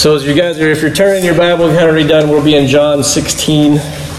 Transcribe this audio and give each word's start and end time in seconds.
So 0.00 0.14
as 0.14 0.24
you 0.24 0.32
guys 0.32 0.58
are, 0.58 0.70
if 0.70 0.80
you're 0.80 0.94
turning 0.94 1.26
your 1.26 1.36
Bible, 1.36 1.66
you 1.66 1.72
haven't 1.72 1.90
already 1.90 2.08
done, 2.08 2.30
we'll 2.30 2.42
be 2.42 2.56
in 2.56 2.66
John 2.66 3.04
16. 3.04 3.72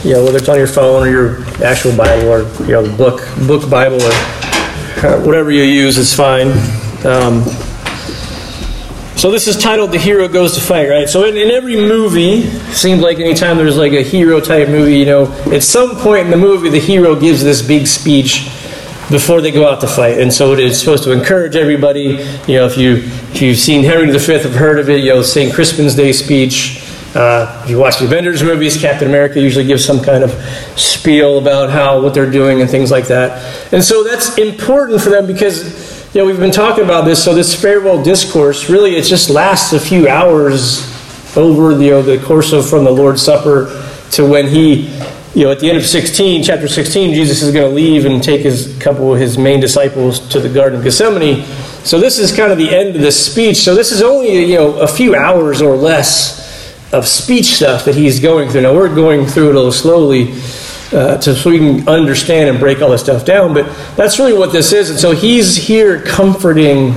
You 0.04 0.14
know, 0.14 0.24
whether 0.24 0.38
it's 0.38 0.48
on 0.48 0.60
your 0.60 0.68
phone 0.68 1.08
or 1.08 1.10
your 1.10 1.44
actual 1.66 1.98
Bible 1.98 2.30
or 2.30 2.42
you 2.68 2.74
know 2.74 2.84
the 2.84 2.96
book 2.96 3.28
book 3.48 3.68
Bible 3.68 4.00
or 4.00 5.26
whatever 5.26 5.50
you 5.50 5.64
use 5.64 5.98
is 5.98 6.14
fine. 6.14 6.50
Um, 7.04 7.44
so 9.18 9.32
this 9.32 9.48
is 9.48 9.58
titled 9.58 9.92
"The 9.92 9.98
Hero 9.98 10.28
Goes 10.28 10.54
to 10.54 10.62
Fight," 10.62 10.88
right? 10.88 11.10
So 11.10 11.26
in, 11.26 11.36
in 11.36 11.50
every 11.50 11.78
movie, 11.78 12.44
seems 12.74 13.02
like 13.02 13.18
anytime 13.18 13.58
there's 13.58 13.78
like 13.78 13.94
a 13.94 14.04
hero 14.04 14.40
type 14.40 14.70
movie, 14.70 15.00
you 15.00 15.06
know, 15.08 15.34
at 15.52 15.64
some 15.64 15.96
point 15.96 16.26
in 16.26 16.30
the 16.30 16.38
movie, 16.38 16.70
the 16.70 16.80
hero 16.80 17.20
gives 17.20 17.44
this 17.44 17.64
big 17.64 17.88
speech 17.88 18.52
before 19.12 19.42
they 19.42 19.52
go 19.52 19.70
out 19.70 19.82
to 19.82 19.88
fight. 19.88 20.20
And 20.20 20.34
so 20.34 20.54
it 20.54 20.60
is 20.60 20.80
supposed 20.80 21.04
to 21.04 21.12
encourage 21.12 21.56
everybody. 21.56 22.26
You 22.48 22.56
know, 22.56 22.66
if 22.66 22.78
you 22.78 22.98
if 23.34 23.42
you've 23.42 23.58
seen 23.58 23.84
Henry 23.84 24.10
V, 24.10 24.34
have 24.34 24.56
heard 24.56 24.80
of 24.80 24.90
it. 24.90 25.04
You 25.04 25.16
know, 25.16 25.22
St. 25.22 25.54
Crispin's 25.54 25.96
Day 25.96 26.14
speech. 26.14 26.88
Uh, 27.14 27.62
if 27.64 27.70
you 27.70 27.78
watch 27.78 28.00
the 28.00 28.06
Avengers 28.06 28.42
movies, 28.42 28.80
Captain 28.80 29.08
America 29.08 29.40
usually 29.40 29.66
gives 29.66 29.84
some 29.84 30.02
kind 30.02 30.24
of 30.24 30.32
spiel 30.80 31.40
about 31.40 31.70
how 31.70 32.02
what 32.02 32.14
they're 32.14 32.32
doing 32.32 32.62
and 32.62 32.70
things 32.70 32.90
like 32.90 33.08
that. 33.08 33.74
And 33.74 33.84
so 33.84 34.04
that's 34.04 34.38
important 34.38 35.02
for 35.02 35.10
them 35.10 35.28
because 35.28 36.16
you 36.16 36.22
know 36.22 36.26
we've 36.26 36.40
been 36.40 36.52
talking 36.52 36.86
about 36.86 37.04
this. 37.04 37.22
So 37.24 37.36
this 37.36 37.54
farewell 37.60 38.02
discourse 38.02 38.70
really 38.70 38.96
it 38.96 39.04
just 39.04 39.30
lasts 39.30 39.74
a 39.74 39.80
few 39.80 40.08
hours 40.08 40.90
over 41.38 41.76
the, 41.76 41.86
you 41.86 41.92
know, 41.92 42.02
the 42.02 42.18
course 42.24 42.52
of 42.52 42.70
from 42.70 42.84
the 42.84 42.92
Lord's 42.92 43.22
Supper 43.22 43.88
to 44.12 44.26
when 44.26 44.48
he 44.48 44.90
you 45.34 45.46
know, 45.46 45.52
at 45.52 45.60
the 45.60 45.70
end 45.70 45.78
of 45.78 45.86
16, 45.86 46.44
chapter 46.44 46.68
16, 46.68 47.14
Jesus 47.14 47.42
is 47.42 47.54
going 47.54 47.70
to 47.70 47.74
leave 47.74 48.06
and 48.06 48.22
take 48.22 48.42
his 48.42 48.78
couple 48.80 49.14
of 49.14 49.20
his 49.20 49.38
main 49.38 49.62
disciples 49.62 50.20
to 50.30 50.42
the 50.42 50.50
Garden 50.50 50.80
of 50.80 50.84
Gethsemane. 50.84 51.46
So 51.86 52.00
this 52.00 52.20
is 52.20 52.36
kind 52.36 52.52
of 52.52 52.58
the 52.58 52.70
end 52.70 52.96
of 52.96 53.02
this 53.02 53.32
speech. 53.32 53.58
So 53.58 53.74
this 53.74 53.94
is 53.94 54.02
only, 54.02 54.44
you 54.44 54.56
know, 54.56 54.80
a 54.80 54.88
few 54.88 55.16
hours 55.16 55.62
or 55.62 55.78
less 55.78 56.42
of 56.94 57.08
speech 57.08 57.56
stuff 57.56 57.86
that 57.86 57.96
he's 57.96 58.20
going 58.20 58.50
through. 58.50 58.62
Now 58.62 58.74
we're 58.74 58.94
going 58.94 59.26
through 59.26 59.50
it 59.50 59.56
a 59.56 59.58
little 59.58 59.72
slowly 59.72 60.34
uh, 60.92 61.18
to, 61.20 61.34
so 61.34 61.50
we 61.50 61.60
can 61.60 61.88
understand 61.88 62.50
and 62.50 62.60
break 62.60 62.82
all 62.82 62.90
this 62.90 63.02
stuff 63.02 63.24
down, 63.24 63.54
but 63.54 63.66
that's 63.96 64.20
really 64.20 64.34
what 64.34 64.52
this 64.52 64.74
is. 64.74 64.90
And 64.90 65.00
so 65.00 65.12
he's 65.12 65.56
here 65.56 66.02
comforting 66.02 66.92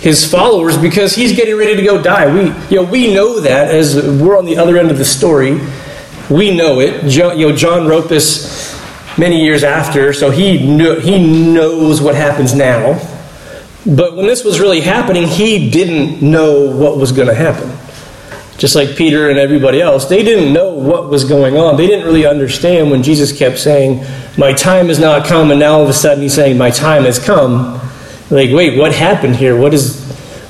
his 0.00 0.30
followers 0.30 0.76
because 0.76 1.14
he's 1.14 1.34
getting 1.34 1.56
ready 1.56 1.76
to 1.76 1.82
go 1.82 2.02
die. 2.02 2.32
We, 2.32 2.40
you 2.68 2.82
know, 2.82 2.90
we 2.90 3.14
know 3.14 3.40
that 3.40 3.74
as 3.74 3.96
we're 3.96 4.36
on 4.36 4.44
the 4.44 4.58
other 4.58 4.76
end 4.76 4.90
of 4.90 4.98
the 4.98 5.04
story. 5.06 5.58
We 6.32 6.56
know 6.56 6.80
it. 6.80 7.08
John, 7.10 7.38
you 7.38 7.50
know, 7.50 7.56
John 7.56 7.86
wrote 7.86 8.08
this 8.08 8.80
many 9.18 9.44
years 9.44 9.62
after, 9.64 10.14
so 10.14 10.30
he 10.30 10.66
knew, 10.66 10.98
he 10.98 11.52
knows 11.52 12.00
what 12.00 12.14
happens 12.14 12.54
now. 12.54 12.94
But 13.84 14.16
when 14.16 14.26
this 14.26 14.42
was 14.42 14.58
really 14.58 14.80
happening, 14.80 15.26
he 15.26 15.70
didn't 15.70 16.22
know 16.22 16.70
what 16.74 16.96
was 16.96 17.12
going 17.12 17.28
to 17.28 17.34
happen. 17.34 17.70
Just 18.56 18.74
like 18.74 18.96
Peter 18.96 19.28
and 19.28 19.38
everybody 19.38 19.82
else, 19.82 20.06
they 20.06 20.22
didn't 20.22 20.54
know 20.54 20.72
what 20.72 21.10
was 21.10 21.24
going 21.24 21.58
on. 21.58 21.76
They 21.76 21.86
didn't 21.86 22.06
really 22.06 22.24
understand 22.24 22.90
when 22.90 23.02
Jesus 23.02 23.36
kept 23.36 23.58
saying, 23.58 24.02
"My 24.38 24.54
time 24.54 24.86
has 24.86 24.98
not 24.98 25.26
come," 25.26 25.50
and 25.50 25.60
now 25.60 25.74
all 25.74 25.82
of 25.82 25.88
a 25.88 25.92
sudden 25.92 26.22
he's 26.22 26.34
saying, 26.34 26.56
"My 26.56 26.70
time 26.70 27.04
has 27.04 27.18
come." 27.18 27.80
Like, 28.30 28.50
wait, 28.50 28.78
what 28.78 28.94
happened 28.94 29.36
here? 29.36 29.56
What 29.56 29.74
is, 29.74 30.00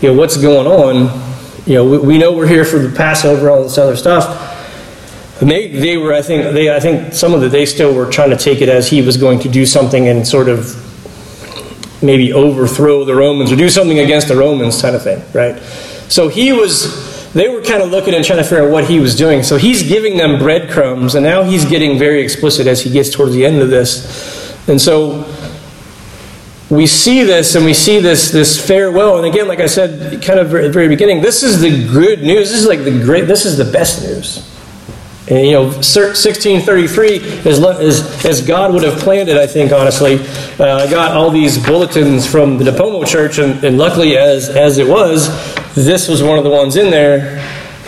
you 0.00 0.08
know, 0.08 0.14
what's 0.14 0.36
going 0.36 0.66
on? 0.66 1.10
You 1.66 1.74
know, 1.76 1.84
we, 1.84 1.98
we 1.98 2.18
know 2.18 2.32
we're 2.32 2.46
here 2.46 2.64
for 2.64 2.78
the 2.78 2.94
Passover, 2.94 3.50
all 3.50 3.62
this 3.64 3.78
other 3.78 3.96
stuff 3.96 4.51
and 5.42 5.50
they, 5.50 5.66
they 5.66 5.96
were, 5.96 6.14
I 6.14 6.22
think, 6.22 6.54
they, 6.54 6.72
I 6.72 6.78
think 6.78 7.12
some 7.12 7.34
of 7.34 7.42
it, 7.42 7.48
they 7.48 7.66
still 7.66 7.92
were 7.92 8.08
trying 8.08 8.30
to 8.30 8.36
take 8.36 8.60
it 8.60 8.68
as 8.68 8.88
he 8.88 9.02
was 9.02 9.16
going 9.16 9.40
to 9.40 9.48
do 9.48 9.66
something 9.66 10.06
and 10.06 10.24
sort 10.24 10.48
of 10.48 10.78
maybe 12.00 12.32
overthrow 12.32 13.04
the 13.04 13.16
Romans 13.16 13.50
or 13.50 13.56
do 13.56 13.68
something 13.68 13.98
against 13.98 14.28
the 14.28 14.36
Romans 14.36 14.80
kind 14.80 14.94
of 14.94 15.02
thing, 15.02 15.20
right? 15.34 15.60
So 16.08 16.28
he 16.28 16.52
was, 16.52 17.32
they 17.32 17.48
were 17.48 17.60
kind 17.60 17.82
of 17.82 17.90
looking 17.90 18.14
and 18.14 18.24
trying 18.24 18.38
to 18.38 18.44
figure 18.44 18.66
out 18.66 18.70
what 18.70 18.84
he 18.84 19.00
was 19.00 19.16
doing. 19.16 19.42
So 19.42 19.56
he's 19.56 19.82
giving 19.82 20.16
them 20.16 20.38
breadcrumbs, 20.38 21.16
and 21.16 21.24
now 21.24 21.42
he's 21.42 21.64
getting 21.64 21.98
very 21.98 22.22
explicit 22.22 22.68
as 22.68 22.80
he 22.80 22.90
gets 22.90 23.10
towards 23.10 23.32
the 23.32 23.44
end 23.44 23.60
of 23.60 23.68
this. 23.68 24.56
And 24.68 24.80
so 24.80 25.24
we 26.70 26.86
see 26.86 27.24
this 27.24 27.56
and 27.56 27.64
we 27.64 27.74
see 27.74 27.98
this 27.98 28.30
this 28.30 28.64
farewell 28.64 29.18
and 29.18 29.26
again 29.26 29.46
like 29.46 29.60
i 29.60 29.66
said 29.66 30.22
kind 30.22 30.40
of 30.40 30.54
at 30.54 30.62
the 30.62 30.70
very 30.70 30.88
beginning 30.88 31.20
this 31.20 31.42
is 31.42 31.60
the 31.60 31.86
good 31.92 32.22
news 32.22 32.50
this 32.50 32.60
is 32.60 32.66
like 32.66 32.82
the 32.82 33.04
great 33.04 33.26
this 33.26 33.44
is 33.44 33.58
the 33.58 33.72
best 33.72 34.00
news 34.00 34.51
and, 35.28 35.46
you 35.46 35.52
know, 35.52 35.64
1633, 35.66 37.48
as, 37.48 37.64
as, 37.64 38.24
as 38.24 38.42
God 38.44 38.74
would 38.74 38.82
have 38.82 38.98
planned 38.98 39.28
it, 39.28 39.36
I 39.36 39.46
think, 39.46 39.70
honestly, 39.70 40.16
uh, 40.58 40.78
I 40.78 40.90
got 40.90 41.12
all 41.12 41.30
these 41.30 41.64
bulletins 41.64 42.26
from 42.26 42.58
the 42.58 42.64
Nipomo 42.64 43.06
Church, 43.06 43.38
and, 43.38 43.62
and 43.62 43.78
luckily, 43.78 44.16
as, 44.16 44.48
as 44.48 44.78
it 44.78 44.88
was, 44.88 45.28
this 45.76 46.08
was 46.08 46.24
one 46.24 46.38
of 46.38 46.44
the 46.44 46.50
ones 46.50 46.74
in 46.74 46.90
there. 46.90 47.38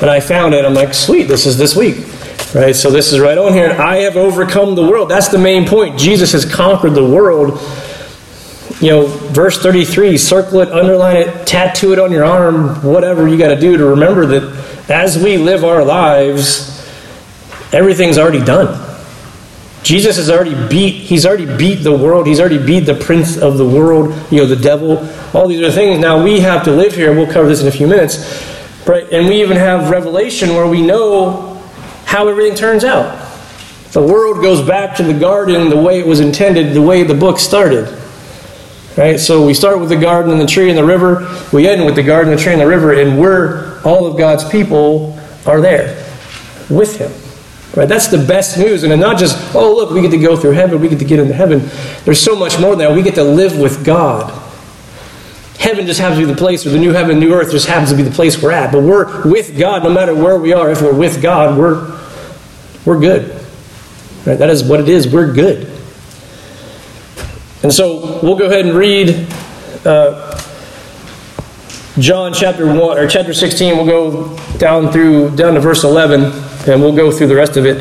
And 0.01 0.09
I 0.09 0.21
found 0.21 0.55
it. 0.55 0.65
I'm 0.65 0.75
like, 0.75 0.95
sweet, 0.95 1.25
this 1.25 1.45
is 1.45 1.59
this 1.59 1.75
week. 1.75 1.97
Right? 2.55 2.75
So 2.75 2.91
this 2.93 3.13
is 3.13 3.19
right 3.19 3.37
on 3.37 3.53
here. 3.53 3.73
I 3.73 3.99
have 3.99 4.17
overcome 4.17 4.77
the 4.77 4.87
world. 4.87 5.09
That's 5.09 5.29
the 5.29 5.39
main 5.39 5.67
point. 5.67 5.99
Jesus 5.99 6.31
has 6.33 6.45
conquered 6.45 6.95
the 6.95 7.05
world. 7.05 7.61
You 8.81 8.91
know, 8.91 9.07
verse 9.07 9.61
33, 9.61 10.19
circle 10.19 10.61
it, 10.61 10.71
underline 10.71 11.17
it, 11.17 11.47
tattoo 11.47 11.93
it 11.93 11.99
on 11.99 12.13
your 12.13 12.25
arm, 12.25 12.83
whatever 12.85 13.27
you 13.27 13.39
got 13.39 13.49
to 13.49 13.59
do 13.59 13.77
to 13.77 13.87
remember 13.87 14.27
that 14.27 14.91
as 14.91 15.17
we 15.17 15.37
live 15.37 15.65
our 15.65 15.85
lives, 15.85 16.74
Everything's 17.75 18.19
already 18.19 18.43
done. 18.45 18.93
Jesus 19.83 20.17
has 20.17 20.31
already 20.31 20.55
beat, 20.69 20.95
he's 20.95 21.27
already 21.27 21.45
beat 21.59 21.83
the 21.83 21.95
world. 21.95 22.27
He's 22.27 22.41
already 22.41 22.65
beat 22.65 22.81
the 22.81 22.95
prince 22.95 23.37
of 23.37 23.59
the 23.59 23.69
world, 23.69 24.15
you 24.31 24.39
know, 24.39 24.47
the 24.47 24.57
devil, 24.57 25.07
all 25.35 25.47
these 25.47 25.59
other 25.59 25.73
things. 25.73 26.01
Now 26.01 26.25
we 26.25 26.41
have 26.41 26.65
to 26.65 26.71
live 26.71 26.95
here. 26.95 27.13
We'll 27.13 27.31
cover 27.31 27.49
this 27.49 27.61
in 27.61 27.67
a 27.67 27.71
few 27.71 27.87
minutes. 27.87 28.17
Right? 28.87 29.11
And 29.13 29.29
we 29.29 29.43
even 29.43 29.57
have 29.57 29.91
Revelation 29.91 30.51
where 30.51 30.67
we 30.67 30.81
know 30.81 31.61
how 32.07 32.29
everything 32.29 32.55
turns 32.55 32.85
out. 32.85 33.21
The 33.93 34.03
world 34.03 34.43
goes 34.43 34.67
back 34.67 34.97
to 34.97 35.03
the 35.03 35.19
garden 35.19 35.69
the 35.69 35.81
way 35.81 35.99
it 36.01 36.07
was 36.07 36.21
intended, 36.21 36.75
the 36.75 36.83
way 36.83 37.03
the 37.03 37.15
book 37.15 37.39
started. 37.39 37.87
Right? 38.97 39.19
So 39.19 39.45
we 39.45 39.53
start 39.53 39.81
with 39.81 39.89
the 39.89 39.97
garden 39.97 40.33
and 40.33 40.41
the 40.41 40.47
tree 40.47 40.71
and 40.71 40.79
the 40.79 40.85
river. 40.85 41.29
We 41.53 41.69
end 41.69 41.85
with 41.85 41.97
the 41.97 42.03
garden, 42.03 42.33
and 42.33 42.39
the 42.39 42.43
tree, 42.43 42.53
and 42.53 42.61
the 42.61 42.67
river, 42.67 42.93
and 42.93 43.19
we're 43.19 43.83
all 43.83 44.07
of 44.07 44.17
God's 44.17 44.49
people 44.49 45.19
are 45.47 45.61
there 45.61 46.07
with 46.71 46.97
him. 46.97 47.24
Right? 47.77 47.89
That's 47.89 48.07
the 48.07 48.19
best 48.19 48.57
news. 48.57 48.85
And 48.85 49.01
not 49.01 49.19
just, 49.19 49.55
oh, 49.55 49.75
look, 49.75 49.91
we 49.91 50.01
get 50.01 50.13
to 50.13 50.19
go 50.19 50.37
through 50.37 50.53
heaven, 50.53 50.81
we 50.81 50.89
get 50.89 51.01
to 51.01 51.05
get 51.05 51.19
into 51.19 51.35
heaven. 51.35 51.69
There's 52.05 52.21
so 52.21 52.37
much 52.37 52.61
more 52.61 52.71
than 52.71 52.81
that. 52.81 52.95
We 52.95 53.03
get 53.03 53.17
to 53.17 53.25
live 53.25 53.59
with 53.59 53.85
God. 53.85 54.43
Heaven 55.59 55.87
just 55.87 55.99
happens 55.99 56.21
to 56.21 56.27
be 56.27 56.33
the 56.33 56.39
place, 56.39 56.67
or 56.67 56.71
the 56.71 56.79
new 56.79 56.93
heaven, 56.93 57.19
new 57.19 57.33
earth 57.33 57.51
just 57.51 57.67
happens 57.67 57.91
to 57.91 57.97
be 57.97 58.03
the 58.03 58.11
place 58.11 58.41
we're 58.41 58.53
at. 58.53 58.71
But 58.71 58.83
we're 58.83 59.29
with 59.29 59.59
God 59.59 59.83
no 59.83 59.93
matter 59.93 60.15
where 60.15 60.39
we 60.39 60.53
are. 60.53 60.71
If 60.71 60.83
we're 60.83 60.95
with 60.95 61.23
God, 61.23 61.59
we're, 61.59 61.99
we're 62.85 63.01
good. 63.01 63.31
Right? 64.27 64.39
That 64.39 64.51
is 64.51 64.63
what 64.63 64.81
it 64.81 64.89
is. 64.89 65.09
We're 65.09 65.33
good. 65.33 65.71
And 67.63 67.73
so 67.73 68.21
we'll 68.23 68.37
go 68.37 68.47
ahead 68.47 68.67
and 68.67 68.77
read 68.77 69.27
uh, 69.87 70.39
John 71.99 72.33
chapter 72.33 72.67
1 72.67 72.79
or 72.79 73.07
chapter 73.07 73.33
16. 73.33 73.77
We'll 73.77 73.87
go 73.87 74.37
down 74.59 74.91
through 74.91 75.37
down 75.37 75.55
to 75.55 75.61
verse 75.61 75.85
11 75.85 76.25
and 76.69 76.83
we'll 76.83 76.97
go 76.97 77.13
through 77.13 77.29
the 77.29 77.37
rest 77.37 77.57
of 77.57 77.67
it. 77.67 77.79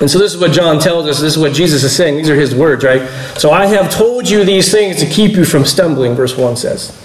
And 0.00 0.10
so 0.10 0.18
this 0.18 0.34
is 0.34 0.40
what 0.40 0.52
John 0.52 0.78
tells 0.78 1.06
us. 1.06 1.20
This 1.20 1.36
is 1.36 1.38
what 1.38 1.52
Jesus 1.52 1.84
is 1.84 1.94
saying. 1.94 2.16
These 2.16 2.30
are 2.30 2.34
his 2.34 2.54
words, 2.54 2.84
right? 2.84 3.06
So 3.38 3.50
I 3.50 3.66
have 3.66 3.90
told 3.90 4.28
you 4.28 4.44
these 4.44 4.70
things 4.70 4.96
to 5.00 5.06
keep 5.06 5.36
you 5.36 5.44
from 5.44 5.64
stumbling, 5.64 6.14
verse 6.14 6.36
1 6.36 6.56
says. 6.56 6.96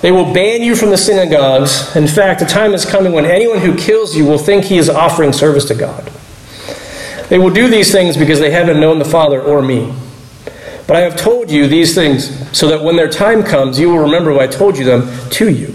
They 0.00 0.10
will 0.10 0.32
ban 0.32 0.62
you 0.62 0.74
from 0.74 0.90
the 0.90 0.98
synagogues. 0.98 1.94
In 1.94 2.06
fact, 2.06 2.40
the 2.40 2.46
time 2.46 2.74
is 2.74 2.84
coming 2.84 3.12
when 3.12 3.24
anyone 3.24 3.58
who 3.58 3.76
kills 3.76 4.16
you 4.16 4.26
will 4.26 4.38
think 4.38 4.64
he 4.64 4.78
is 4.78 4.88
offering 4.88 5.32
service 5.32 5.64
to 5.66 5.74
God. 5.74 6.10
They 7.28 7.38
will 7.38 7.50
do 7.50 7.68
these 7.68 7.92
things 7.92 8.16
because 8.16 8.38
they 8.40 8.50
haven't 8.50 8.80
known 8.80 8.98
the 8.98 9.04
Father 9.04 9.40
or 9.40 9.62
me. 9.62 9.94
But 10.92 10.98
I 10.98 11.04
have 11.08 11.16
told 11.16 11.50
you 11.50 11.68
these 11.68 11.94
things 11.94 12.54
so 12.54 12.68
that 12.68 12.82
when 12.82 12.96
their 12.96 13.08
time 13.08 13.42
comes, 13.42 13.80
you 13.80 13.88
will 13.88 14.00
remember 14.00 14.30
what 14.30 14.42
I 14.42 14.46
told 14.46 14.76
you 14.76 14.84
them 14.84 15.08
to 15.30 15.50
you. 15.50 15.74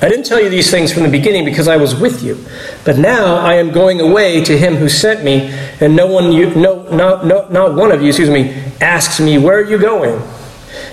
I 0.00 0.08
didn't 0.08 0.24
tell 0.24 0.40
you 0.40 0.48
these 0.48 0.70
things 0.70 0.90
from 0.90 1.02
the 1.02 1.10
beginning 1.10 1.44
because 1.44 1.68
I 1.68 1.76
was 1.76 1.94
with 1.94 2.22
you. 2.22 2.42
But 2.86 2.96
now 2.96 3.36
I 3.36 3.56
am 3.56 3.70
going 3.70 4.00
away 4.00 4.42
to 4.44 4.56
him 4.56 4.76
who 4.76 4.88
sent 4.88 5.22
me, 5.22 5.50
and 5.78 5.94
no 5.94 6.06
one 6.06 6.32
you, 6.32 6.54
no, 6.54 6.84
not, 6.84 7.26
no, 7.26 7.46
not 7.48 7.74
one 7.74 7.92
of 7.92 8.00
you, 8.00 8.08
excuse 8.08 8.30
me, 8.30 8.54
asks 8.80 9.20
me, 9.20 9.36
Where 9.36 9.58
are 9.58 9.70
you 9.70 9.76
going? 9.76 10.26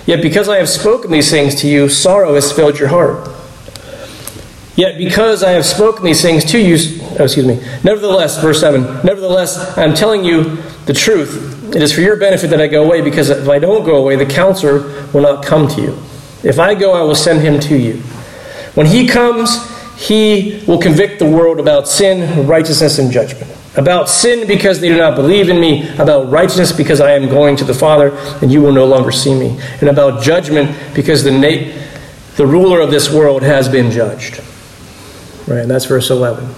Yet 0.04 0.20
because 0.20 0.50
I 0.50 0.58
have 0.58 0.68
spoken 0.68 1.10
these 1.10 1.30
things 1.30 1.54
to 1.62 1.68
you, 1.68 1.88
sorrow 1.88 2.34
has 2.34 2.52
filled 2.52 2.78
your 2.78 2.88
heart. 2.88 3.30
Yet 4.76 4.98
because 4.98 5.42
I 5.42 5.52
have 5.52 5.64
spoken 5.64 6.04
these 6.04 6.20
things 6.20 6.44
to 6.52 6.58
you, 6.58 6.76
oh, 7.18 7.24
excuse 7.24 7.46
me, 7.46 7.66
nevertheless, 7.82 8.38
verse 8.42 8.60
7, 8.60 8.82
nevertheless, 9.06 9.78
I 9.78 9.84
am 9.84 9.94
telling 9.94 10.22
you 10.22 10.56
the 10.84 10.92
truth. 10.92 11.59
It 11.74 11.82
is 11.82 11.92
for 11.92 12.00
your 12.00 12.16
benefit 12.16 12.50
that 12.50 12.60
I 12.60 12.66
go 12.66 12.84
away, 12.84 13.00
because 13.00 13.30
if 13.30 13.48
I 13.48 13.58
don't 13.58 13.84
go 13.84 13.96
away, 13.96 14.16
the 14.16 14.26
counselor 14.26 15.06
will 15.12 15.22
not 15.22 15.44
come 15.44 15.68
to 15.68 15.80
you. 15.80 15.98
If 16.42 16.58
I 16.58 16.74
go, 16.74 16.92
I 16.92 17.02
will 17.02 17.14
send 17.14 17.40
him 17.40 17.60
to 17.60 17.76
you. 17.76 17.94
When 18.74 18.86
he 18.86 19.06
comes, 19.06 19.68
he 19.96 20.62
will 20.66 20.80
convict 20.80 21.18
the 21.18 21.26
world 21.26 21.60
about 21.60 21.86
sin, 21.86 22.46
righteousness, 22.46 22.98
and 22.98 23.12
judgment. 23.12 23.54
About 23.76 24.08
sin 24.08 24.48
because 24.48 24.80
they 24.80 24.88
do 24.88 24.96
not 24.96 25.14
believe 25.14 25.48
in 25.48 25.60
me. 25.60 25.88
About 25.98 26.30
righteousness 26.30 26.72
because 26.72 27.00
I 27.00 27.12
am 27.12 27.28
going 27.28 27.56
to 27.56 27.64
the 27.64 27.74
Father 27.74 28.16
and 28.42 28.50
you 28.50 28.62
will 28.62 28.72
no 28.72 28.84
longer 28.84 29.12
see 29.12 29.34
me. 29.34 29.60
And 29.80 29.88
about 29.88 30.22
judgment 30.22 30.76
because 30.94 31.22
the, 31.22 31.30
na- 31.30 31.70
the 32.36 32.46
ruler 32.46 32.80
of 32.80 32.90
this 32.90 33.12
world 33.12 33.42
has 33.42 33.68
been 33.68 33.90
judged. 33.90 34.40
Right, 35.46 35.60
and 35.60 35.70
that's 35.70 35.84
verse 35.84 36.10
11. 36.10 36.48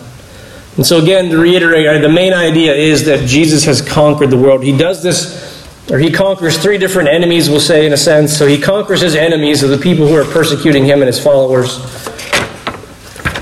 And 0.77 0.87
so, 0.87 1.03
again, 1.03 1.29
to 1.31 1.39
reiterate, 1.39 1.87
uh, 1.87 1.99
the 1.99 2.09
main 2.09 2.33
idea 2.33 2.75
is 2.75 3.05
that 3.05 3.27
Jesus 3.29 3.65
has 3.65 3.83
conquered 3.83 4.31
the 4.31 4.39
world. 4.39 4.63
He 4.63 4.77
does 4.77 5.03
this, 5.03 5.69
or 5.91 5.99
he 5.99 6.11
conquers 6.11 6.57
three 6.57 6.79
different 6.79 7.11
enemies, 7.11 7.51
we'll 7.51 7.61
say, 7.61 7.85
in 7.85 7.93
a 7.93 7.97
sense. 7.97 8.35
So, 8.35 8.47
he 8.47 8.59
conquers 8.59 9.03
his 9.03 9.15
enemies, 9.15 9.63
of 9.63 9.69
the 9.69 9.77
people 9.77 10.09
who 10.09 10.15
are 10.15 10.25
persecuting 10.25 10.87
him 10.87 11.01
and 11.03 11.09
his 11.09 11.23
followers. 11.23 11.77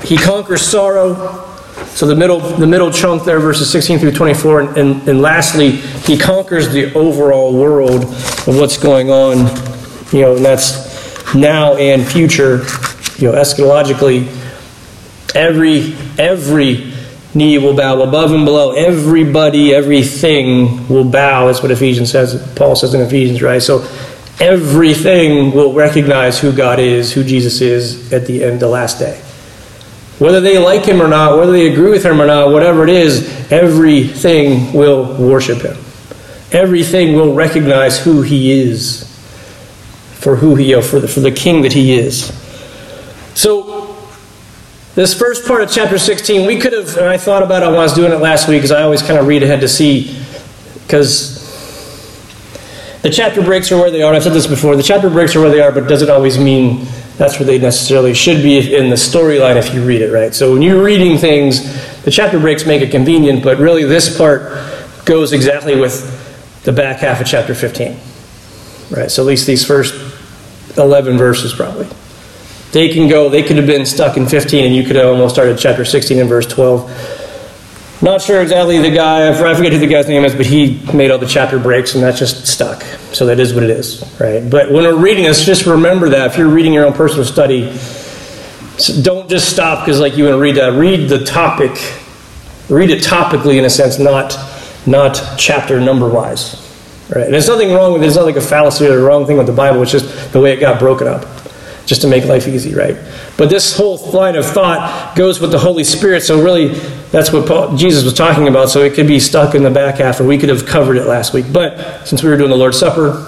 He 0.03 0.17
conquers 0.17 0.63
sorrow. 0.63 1.47
So, 1.91 2.05
the 2.07 2.17
middle, 2.17 2.41
the 2.41 2.67
middle 2.67 2.91
chunk 2.91 3.23
there, 3.23 3.39
verses 3.39 3.71
16 3.71 4.01
through 4.01 4.13
24. 4.13 4.61
And, 4.61 4.77
and, 4.77 5.09
and 5.09 5.23
lastly, 5.23 5.71
he 5.71 6.19
conquers 6.19 6.73
the 6.73 6.93
overall 6.95 7.53
world 7.53 8.07
of 8.07 8.57
what's 8.59 8.77
going 8.77 9.11
on, 9.11 9.39
you 10.13 10.23
know, 10.23 10.35
and 10.35 10.45
that's 10.45 11.33
now 11.33 11.77
and 11.77 12.05
future, 12.05 12.57
you 13.19 13.31
know, 13.31 13.39
eschatologically. 13.39 14.27
Every, 15.37 15.95
every 16.19 16.90
knee 17.35 17.59
will 17.59 17.75
bow 17.75 18.01
above 18.03 18.33
and 18.33 18.45
below. 18.45 18.73
Everybody, 18.73 19.75
everything 19.75 20.89
will 20.89 21.05
bow. 21.05 21.47
That's 21.47 21.63
what 21.63 21.71
Ephesians 21.71 22.11
says. 22.11 22.53
Paul 22.57 22.77
says 22.77 22.95
in 22.95 23.01
Ephesians, 23.01 23.43
right? 23.43 23.63
So 23.63 23.87
everything 24.41 25.53
will 25.53 25.73
recognize 25.73 26.39
who 26.39 26.53
God 26.53 26.79
is, 26.79 27.13
who 27.13 27.23
Jesus 27.25 27.61
is 27.61 28.13
at 28.13 28.27
the 28.27 28.45
end, 28.45 28.61
the 28.61 28.69
last 28.69 28.99
day. 28.99 29.21
Whether 30.19 30.41
they 30.41 30.59
like 30.59 30.85
him 30.85 31.01
or 31.01 31.09
not, 31.09 31.39
whether 31.39 31.53
they 31.53 31.73
agree 31.73 31.91
with 31.91 32.05
him 32.05 32.21
or 32.21 32.27
not, 32.27 32.51
whatever 32.51 32.85
it 32.85 32.91
is, 32.91 33.51
everything 33.51 34.73
will 34.73 35.17
worship 35.17 35.63
him. 35.63 35.77
Everything 36.53 37.15
will 37.15 37.35
recognize 37.35 37.99
who 37.99 38.23
he 38.23 38.51
is 38.51 39.11
for 40.21 40.37
who 40.37 40.55
he 40.55 40.75
is, 40.75 40.89
for 40.89 41.01
the, 41.01 41.09
for 41.09 41.21
the 41.21 41.33
king 41.33 41.63
that 41.63 41.73
he 41.73 41.99
is. 41.99 42.27
So 43.35 43.80
this 45.01 45.19
first 45.19 45.47
part 45.47 45.63
of 45.63 45.71
chapter 45.71 45.99
16, 45.99 46.47
we 46.47 46.59
could 46.59 46.75
have, 46.75 46.99
I 46.99 47.17
thought 47.17 47.43
about 47.43 47.63
it 47.63 47.67
when 47.67 47.77
I 47.77 47.83
was 47.83 47.95
doing 47.95 48.13
it 48.13 48.17
last 48.17 48.49
week, 48.49 48.59
because 48.59 48.71
I 48.71 48.83
always 48.83 49.01
kind 49.01 49.19
of 49.19 49.27
read 49.27 49.43
ahead 49.43 49.63
to 49.63 49.69
see, 49.69 50.23
because 50.83 51.41
the 53.01 53.09
chapter 53.09 53.43
breaks 53.43 53.73
are 53.73 53.79
where 53.79 53.91
they 53.91 54.03
are. 54.03 54.13
I've 54.13 54.23
said 54.23 54.35
this 54.35 54.47
before. 54.47 54.77
The 54.77 54.83
chapter 54.83 55.09
breaks 55.09 55.35
are 55.35 55.41
where 55.41 55.49
they 55.49 55.63
are, 55.63 55.73
but 55.73 55.89
doesn't 55.89 56.11
always 56.11 56.39
mean 56.39 56.87
that's 57.17 57.39
where 57.39 57.47
they 57.47 57.59
necessarily 57.59 58.13
should 58.13 58.43
be 58.43 58.75
in 58.77 58.91
the 58.91 58.97
storyline 58.97 59.57
if 59.57 59.73
you 59.73 59.83
read 59.83 60.03
it, 60.03 60.13
right? 60.13 60.35
So 60.35 60.53
when 60.53 60.61
you're 60.61 60.83
reading 60.83 61.17
things, 61.17 62.03
the 62.03 62.11
chapter 62.11 62.39
breaks 62.39 62.67
make 62.67 62.83
it 62.83 62.91
convenient, 62.91 63.43
but 63.43 63.57
really 63.57 63.85
this 63.85 64.15
part 64.19 64.53
goes 65.07 65.33
exactly 65.33 65.81
with 65.81 66.63
the 66.65 66.73
back 66.73 66.99
half 66.99 67.23
of 67.23 67.27
chapter 67.27 67.55
15, 67.55 67.97
right? 68.91 69.11
So 69.11 69.23
at 69.23 69.27
least 69.27 69.47
these 69.47 69.65
first 69.65 69.95
11 70.77 71.17
verses, 71.17 71.55
probably. 71.55 71.89
They 72.73 72.89
can 72.89 73.09
go, 73.09 73.29
they 73.29 73.43
could 73.43 73.57
have 73.57 73.67
been 73.67 73.85
stuck 73.85 74.17
in 74.17 74.27
15, 74.27 74.65
and 74.65 74.75
you 74.75 74.85
could 74.85 74.97
have 74.97 75.07
almost 75.07 75.35
started 75.35 75.59
chapter 75.59 75.85
16 75.85 76.19
and 76.19 76.29
verse 76.29 76.47
12. 76.47 77.19
Not 78.03 78.23
sure 78.23 78.41
exactly 78.41 78.79
the 78.79 78.91
guy, 78.91 79.29
I 79.29 79.55
forget 79.55 79.73
who 79.73 79.79
the 79.79 79.87
guy's 79.87 80.09
name 80.09 80.25
is, 80.25 80.35
but 80.35 80.47
he 80.47 80.81
made 80.95 81.11
all 81.11 81.19
the 81.19 81.27
chapter 81.27 81.59
breaks, 81.59 81.95
and 81.95 82.03
that's 82.03 82.19
just 82.19 82.47
stuck. 82.47 82.83
So 83.13 83.27
that 83.27 83.41
is 83.41 83.53
what 83.53 83.63
it 83.63 83.71
is, 83.71 84.03
right? 84.21 84.49
But 84.49 84.71
when 84.71 84.85
we're 84.85 84.97
reading 84.97 85.25
this, 85.25 85.45
just 85.45 85.67
remember 85.67 86.09
that 86.11 86.31
if 86.31 86.39
you're 86.39 86.49
reading 86.49 86.73
your 86.73 86.87
own 86.87 86.93
personal 86.95 87.25
study, 87.25 87.65
don't 89.03 89.29
just 89.29 89.51
stop 89.51 89.85
because 89.85 90.01
like 90.01 90.17
you 90.17 90.25
want 90.25 90.37
to 90.37 90.41
read 90.41 90.57
that. 90.57 90.73
Read 90.73 91.11
the 91.11 91.25
topic, 91.27 91.73
read 92.71 92.89
it 92.89 93.03
topically 93.03 93.59
in 93.59 93.67
a 93.67 93.71
sense, 93.71 93.99
not 93.99 94.35
not 94.87 95.23
chapter 95.37 95.79
number 95.79 96.09
wise. 96.09 96.57
Right? 97.15 97.25
And 97.25 97.35
there's 97.35 97.49
nothing 97.49 97.73
wrong 97.73 97.93
with 97.93 98.03
it. 98.03 98.07
It's 98.07 98.17
not 98.17 98.25
like 98.25 98.37
a 98.37 98.41
fallacy 98.41 98.87
or 98.87 98.97
the 98.97 99.03
wrong 99.03 99.27
thing 99.27 99.37
with 99.37 99.47
the 99.47 99.53
Bible. 99.53 99.83
It's 99.83 99.91
just 99.91 100.33
the 100.33 100.41
way 100.41 100.53
it 100.53 100.61
got 100.61 100.79
broken 100.79 101.07
up 101.07 101.27
just 101.87 102.03
to 102.03 102.09
make 102.09 102.25
life 102.25 102.47
easy, 102.47 102.75
right? 102.75 102.97
But 103.37 103.51
this 103.51 103.77
whole 103.77 103.97
line 104.13 104.37
of 104.37 104.47
thought 104.47 105.17
goes 105.17 105.41
with 105.41 105.51
the 105.51 105.59
Holy 105.59 105.85
Spirit, 105.85 106.23
so 106.23 106.43
really 106.43 106.69
that's 107.11 107.33
what 107.33 107.49
Paul, 107.49 107.77
Jesus 107.77 108.05
was 108.05 108.15
talking 108.15 108.49
about, 108.49 108.71
so 108.71 108.83
it 108.83 108.95
could 108.95 109.09
be 109.09 109.19
stuck 109.19 109.55
in 109.55 109.63
the 109.63 109.71
back 109.71 109.97
half, 109.97 110.21
and 110.21 110.29
we 110.29 110.39
could 110.39 110.49
have 110.49 110.67
covered 110.67 110.97
it 110.97 111.07
last 111.07 111.33
week. 111.33 111.47
But 111.53 112.07
since 112.07 112.23
we 112.23 112.31
were 112.31 112.37
doing 112.37 112.51
the 112.51 112.57
Lord's 112.57 112.79
Supper, 112.79 113.27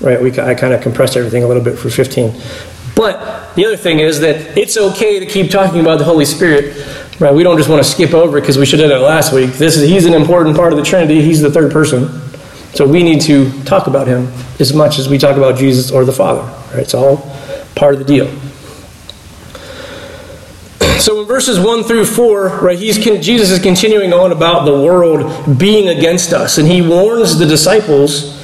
right, 0.00 0.20
we, 0.20 0.30
I 0.38 0.54
kind 0.54 0.74
of 0.74 0.82
compressed 0.82 1.16
everything 1.16 1.42
a 1.42 1.46
little 1.46 1.62
bit 1.62 1.78
for 1.78 1.88
15. 1.88 2.34
But 2.94 3.54
the 3.54 3.66
other 3.66 3.76
thing 3.76 4.00
is 4.00 4.20
that 4.20 4.56
it's 4.56 4.76
okay 4.76 5.20
to 5.20 5.26
keep 5.26 5.50
talking 5.50 5.80
about 5.80 5.98
the 5.98 6.04
Holy 6.04 6.24
Spirit, 6.24 6.76
right? 7.20 7.34
We 7.34 7.42
don't 7.42 7.56
just 7.56 7.68
want 7.68 7.84
to 7.84 7.90
skip 7.90 8.14
over 8.14 8.38
it 8.38 8.42
because 8.42 8.58
we 8.58 8.66
should 8.66 8.80
have 8.80 8.90
done 8.90 9.00
it 9.00 9.04
last 9.04 9.32
week. 9.32 9.52
This 9.52 9.76
is, 9.76 9.88
he's 9.88 10.06
an 10.06 10.14
important 10.14 10.56
part 10.56 10.72
of 10.72 10.78
the 10.78 10.84
Trinity, 10.84 11.22
he's 11.22 11.40
the 11.40 11.50
third 11.50 11.72
person. 11.72 12.08
So 12.74 12.86
we 12.86 13.02
need 13.02 13.22
to 13.22 13.50
talk 13.64 13.86
about 13.86 14.06
him 14.06 14.30
as 14.60 14.74
much 14.74 14.98
as 14.98 15.08
we 15.08 15.16
talk 15.16 15.38
about 15.38 15.58
Jesus 15.58 15.90
or 15.90 16.04
the 16.04 16.12
Father, 16.12 16.42
right? 16.72 16.82
It's 16.82 16.92
all 16.92 17.16
part 17.76 17.94
of 17.94 18.00
the 18.00 18.04
deal. 18.04 18.26
So 20.98 21.20
in 21.20 21.26
verses 21.28 21.60
1 21.60 21.84
through 21.84 22.06
4, 22.06 22.48
right, 22.62 22.78
he's 22.78 22.98
Jesus 22.98 23.50
is 23.50 23.60
continuing 23.60 24.12
on 24.12 24.32
about 24.32 24.64
the 24.64 24.72
world 24.72 25.58
being 25.58 25.96
against 25.96 26.32
us. 26.32 26.58
And 26.58 26.66
he 26.66 26.82
warns 26.82 27.38
the 27.38 27.46
disciples 27.46 28.34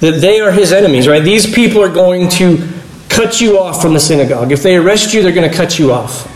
that 0.00 0.20
they 0.20 0.40
are 0.40 0.50
his 0.50 0.72
enemies, 0.72 1.08
right? 1.08 1.22
These 1.22 1.54
people 1.54 1.82
are 1.82 1.92
going 1.92 2.28
to 2.30 2.68
cut 3.08 3.40
you 3.40 3.58
off 3.58 3.80
from 3.80 3.94
the 3.94 4.00
synagogue. 4.00 4.52
If 4.52 4.62
they 4.62 4.76
arrest 4.76 5.14
you, 5.14 5.22
they're 5.22 5.32
going 5.32 5.48
to 5.48 5.56
cut 5.56 5.78
you 5.78 5.92
off. 5.92 6.26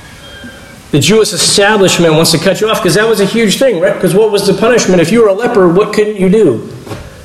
The 0.92 1.00
Jewish 1.00 1.32
establishment 1.32 2.14
wants 2.14 2.30
to 2.30 2.38
cut 2.38 2.60
you 2.60 2.68
off 2.68 2.78
because 2.78 2.94
that 2.94 3.08
was 3.08 3.20
a 3.20 3.26
huge 3.26 3.58
thing, 3.58 3.80
right? 3.80 3.94
Because 3.94 4.14
what 4.14 4.30
was 4.30 4.46
the 4.46 4.54
punishment? 4.54 5.00
If 5.02 5.10
you 5.10 5.22
were 5.22 5.28
a 5.28 5.34
leper, 5.34 5.68
what 5.68 5.92
couldn't 5.92 6.16
you 6.16 6.28
do? 6.28 6.70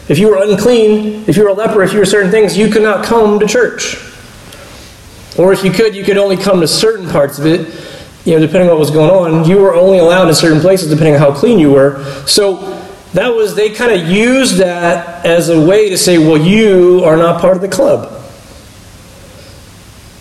If 0.08 0.18
you 0.18 0.28
were 0.28 0.42
unclean, 0.42 1.24
if 1.28 1.38
you 1.38 1.44
were 1.44 1.50
a 1.50 1.54
leper, 1.54 1.84
if 1.84 1.94
you 1.94 2.00
were 2.00 2.06
certain 2.06 2.32
things, 2.32 2.58
you 2.58 2.70
could 2.72 2.82
not 2.82 3.06
come 3.06 3.40
to 3.40 3.46
church. 3.46 4.09
Or 5.40 5.54
if 5.54 5.64
you 5.64 5.72
could, 5.72 5.96
you 5.96 6.04
could 6.04 6.18
only 6.18 6.36
come 6.36 6.60
to 6.60 6.68
certain 6.68 7.10
parts 7.10 7.40
of 7.40 7.46
it, 7.46 7.62
you 8.26 8.34
know, 8.34 8.46
depending 8.46 8.64
on 8.64 8.72
what 8.72 8.80
was 8.80 8.92
going 8.92 9.10
on. 9.10 9.50
You 9.50 9.60
were 9.60 9.74
only 9.74 9.98
allowed 9.98 10.28
in 10.28 10.36
certain 10.36 10.60
places 10.60 10.90
depending 10.90 11.14
on 11.14 11.22
how 11.22 11.34
clean 11.34 11.60
you 11.60 11.72
were. 11.72 12.04
So 12.28 12.58
that 13.14 13.30
was, 13.30 13.56
they 13.56 13.70
kind 13.70 13.94
of 13.94 14.10
used 14.10 14.58
that 14.58 15.26
as 15.26 15.48
a 15.48 15.66
way 15.66 15.88
to 15.92 15.98
say, 15.98 16.18
well, 16.18 16.38
you 16.38 17.06
are 17.06 17.16
not 17.16 17.40
part 17.40 17.56
of 17.56 17.62
the 17.62 17.70
club. 17.70 18.22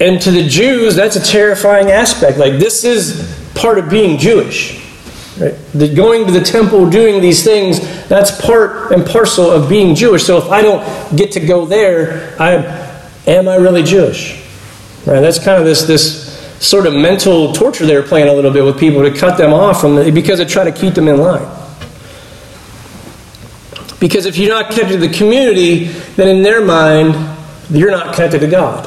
And 0.01 0.23
to 0.23 0.31
the 0.31 0.49
Jews, 0.49 0.95
that's 0.95 1.17
a 1.17 1.25
terrifying 1.25 1.91
aspect. 1.91 2.39
Like, 2.39 2.61
this 2.61 2.85
is 2.85 3.51
part 3.57 3.81
of 3.81 3.91
being 3.91 4.19
Jewish. 4.19 4.81
Right? 5.37 5.57
The 5.75 5.93
going 5.93 6.27
to 6.27 6.33
the 6.33 6.43
temple, 6.43 6.89
doing 6.89 7.21
these 7.21 7.43
things, 7.43 7.81
that's 8.07 8.41
part 8.41 8.93
and 8.93 9.05
parcel 9.05 9.51
of 9.51 9.69
being 9.69 9.97
Jewish. 9.97 10.25
So 10.25 10.39
if 10.39 10.45
I 10.45 10.63
don't 10.63 11.17
get 11.17 11.33
to 11.33 11.41
go 11.41 11.67
there, 11.67 12.37
I, 12.39 12.53
am 13.27 13.49
I 13.49 13.57
really 13.57 13.83
Jewish? 13.83 14.45
Right? 15.07 15.21
That's 15.21 15.39
kind 15.39 15.59
of 15.59 15.65
this, 15.65 15.85
this 15.85 16.37
sort 16.61 16.87
of 16.87 16.95
mental 16.95 17.53
torture 17.53 17.87
they 17.87 17.97
were 17.97 18.03
playing 18.03 18.29
a 18.29 18.33
little 18.33 18.53
bit 18.53 18.65
with 18.65 18.79
people 18.79 19.03
to 19.03 19.17
cut 19.17 19.39
them 19.39 19.53
off 19.53 19.81
from 19.81 19.95
the, 19.95 20.11
because 20.11 20.39
they 20.39 20.45
try 20.45 20.65
to 20.65 20.73
keep 20.73 20.95
them 20.95 21.09
in 21.09 21.19
line. 21.19 21.49
Because 24.01 24.27
if 24.27 24.37
you're 24.37 24.51
not 24.51 24.71
connected 24.71 25.01
to 25.01 25.09
the 25.09 25.13
community, 25.13 25.85
then 26.17 26.29
in 26.29 26.43
their 26.43 26.65
mind, 26.65 27.15
you're 27.71 27.91
not 27.91 28.15
connected 28.15 28.41
to 28.41 28.47
God. 28.47 28.87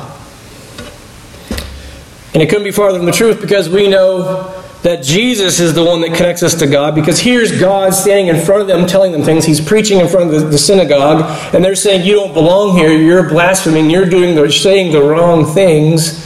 And 2.34 2.42
it 2.42 2.50
couldn't 2.50 2.64
be 2.64 2.72
farther 2.72 2.98
from 2.98 3.06
the 3.06 3.12
truth 3.12 3.42
because 3.42 3.68
we 3.68 3.90
know 3.90 4.61
that 4.84 5.04
Jesus 5.04 5.60
is 5.60 5.76
the 5.76 5.84
one 5.84 6.02
that 6.02 6.16
connects 6.16 6.42
us 6.42 6.56
to 6.56 6.68
God 6.68 6.96
because 6.96 7.20
here's 7.20 7.60
God 7.60 7.94
standing 7.94 8.28
in 8.28 8.44
front 8.44 8.62
of 8.62 8.68
them 8.68 8.88
telling 8.88 9.12
them 9.12 9.22
things. 9.22 9.46
He's 9.46 9.62
preaching 9.62 10.00
in 10.00 10.08
front 10.08 10.34
of 10.34 10.42
the, 10.42 10.48
the 10.48 10.58
synagogue 10.58 11.24
and 11.54 11.64
they're 11.64 11.76
saying, 11.76 12.06
You 12.06 12.16
don't 12.16 12.34
belong 12.34 12.76
here. 12.78 12.92
You're 12.92 13.30
blaspheming. 13.30 13.90
You're 13.90 14.08
doing 14.08 14.36
the, 14.36 14.52
saying 14.52 14.92
the 14.92 15.02
wrong 15.02 15.46
things. 15.46 16.24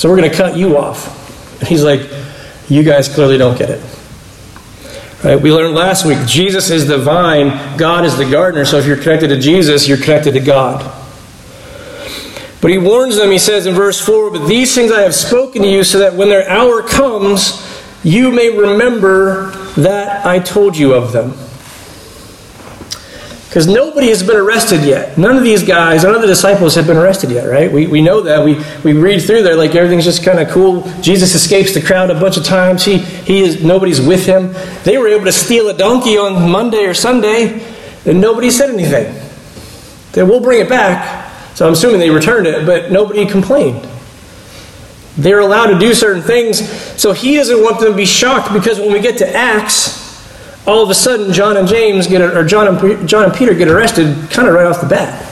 So 0.00 0.08
we're 0.08 0.16
going 0.16 0.30
to 0.30 0.36
cut 0.36 0.56
you 0.56 0.76
off. 0.78 1.60
And 1.60 1.68
he's 1.68 1.84
like, 1.84 2.00
You 2.68 2.82
guys 2.82 3.08
clearly 3.08 3.38
don't 3.38 3.56
get 3.56 3.70
it. 3.70 3.80
Right? 5.22 5.40
We 5.40 5.52
learned 5.52 5.76
last 5.76 6.04
week 6.04 6.18
Jesus 6.26 6.70
is 6.70 6.88
the 6.88 6.98
vine, 6.98 7.78
God 7.78 8.04
is 8.04 8.16
the 8.18 8.28
gardener. 8.28 8.64
So 8.64 8.78
if 8.78 8.86
you're 8.86 8.96
connected 8.96 9.28
to 9.28 9.38
Jesus, 9.38 9.86
you're 9.86 9.98
connected 9.98 10.32
to 10.32 10.40
God. 10.40 10.98
But 12.60 12.70
he 12.70 12.78
warns 12.78 13.16
them, 13.16 13.30
he 13.30 13.38
says 13.38 13.66
in 13.66 13.74
verse 13.74 14.00
4 14.00 14.32
But 14.32 14.46
these 14.46 14.74
things 14.74 14.90
I 14.90 15.02
have 15.02 15.14
spoken 15.14 15.62
to 15.62 15.68
you 15.68 15.84
so 15.84 16.00
that 16.00 16.14
when 16.14 16.28
their 16.28 16.48
hour 16.48 16.82
comes, 16.82 17.71
you 18.02 18.30
may 18.32 18.56
remember 18.56 19.50
that 19.76 20.26
I 20.26 20.38
told 20.38 20.76
you 20.76 20.94
of 20.94 21.12
them. 21.12 21.34
Because 23.52 23.66
nobody 23.66 24.08
has 24.08 24.22
been 24.22 24.36
arrested 24.36 24.82
yet. 24.82 25.18
None 25.18 25.36
of 25.36 25.42
these 25.42 25.62
guys, 25.62 26.04
none 26.04 26.14
of 26.14 26.22
the 26.22 26.26
disciples 26.26 26.74
have 26.74 26.86
been 26.86 26.96
arrested 26.96 27.30
yet, 27.30 27.44
right? 27.44 27.70
We, 27.70 27.86
we 27.86 28.00
know 28.00 28.22
that. 28.22 28.42
We, 28.42 28.58
we 28.82 28.98
read 28.98 29.20
through 29.20 29.42
there 29.42 29.56
like 29.56 29.74
everything's 29.74 30.04
just 30.04 30.24
kind 30.24 30.38
of 30.38 30.48
cool. 30.48 30.90
Jesus 31.02 31.34
escapes 31.34 31.74
the 31.74 31.82
crowd 31.82 32.10
a 32.10 32.18
bunch 32.18 32.38
of 32.38 32.44
times. 32.44 32.82
He, 32.82 32.96
he 32.96 33.42
is, 33.42 33.62
nobody's 33.62 34.00
with 34.00 34.24
him. 34.24 34.54
They 34.84 34.96
were 34.96 35.08
able 35.08 35.26
to 35.26 35.32
steal 35.32 35.68
a 35.68 35.76
donkey 35.76 36.16
on 36.16 36.50
Monday 36.50 36.86
or 36.86 36.94
Sunday, 36.94 37.62
and 38.06 38.22
nobody 38.22 38.50
said 38.50 38.70
anything. 38.70 39.22
They 40.12 40.22
will 40.22 40.40
bring 40.40 40.60
it 40.60 40.70
back. 40.70 41.54
So 41.54 41.66
I'm 41.66 41.74
assuming 41.74 42.00
they 42.00 42.08
returned 42.08 42.46
it, 42.46 42.64
but 42.64 42.90
nobody 42.90 43.26
complained. 43.26 43.86
They're 45.16 45.40
allowed 45.40 45.66
to 45.66 45.78
do 45.78 45.94
certain 45.94 46.22
things. 46.22 46.66
So 47.00 47.12
he 47.12 47.36
doesn't 47.36 47.62
want 47.62 47.80
them 47.80 47.90
to 47.90 47.96
be 47.96 48.06
shocked 48.06 48.52
because 48.52 48.78
when 48.78 48.92
we 48.92 49.00
get 49.00 49.18
to 49.18 49.28
Acts, 49.28 50.00
all 50.66 50.82
of 50.82 50.90
a 50.90 50.94
sudden 50.94 51.32
John 51.32 51.56
and 51.56 51.68
James 51.68 52.06
get 52.06 52.20
or 52.20 52.44
John 52.46 52.68
and 52.68 53.08
John 53.08 53.24
and 53.24 53.34
Peter 53.34 53.52
get 53.54 53.68
arrested 53.68 54.30
kind 54.30 54.48
of 54.48 54.54
right 54.54 54.66
off 54.66 54.80
the 54.80 54.86
bat. 54.86 55.28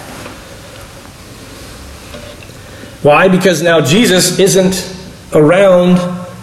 Why? 3.02 3.28
Because 3.28 3.62
now 3.62 3.80
Jesus 3.80 4.38
isn't 4.38 4.96
around 5.32 5.96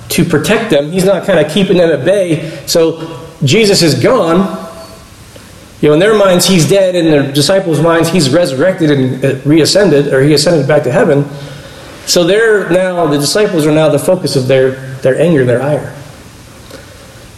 to 0.09 0.23
protect 0.25 0.71
them. 0.71 0.91
He's 0.91 1.05
not 1.05 1.27
kind 1.27 1.39
of 1.39 1.51
keeping 1.51 1.77
them 1.77 1.91
at 1.91 2.05
bay. 2.05 2.49
So 2.65 3.27
Jesus 3.43 3.83
is 3.83 4.01
gone. 4.01 4.65
You 5.81 5.89
know, 5.89 5.93
in 5.93 5.99
their 5.99 6.17
minds, 6.17 6.47
he's 6.47 6.67
dead. 6.67 6.95
In 6.95 7.05
their 7.05 7.31
disciples' 7.31 7.79
minds, 7.79 8.09
he's 8.09 8.33
resurrected 8.33 8.89
and 8.89 9.23
uh, 9.23 9.39
reascended, 9.45 10.11
or 10.11 10.23
he 10.23 10.33
ascended 10.33 10.67
back 10.67 10.81
to 10.83 10.91
heaven. 10.91 11.25
So 12.07 12.23
they're 12.23 12.69
now, 12.69 13.05
the 13.07 13.17
disciples 13.17 13.65
are 13.65 13.71
now 13.71 13.89
the 13.89 13.99
focus 13.99 14.35
of 14.37 14.47
their, 14.47 14.71
their 15.01 15.19
anger, 15.19 15.43
their 15.43 15.61
ire. 15.61 15.93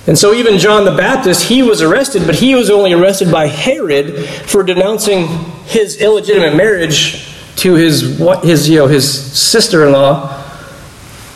And 0.05 0.17
so 0.17 0.33
even 0.33 0.57
John 0.59 0.85
the 0.85 0.95
Baptist, 0.95 1.43
he 1.43 1.61
was 1.63 1.81
arrested, 1.81 2.25
but 2.25 2.35
he 2.35 2.55
was 2.55 2.69
only 2.69 2.93
arrested 2.93 3.31
by 3.31 3.47
Herod 3.47 4.25
for 4.47 4.63
denouncing 4.63 5.27
his 5.65 5.99
illegitimate 6.01 6.55
marriage 6.55 7.27
to 7.57 7.73
his, 7.73 8.17
what, 8.19 8.43
his, 8.43 8.69
you 8.69 8.77
know, 8.77 8.87
his 8.87 9.11
sister-in-law. 9.37 10.35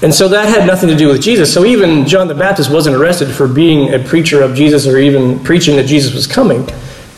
And 0.04 0.14
so 0.14 0.28
that 0.28 0.48
had 0.48 0.68
nothing 0.68 0.90
to 0.90 0.96
do 0.96 1.08
with 1.08 1.22
Jesus. 1.22 1.52
So 1.52 1.66
even 1.66 2.06
John 2.06 2.28
the 2.28 2.36
Baptist 2.36 2.72
wasn't 2.72 2.96
arrested 2.96 3.30
for 3.30 3.48
being 3.48 3.94
a 3.94 4.00
preacher 4.00 4.42
of 4.42 4.54
Jesus 4.54 4.86
or 4.86 4.98
even 4.98 5.44
preaching 5.44 5.76
that 5.78 5.86
Jesus 5.88 6.14
was 6.14 6.28
coming. 6.28 6.68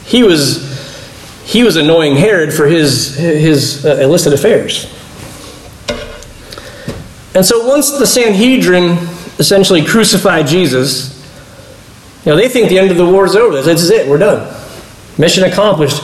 He 0.05 0.23
was, 0.23 0.63
he 1.45 1.63
was 1.63 1.75
annoying 1.75 2.15
Herod 2.15 2.53
for 2.53 2.67
his, 2.67 3.15
his 3.17 3.85
uh, 3.85 3.97
illicit 3.97 4.33
affairs. 4.33 4.94
And 7.35 7.45
so 7.45 7.67
once 7.67 7.91
the 7.91 8.07
Sanhedrin 8.07 8.97
essentially 9.37 9.83
crucified 9.83 10.47
Jesus, 10.47 11.13
you 12.25 12.31
know, 12.31 12.37
they 12.37 12.49
think 12.49 12.69
the 12.69 12.79
end 12.79 12.89
of 12.91 12.97
the 12.97 13.05
war 13.05 13.25
is 13.25 13.35
over. 13.35 13.61
This 13.61 13.81
is 13.81 13.89
it. 13.89 14.07
We're 14.07 14.17
done. 14.17 14.55
Mission 15.17 15.43
accomplished. 15.43 16.01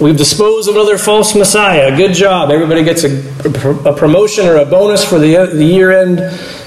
We've 0.00 0.16
disposed 0.16 0.68
of 0.68 0.76
another 0.76 0.96
false 0.96 1.34
Messiah. 1.34 1.96
Good 1.96 2.14
job. 2.14 2.50
Everybody 2.50 2.84
gets 2.84 3.04
a, 3.04 3.88
a 3.88 3.94
promotion 3.94 4.46
or 4.46 4.56
a 4.56 4.64
bonus 4.64 5.04
for 5.04 5.18
the, 5.18 5.46
the 5.46 5.64
year-end, 5.64 6.18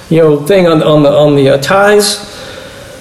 you 0.10 0.20
know, 0.20 0.46
thing 0.46 0.68
on, 0.68 0.84
on 0.84 1.04
the 1.04 1.10
on 1.10 1.36
the 1.36 1.50
uh, 1.50 1.58
tithes, 1.58 2.18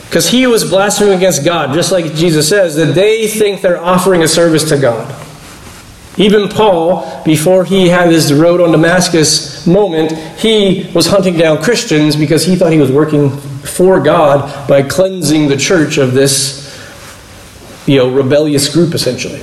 because 0.07 0.29
he 0.29 0.47
was 0.47 0.69
blaspheming 0.69 1.15
against 1.15 1.45
God, 1.45 1.75
just 1.75 1.93
like 1.93 2.15
Jesus 2.15 2.49
says 2.49 2.77
that 2.77 2.95
they 2.95 3.29
think 3.29 3.61
they're 3.61 3.83
offering 3.83 4.23
a 4.23 4.29
service 4.29 4.69
to 4.69 4.79
God. 4.79 5.26
Even 6.19 6.49
Paul, 6.49 7.23
before 7.25 7.65
he 7.65 7.89
had 7.89 8.11
his 8.11 8.33
road 8.33 8.61
on 8.61 8.73
Damascus 8.73 9.67
moment, 9.67 10.13
he 10.39 10.91
was 10.95 11.07
hunting 11.07 11.37
down 11.37 11.63
Christians 11.63 12.17
because 12.17 12.45
he 12.45 12.57
thought 12.57 12.73
he 12.73 12.79
was 12.79 12.91
working 12.91 13.31
for 13.31 14.01
God 14.01 14.67
by 14.67 14.83
cleansing 14.83 15.49
the 15.49 15.57
church 15.57 15.99
of 15.99 16.15
this 16.15 16.65
you 17.87 17.99
know, 17.99 18.11
rebellious 18.11 18.73
group, 18.73 18.95
essentially. 18.95 19.43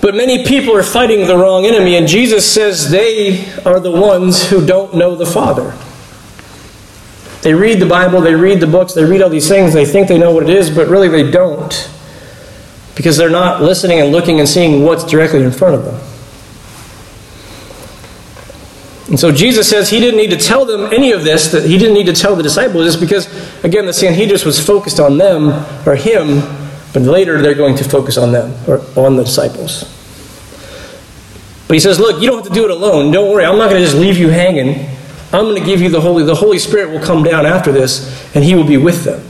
But 0.00 0.14
many 0.14 0.44
people 0.44 0.76
are 0.76 0.84
fighting 0.84 1.26
the 1.26 1.36
wrong 1.36 1.66
enemy, 1.66 1.96
and 1.96 2.06
Jesus 2.06 2.50
says 2.50 2.90
they 2.90 3.52
are 3.64 3.80
the 3.80 3.90
ones 3.90 4.48
who 4.48 4.64
don't 4.64 4.94
know 4.94 5.16
the 5.16 5.26
Father. 5.26 5.76
They 7.42 7.54
read 7.54 7.80
the 7.80 7.86
Bible, 7.86 8.20
they 8.20 8.34
read 8.34 8.60
the 8.60 8.66
books, 8.68 8.94
they 8.94 9.04
read 9.04 9.22
all 9.22 9.28
these 9.28 9.48
things, 9.48 9.72
they 9.72 9.84
think 9.84 10.06
they 10.06 10.18
know 10.18 10.32
what 10.32 10.44
it 10.44 10.50
is, 10.50 10.70
but 10.70 10.86
really 10.86 11.08
they 11.08 11.28
don't 11.28 11.90
because 12.96 13.16
they're 13.16 13.30
not 13.30 13.62
listening 13.62 14.00
and 14.00 14.10
looking 14.10 14.40
and 14.40 14.48
seeing 14.48 14.82
what's 14.82 15.04
directly 15.04 15.42
in 15.42 15.52
front 15.52 15.76
of 15.76 15.84
them. 15.84 15.94
And 19.08 19.20
so 19.20 19.30
Jesus 19.30 19.68
says 19.68 19.88
he 19.88 20.00
didn't 20.00 20.18
need 20.18 20.30
to 20.30 20.36
tell 20.36 20.64
them 20.64 20.92
any 20.92 21.12
of 21.12 21.22
this, 21.22 21.52
that 21.52 21.64
he 21.64 21.78
didn't 21.78 21.94
need 21.94 22.06
to 22.06 22.12
tell 22.12 22.34
the 22.34 22.42
disciples 22.42 22.84
this 22.84 22.96
because, 22.96 23.28
again, 23.62 23.86
the 23.86 23.92
Sanhedrin 23.92 24.40
was 24.44 24.64
focused 24.64 24.98
on 24.98 25.16
them 25.16 25.50
or 25.86 25.94
him, 25.94 26.40
but 26.92 27.02
later 27.02 27.40
they're 27.40 27.54
going 27.54 27.76
to 27.76 27.84
focus 27.84 28.16
on 28.16 28.32
them 28.32 28.52
or 28.66 28.80
on 28.96 29.14
the 29.14 29.22
disciples. 29.22 29.84
But 31.68 31.74
he 31.74 31.80
says, 31.80 32.00
Look, 32.00 32.20
you 32.20 32.28
don't 32.28 32.38
have 32.38 32.48
to 32.48 32.54
do 32.54 32.64
it 32.64 32.70
alone. 32.70 33.12
Don't 33.12 33.30
worry, 33.30 33.44
I'm 33.44 33.58
not 33.58 33.70
going 33.70 33.80
to 33.82 33.86
just 33.86 33.96
leave 33.96 34.16
you 34.18 34.28
hanging. 34.28 34.88
I'm 35.32 35.44
going 35.44 35.60
to 35.60 35.64
give 35.66 35.80
you 35.80 35.88
the 35.88 36.00
Holy. 36.00 36.24
The 36.24 36.34
Holy 36.34 36.58
Spirit 36.58 36.90
will 36.90 37.04
come 37.04 37.22
down 37.22 37.46
after 37.46 37.70
this, 37.70 38.34
and 38.34 38.42
he 38.42 38.54
will 38.54 38.66
be 38.66 38.76
with 38.76 39.04
them. 39.04 39.22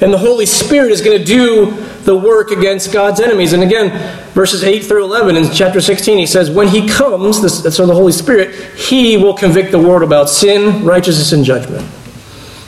And 0.00 0.12
the 0.12 0.18
Holy 0.18 0.46
Spirit 0.46 0.92
is 0.92 1.00
going 1.00 1.18
to 1.18 1.24
do 1.24 1.72
the 2.04 2.16
work 2.16 2.52
against 2.52 2.92
God's 2.92 3.20
enemies. 3.20 3.52
And 3.52 3.64
again, 3.64 3.90
verses 4.32 4.62
8 4.62 4.84
through 4.84 5.04
11 5.04 5.36
in 5.36 5.52
chapter 5.52 5.80
16, 5.80 6.18
he 6.18 6.26
says, 6.26 6.50
When 6.50 6.68
he 6.68 6.88
comes, 6.88 7.42
that's 7.42 7.76
the 7.76 7.86
Holy 7.86 8.12
Spirit, 8.12 8.54
he 8.76 9.16
will 9.16 9.34
convict 9.34 9.72
the 9.72 9.78
world 9.78 10.04
about 10.04 10.28
sin, 10.28 10.84
righteousness, 10.84 11.32
and 11.32 11.44
judgment. 11.44 11.84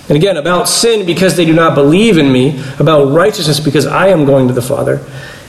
And 0.09 0.17
again, 0.17 0.39
about 0.39 0.69
sin 0.69 1.07
because 1.07 1.37
they 1.37 1.45
do 1.45 1.53
not 1.53 1.77
believe 1.77 2.19
in 2.19 2.33
me, 2.33 2.61
about 2.81 3.13
righteousness 3.13 3.61
because 3.61 3.87
I 3.87 4.09
am 4.09 4.25
going 4.25 4.49
to 4.49 4.55
the 4.55 4.61
Father, 4.61 5.01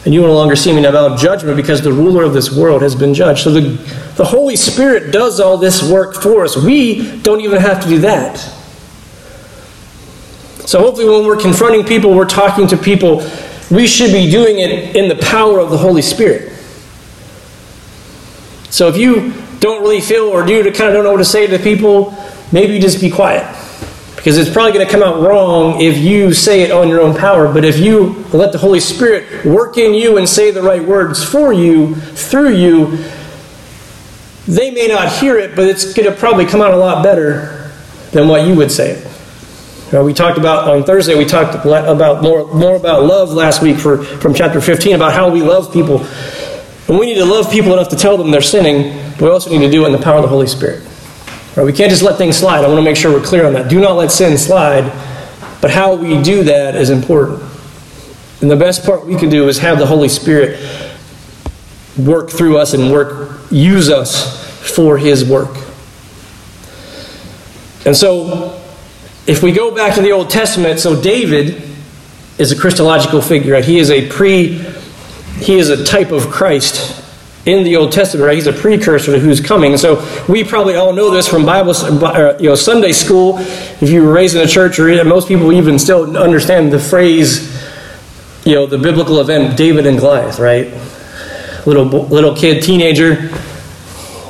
and 0.06 0.14
you 0.14 0.22
no 0.22 0.36
longer 0.36 0.56
see 0.56 0.72
me, 0.72 0.78
and 0.78 0.86
about 0.86 1.18
judgment 1.18 1.58
because 1.58 1.82
the 1.82 1.92
ruler 1.92 2.24
of 2.24 2.34
this 2.34 2.56
world 2.56 2.84
has 2.84 2.94
been 2.94 3.16
judged. 3.16 3.44
So 3.44 3.52
the, 3.52 3.62
the 4.18 4.26
Holy 4.26 4.56
Spirit 4.56 5.12
does 5.12 5.40
all 5.40 5.58
this 5.58 5.82
work 5.82 6.14
for 6.14 6.44
us. 6.44 6.56
We 6.56 7.20
don't 7.22 7.42
even 7.42 7.60
have 7.60 7.82
to 7.82 7.90
do 7.90 7.98
that. 8.02 8.61
So 10.72 10.80
hopefully, 10.80 11.10
when 11.10 11.26
we're 11.26 11.36
confronting 11.36 11.84
people, 11.84 12.16
we're 12.16 12.24
talking 12.24 12.66
to 12.68 12.78
people 12.78 13.30
we 13.70 13.86
should 13.86 14.14
be 14.14 14.32
doing 14.32 14.60
it 14.60 14.96
in 14.96 15.10
the 15.10 15.18
power 15.18 15.60
of 15.60 15.70
the 15.70 15.78
Holy 15.78 16.02
Spirit. 16.02 16.54
So 18.70 18.88
if 18.88 18.96
you 18.96 19.34
don't 19.60 19.82
really 19.82 20.00
feel 20.00 20.30
or 20.30 20.46
do 20.46 20.64
kind 20.72 20.88
of 20.88 20.94
don't 20.94 21.04
know 21.04 21.12
what 21.12 21.18
to 21.18 21.26
say 21.26 21.46
to 21.46 21.60
people, 21.60 22.16
maybe 22.54 22.80
just 22.80 23.02
be 23.02 23.12
quiet. 23.12 23.44
Because 24.16 24.38
it's 24.38 24.50
probably 24.50 24.72
going 24.72 24.86
to 24.86 24.90
come 24.90 25.04
out 25.04 25.22
wrong 25.22 25.82
if 25.82 25.98
you 25.98 26.34
say 26.34 26.62
it 26.62 26.72
on 26.72 26.88
your 26.88 27.02
own 27.02 27.18
power. 27.18 27.52
But 27.52 27.66
if 27.66 27.78
you 27.78 28.24
let 28.32 28.54
the 28.54 28.58
Holy 28.58 28.80
Spirit 28.80 29.44
work 29.44 29.78
in 29.78 29.94
you 29.94 30.18
and 30.18 30.28
say 30.28 30.52
the 30.52 30.62
right 30.62 30.82
words 30.82 31.22
for 31.22 31.52
you, 31.52 31.96
through 31.96 32.56
you, 32.56 32.98
they 34.48 34.72
may 34.72 34.88
not 34.88 35.12
hear 35.18 35.38
it, 35.38 35.54
but 35.54 35.68
it's 35.68 35.94
going 35.94 36.10
to 36.10 36.18
probably 36.18 36.46
come 36.46 36.62
out 36.62 36.74
a 36.74 36.78
lot 36.78 37.04
better 37.04 37.70
than 38.12 38.30
what 38.30 38.48
you 38.48 38.56
would 38.56 38.72
say 38.72 38.92
it. 38.92 39.11
Uh, 39.94 40.02
we 40.02 40.14
talked 40.14 40.38
about 40.38 40.70
on 40.70 40.86
Thursday. 40.86 41.18
We 41.18 41.26
talked 41.26 41.66
about 41.66 42.24
more 42.24 42.48
more 42.54 42.78
about 42.78 43.04
love 43.04 43.32
last 43.32 43.62
week 43.62 43.78
for 43.78 44.02
from 44.02 44.34
chapter 44.34 44.62
15 44.62 44.96
about 44.96 45.12
how 45.12 45.30
we 45.30 45.42
love 45.42 45.74
people, 45.74 46.06
and 46.88 46.98
we 46.98 47.08
need 47.08 47.16
to 47.16 47.26
love 47.26 47.52
people 47.52 47.74
enough 47.74 47.90
to 47.90 47.98
tell 47.98 48.16
them 48.16 48.32
they're 48.32 48.42
sinning. 48.42 48.98
But 49.14 49.24
we 49.24 49.30
also 49.30 49.50
need 49.50 49.66
to 49.66 49.72
do 49.72 49.84
it 49.84 49.88
in 49.88 49.92
the 49.92 50.02
power 50.02 50.16
of 50.16 50.22
the 50.22 50.30
Holy 50.30 50.48
Spirit. 50.48 50.82
Right? 51.58 51.66
We 51.66 51.74
can't 51.74 51.90
just 51.90 52.04
let 52.04 52.18
things 52.18 52.38
slide. 52.38 52.64
I 52.64 52.68
want 52.68 52.78
to 52.78 52.84
make 52.84 52.96
sure 52.96 53.12
we're 53.12 53.26
clear 53.26 53.46
on 53.46 53.52
that. 53.54 53.70
Do 53.70 53.82
not 53.82 53.98
let 53.98 54.12
sin 54.12 54.38
slide. 54.38 54.86
But 55.62 55.72
how 55.72 55.96
we 55.96 56.22
do 56.22 56.46
that 56.46 56.76
is 56.76 56.90
important. 56.90 57.44
And 58.42 58.50
the 58.50 58.56
best 58.56 58.86
part 58.86 59.06
we 59.06 59.18
can 59.18 59.30
do 59.30 59.50
is 59.50 59.58
have 59.58 59.78
the 59.78 59.86
Holy 59.86 60.08
Spirit 60.08 60.58
work 61.98 62.30
through 62.30 62.58
us 62.58 62.74
and 62.74 62.92
work 62.94 63.42
use 63.52 63.90
us 63.90 64.74
for 64.74 64.98
His 64.98 65.26
work. 65.26 65.54
And 67.86 67.96
so 67.96 68.61
if 69.28 69.44
we 69.44 69.52
go 69.52 69.74
back 69.74 69.96
to 69.96 70.02
the 70.02 70.12
Old 70.12 70.30
Testament, 70.30 70.80
so 70.80 71.00
David 71.00 71.62
is 72.38 72.52
a 72.52 72.56
Christological 72.56 73.22
figure. 73.22 73.54
Right? 73.54 73.66
He 73.66 73.78
is 73.78 73.90
a 73.90 74.08
pre, 74.10 74.58
he 75.38 75.58
is 75.58 75.70
a 75.70 75.84
type 75.84 76.12
of 76.12 76.30
Christ 76.30 76.98
in 77.46 77.64
the 77.64 77.76
Old 77.76 77.92
Testament. 77.92 78.26
Right? 78.26 78.36
He's 78.36 78.48
a 78.48 78.54
precursor 78.54 79.14
to 79.14 79.20
who's 79.20 79.40
coming. 79.40 79.78
So 79.78 80.06
we 80.28 80.44
probably 80.44 80.76
all 80.76 80.94
know 80.94 81.12
this 81.12 81.28
from 81.28 81.46
Bible, 81.46 81.72
uh, 81.76 82.38
you 82.40 82.50
know, 82.50 82.56
Sunday 82.56 82.92
school. 82.92 83.38
If 83.38 83.90
you 83.90 84.04
were 84.04 84.14
raised 84.14 84.36
in 84.36 84.42
a 84.42 84.48
church, 84.48 84.80
or 84.80 85.04
most 85.04 85.28
people 85.28 85.54
even 85.54 85.78
still 85.78 86.18
understand 86.18 86.74
the 86.74 86.80
phrase, 86.80 87.48
you 88.44 88.56
know, 88.56 88.66
the 88.66 88.80
biblical 88.80 89.20
event 89.22 89.56
David 89.56 89.86
and 89.86 90.00
Goliath. 90.00 90.40
Right? 90.40 90.74
Little 91.68 91.86
little 91.86 92.36
kid, 92.36 92.64
teenager. 92.64 93.30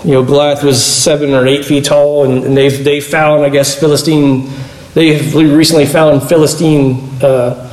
You 0.03 0.13
know, 0.13 0.24
Goliath 0.24 0.63
was 0.63 0.83
seven 0.83 1.29
or 1.29 1.45
eight 1.48 1.63
feet 1.63 1.86
tall, 1.86 2.25
and, 2.25 2.43
and 2.43 2.57
they 2.57 2.69
they 2.69 3.00
found, 3.00 3.45
I 3.45 3.50
guess, 3.50 3.79
Philistine 3.79 4.51
They've 4.93 5.33
recently 5.33 5.86
found 5.86 6.24
Philistine 6.24 7.10
uh, 7.24 7.69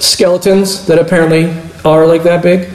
skeletons 0.00 0.86
that 0.86 0.98
apparently 0.98 1.54
are 1.84 2.06
like 2.06 2.22
that 2.22 2.42
big, 2.42 2.70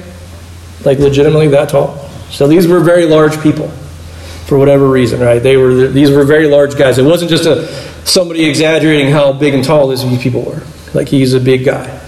like 0.85 0.99
legitimately 0.99 1.47
that 1.49 1.69
tall. 1.69 1.97
So 2.29 2.47
these 2.47 2.67
were 2.67 2.79
very 2.79 3.05
large 3.05 3.41
people, 3.41 3.69
for 4.47 4.57
whatever 4.57 4.87
reason, 4.87 5.19
right? 5.19 5.39
They 5.39 5.57
were 5.57 5.87
these 5.87 6.11
were 6.11 6.25
very 6.25 6.47
large 6.47 6.77
guys. 6.77 6.97
It 6.97 7.03
wasn't 7.03 7.31
just 7.31 7.45
a 7.45 7.67
somebody 8.05 8.45
exaggerating 8.45 9.11
how 9.11 9.33
big 9.33 9.53
and 9.53 9.63
tall 9.63 9.87
these 9.87 10.03
people 10.21 10.43
were. 10.43 10.61
Like 10.93 11.07
he's 11.07 11.33
a 11.33 11.39
big 11.39 11.65
guy. 11.65 12.03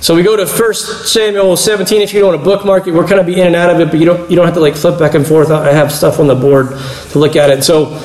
So 0.00 0.14
we 0.14 0.22
go 0.22 0.36
to 0.36 0.46
1 0.46 0.74
Samuel 0.74 1.56
17. 1.56 2.02
If 2.02 2.14
you 2.14 2.20
don't 2.20 2.28
want 2.28 2.40
to 2.40 2.44
bookmark 2.44 2.86
it, 2.86 2.94
we're 2.94 3.06
kind 3.06 3.20
of 3.20 3.26
be 3.26 3.40
in 3.40 3.48
and 3.48 3.56
out 3.56 3.70
of 3.70 3.80
it, 3.80 3.90
but 3.90 3.98
you 3.98 4.06
don't 4.06 4.30
you 4.30 4.36
don't 4.36 4.46
have 4.46 4.54
to 4.54 4.60
like 4.60 4.74
flip 4.74 4.98
back 4.98 5.14
and 5.14 5.26
forth. 5.26 5.50
I 5.50 5.72
have 5.72 5.92
stuff 5.92 6.18
on 6.18 6.26
the 6.26 6.34
board 6.34 6.68
to 7.10 7.18
look 7.18 7.36
at 7.36 7.50
it. 7.50 7.62
So 7.64 7.98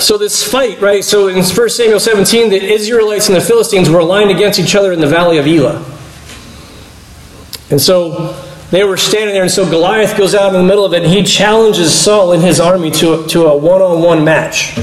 so 0.00 0.18
this 0.18 0.42
fight, 0.50 0.80
right? 0.80 1.04
So 1.04 1.28
in 1.28 1.36
1 1.36 1.68
Samuel 1.68 2.00
17, 2.00 2.50
the 2.50 2.62
Israelites 2.62 3.28
and 3.28 3.36
the 3.36 3.40
Philistines 3.40 3.88
were 3.88 4.00
aligned 4.00 4.30
against 4.30 4.58
each 4.58 4.74
other 4.74 4.92
in 4.92 5.00
the 5.00 5.06
valley 5.06 5.38
of 5.38 5.46
Elah. 5.46 5.84
And 7.70 7.80
so 7.80 8.32
they 8.70 8.84
were 8.84 8.96
standing 8.96 9.34
there, 9.34 9.42
and 9.42 9.50
so 9.50 9.68
Goliath 9.68 10.16
goes 10.16 10.34
out 10.34 10.54
in 10.54 10.60
the 10.60 10.66
middle 10.66 10.84
of 10.84 10.92
it, 10.92 11.02
and 11.02 11.12
he 11.12 11.22
challenges 11.22 11.92
Saul 11.92 12.32
and 12.32 12.42
his 12.42 12.60
army 12.60 12.90
to 12.92 13.24
a, 13.24 13.28
to 13.28 13.46
a 13.46 13.56
one-on-one 13.56 14.24
match. 14.24 14.76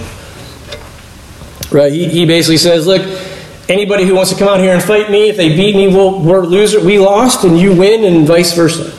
Right? 1.71 1.91
He, 1.91 2.07
he 2.07 2.25
basically 2.25 2.57
says, 2.57 2.87
"Look, 2.87 3.01
anybody 3.67 4.05
who 4.05 4.15
wants 4.15 4.31
to 4.31 4.37
come 4.37 4.47
out 4.47 4.59
here 4.59 4.73
and 4.73 4.83
fight 4.83 5.09
me, 5.09 5.29
if 5.29 5.37
they 5.37 5.55
beat 5.55 5.75
me, 5.75 5.87
we'll, 5.87 6.21
we're 6.21 6.45
loser, 6.45 6.83
we 6.83 6.99
lost, 6.99 7.43
and 7.43 7.59
you 7.59 7.75
win, 7.75 8.03
and 8.03 8.27
vice 8.27 8.53
versa." 8.53 8.93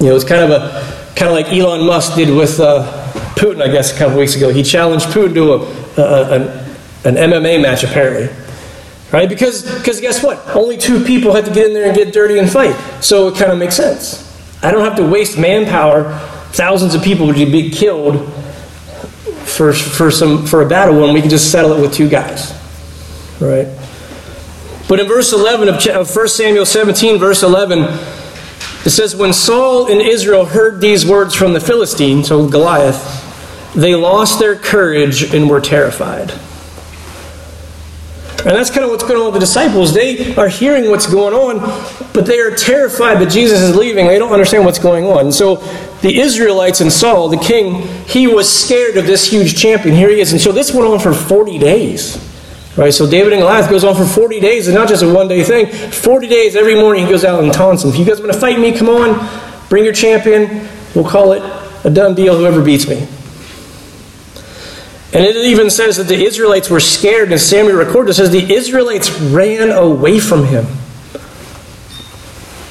You 0.00 0.10
know, 0.10 0.16
it's 0.16 0.24
kind 0.24 0.50
of 0.50 0.50
a 0.50 1.14
kind 1.14 1.28
of 1.28 1.34
like 1.34 1.46
Elon 1.52 1.86
Musk 1.86 2.14
did 2.14 2.34
with 2.34 2.60
uh, 2.60 2.97
Putin, 3.38 3.62
I 3.62 3.68
guess, 3.68 3.94
a 3.94 3.98
couple 3.98 4.18
weeks 4.18 4.34
ago. 4.34 4.50
He 4.50 4.62
challenged 4.62 5.06
Putin 5.06 5.34
to 5.34 5.52
a, 5.52 6.02
a, 6.02 6.34
an, 6.34 7.16
an 7.16 7.30
MMA 7.30 7.62
match, 7.62 7.84
apparently. 7.84 8.34
Right? 9.12 9.28
Because, 9.28 9.62
because 9.78 10.00
guess 10.00 10.22
what? 10.22 10.44
Only 10.54 10.76
two 10.76 11.02
people 11.04 11.32
had 11.32 11.44
to 11.44 11.52
get 11.52 11.66
in 11.68 11.72
there 11.72 11.86
and 11.86 11.96
get 11.96 12.12
dirty 12.12 12.38
and 12.38 12.50
fight. 12.50 12.74
So 13.02 13.28
it 13.28 13.36
kind 13.36 13.52
of 13.52 13.58
makes 13.58 13.76
sense. 13.76 14.24
I 14.62 14.72
don't 14.72 14.84
have 14.84 14.96
to 14.96 15.06
waste 15.06 15.38
manpower, 15.38 16.18
thousands 16.50 16.94
of 16.94 17.02
people 17.02 17.26
would 17.26 17.36
be 17.36 17.70
killed 17.70 18.30
for, 19.44 19.72
for, 19.72 20.10
some, 20.10 20.44
for 20.44 20.62
a 20.62 20.68
battle 20.68 21.00
when 21.00 21.14
we 21.14 21.20
can 21.20 21.30
just 21.30 21.52
settle 21.52 21.72
it 21.72 21.80
with 21.80 21.94
two 21.94 22.08
guys. 22.08 22.52
Right? 23.40 23.68
But 24.88 25.00
in 25.00 25.06
verse 25.06 25.32
11 25.32 25.68
of 25.68 26.16
1 26.16 26.28
Samuel 26.28 26.66
17, 26.66 27.18
verse 27.18 27.42
11, 27.42 27.78
it 28.84 28.90
says, 28.90 29.14
When 29.14 29.32
Saul 29.32 29.90
and 29.90 30.00
Israel 30.00 30.44
heard 30.44 30.80
these 30.80 31.06
words 31.06 31.34
from 31.34 31.52
the 31.52 31.60
Philistine, 31.60 32.24
so 32.24 32.48
Goliath, 32.48 33.27
they 33.74 33.94
lost 33.94 34.38
their 34.38 34.56
courage 34.56 35.34
and 35.34 35.48
were 35.48 35.60
terrified. 35.60 36.32
And 38.38 38.56
that's 38.56 38.70
kind 38.70 38.84
of 38.84 38.90
what's 38.90 39.02
going 39.02 39.18
on 39.18 39.26
with 39.26 39.34
the 39.34 39.40
disciples. 39.40 39.92
They 39.92 40.34
are 40.36 40.48
hearing 40.48 40.90
what's 40.90 41.06
going 41.06 41.34
on, 41.34 41.58
but 42.12 42.24
they 42.24 42.38
are 42.38 42.54
terrified 42.54 43.18
that 43.18 43.30
Jesus 43.30 43.60
is 43.60 43.74
leaving. 43.74 44.06
They 44.06 44.18
don't 44.18 44.32
understand 44.32 44.64
what's 44.64 44.78
going 44.78 45.06
on. 45.06 45.32
So 45.32 45.56
the 46.02 46.20
Israelites 46.20 46.80
and 46.80 46.90
Saul, 46.90 47.28
the 47.28 47.36
king, 47.36 47.82
he 48.06 48.28
was 48.28 48.50
scared 48.50 48.96
of 48.96 49.06
this 49.06 49.28
huge 49.28 49.60
champion. 49.60 49.94
Here 49.96 50.08
he 50.08 50.20
is. 50.20 50.30
And 50.30 50.40
so 50.40 50.52
this 50.52 50.72
went 50.72 50.86
on 50.86 51.00
for 51.00 51.12
40 51.12 51.58
days. 51.58 52.24
Right? 52.76 52.94
So 52.94 53.10
David 53.10 53.32
and 53.32 53.42
Goliath 53.42 53.68
goes 53.68 53.82
on 53.82 53.96
for 53.96 54.06
40 54.06 54.38
days. 54.38 54.68
It's 54.68 54.74
not 54.74 54.88
just 54.88 55.02
a 55.02 55.12
one 55.12 55.26
day 55.26 55.42
thing. 55.42 55.66
40 55.90 56.28
days, 56.28 56.54
every 56.54 56.76
morning 56.76 57.04
he 57.06 57.10
goes 57.10 57.24
out 57.24 57.42
and 57.42 57.52
taunts 57.52 57.82
them. 57.82 57.90
If 57.90 57.98
you 57.98 58.04
guys 58.04 58.20
want 58.20 58.32
to 58.32 58.38
fight 58.38 58.60
me, 58.60 58.70
come 58.72 58.88
on. 58.88 59.68
Bring 59.68 59.82
your 59.82 59.92
champion. 59.92 60.68
We'll 60.94 61.08
call 61.08 61.32
it 61.32 61.42
a 61.84 61.90
done 61.90 62.14
deal, 62.14 62.38
whoever 62.38 62.62
beats 62.62 62.86
me. 62.88 63.06
And 65.12 65.24
it 65.24 65.36
even 65.36 65.70
says 65.70 65.96
that 65.96 66.06
the 66.06 66.22
Israelites 66.22 66.68
were 66.68 66.80
scared, 66.80 67.32
and 67.32 67.40
Samuel 67.40 67.76
recorded 67.76 68.10
it 68.10 68.14
says 68.14 68.30
the 68.30 68.52
Israelites 68.52 69.10
ran 69.20 69.70
away 69.70 70.20
from 70.20 70.44
him. 70.44 70.66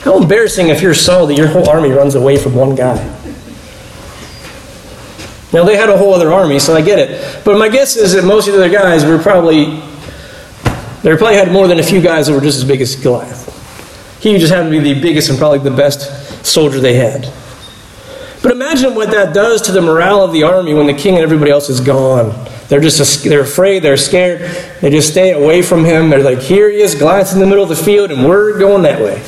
How 0.02 0.22
embarrassing 0.22 0.70
if 0.70 0.82
you're 0.82 0.94
Saul 0.94 1.28
that 1.28 1.36
your 1.36 1.48
whole 1.48 1.68
army 1.68 1.90
runs 1.90 2.16
away 2.16 2.38
from 2.38 2.54
one 2.54 2.76
guy. 2.76 2.96
Now 5.52 5.64
they 5.64 5.76
had 5.76 5.90
a 5.90 5.98
whole 5.98 6.14
other 6.14 6.32
army, 6.32 6.60
so 6.60 6.76
I 6.76 6.82
get 6.82 7.00
it. 7.00 7.44
But 7.44 7.58
my 7.58 7.70
guess 7.70 7.96
is 7.96 8.14
that 8.14 8.24
most 8.24 8.48
of 8.48 8.54
the 8.54 8.60
other 8.60 8.70
guys 8.70 9.04
were 9.04 9.18
probably 9.18 9.82
they 11.04 11.16
probably 11.16 11.36
had 11.36 11.52
more 11.52 11.68
than 11.68 11.80
a 11.80 11.84
few 11.84 12.02
guys 12.02 12.28
that 12.28 12.34
were 12.34 12.42
just 12.42 12.58
as 12.58 12.66
big 12.66 12.82
as 12.82 12.96
Goliath. 12.96 13.46
He 14.22 14.38
just 14.38 14.52
happened 14.52 14.74
to 14.74 14.82
be 14.82 14.94
the 14.94 15.02
biggest 15.02 15.30
and 15.30 15.38
probably 15.38 15.60
the 15.60 15.76
best 15.76 16.46
soldier 16.46 16.80
they 16.80 16.96
had. 16.96 17.32
But 18.42 18.52
imagine 18.52 18.94
what 18.96 19.12
that 19.12 19.34
does 19.34 19.62
to 19.64 19.72
the 19.72 19.82
morale 19.82 20.24
of 20.24 20.32
the 20.32 20.44
army 20.44 20.74
when 20.74 20.86
the 20.86 20.94
king 20.94 21.16
and 21.16 21.24
everybody 21.24 21.52
else 21.52 21.70
is 21.70 21.80
gone. 21.80 22.48
They're 22.70 22.82
just 22.82 23.24
they're 23.24 23.42
afraid, 23.42 23.80
they're 23.80 23.98
scared. 23.98 24.42
They 24.82 24.90
just 24.90 25.12
stay 25.12 25.32
away 25.32 25.62
from 25.62 25.86
him. 25.86 26.10
They're 26.10 26.24
like, 26.24 26.40
here 26.40 26.70
he 26.70 26.82
is, 26.82 26.96
Goliath's 26.96 27.34
in 27.34 27.40
the 27.40 27.46
middle 27.46 27.64
of 27.64 27.70
the 27.70 27.76
field, 27.76 28.12
and 28.12 28.28
we're 28.28 28.60
going 28.60 28.84
that 28.84 29.02
way. 29.02 29.24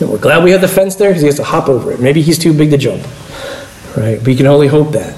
And 0.00 0.10
we're 0.10 0.18
glad 0.18 0.42
we 0.42 0.50
have 0.52 0.60
the 0.60 0.68
fence 0.68 0.96
there 0.96 1.10
because 1.10 1.22
he 1.22 1.26
has 1.26 1.36
to 1.36 1.44
hop 1.44 1.68
over 1.68 1.92
it. 1.92 2.00
Maybe 2.00 2.22
he's 2.22 2.38
too 2.38 2.52
big 2.52 2.70
to 2.70 2.78
jump. 2.78 3.06
Right? 3.96 4.20
We 4.22 4.34
can 4.34 4.46
only 4.46 4.66
hope 4.66 4.92
that. 4.92 5.16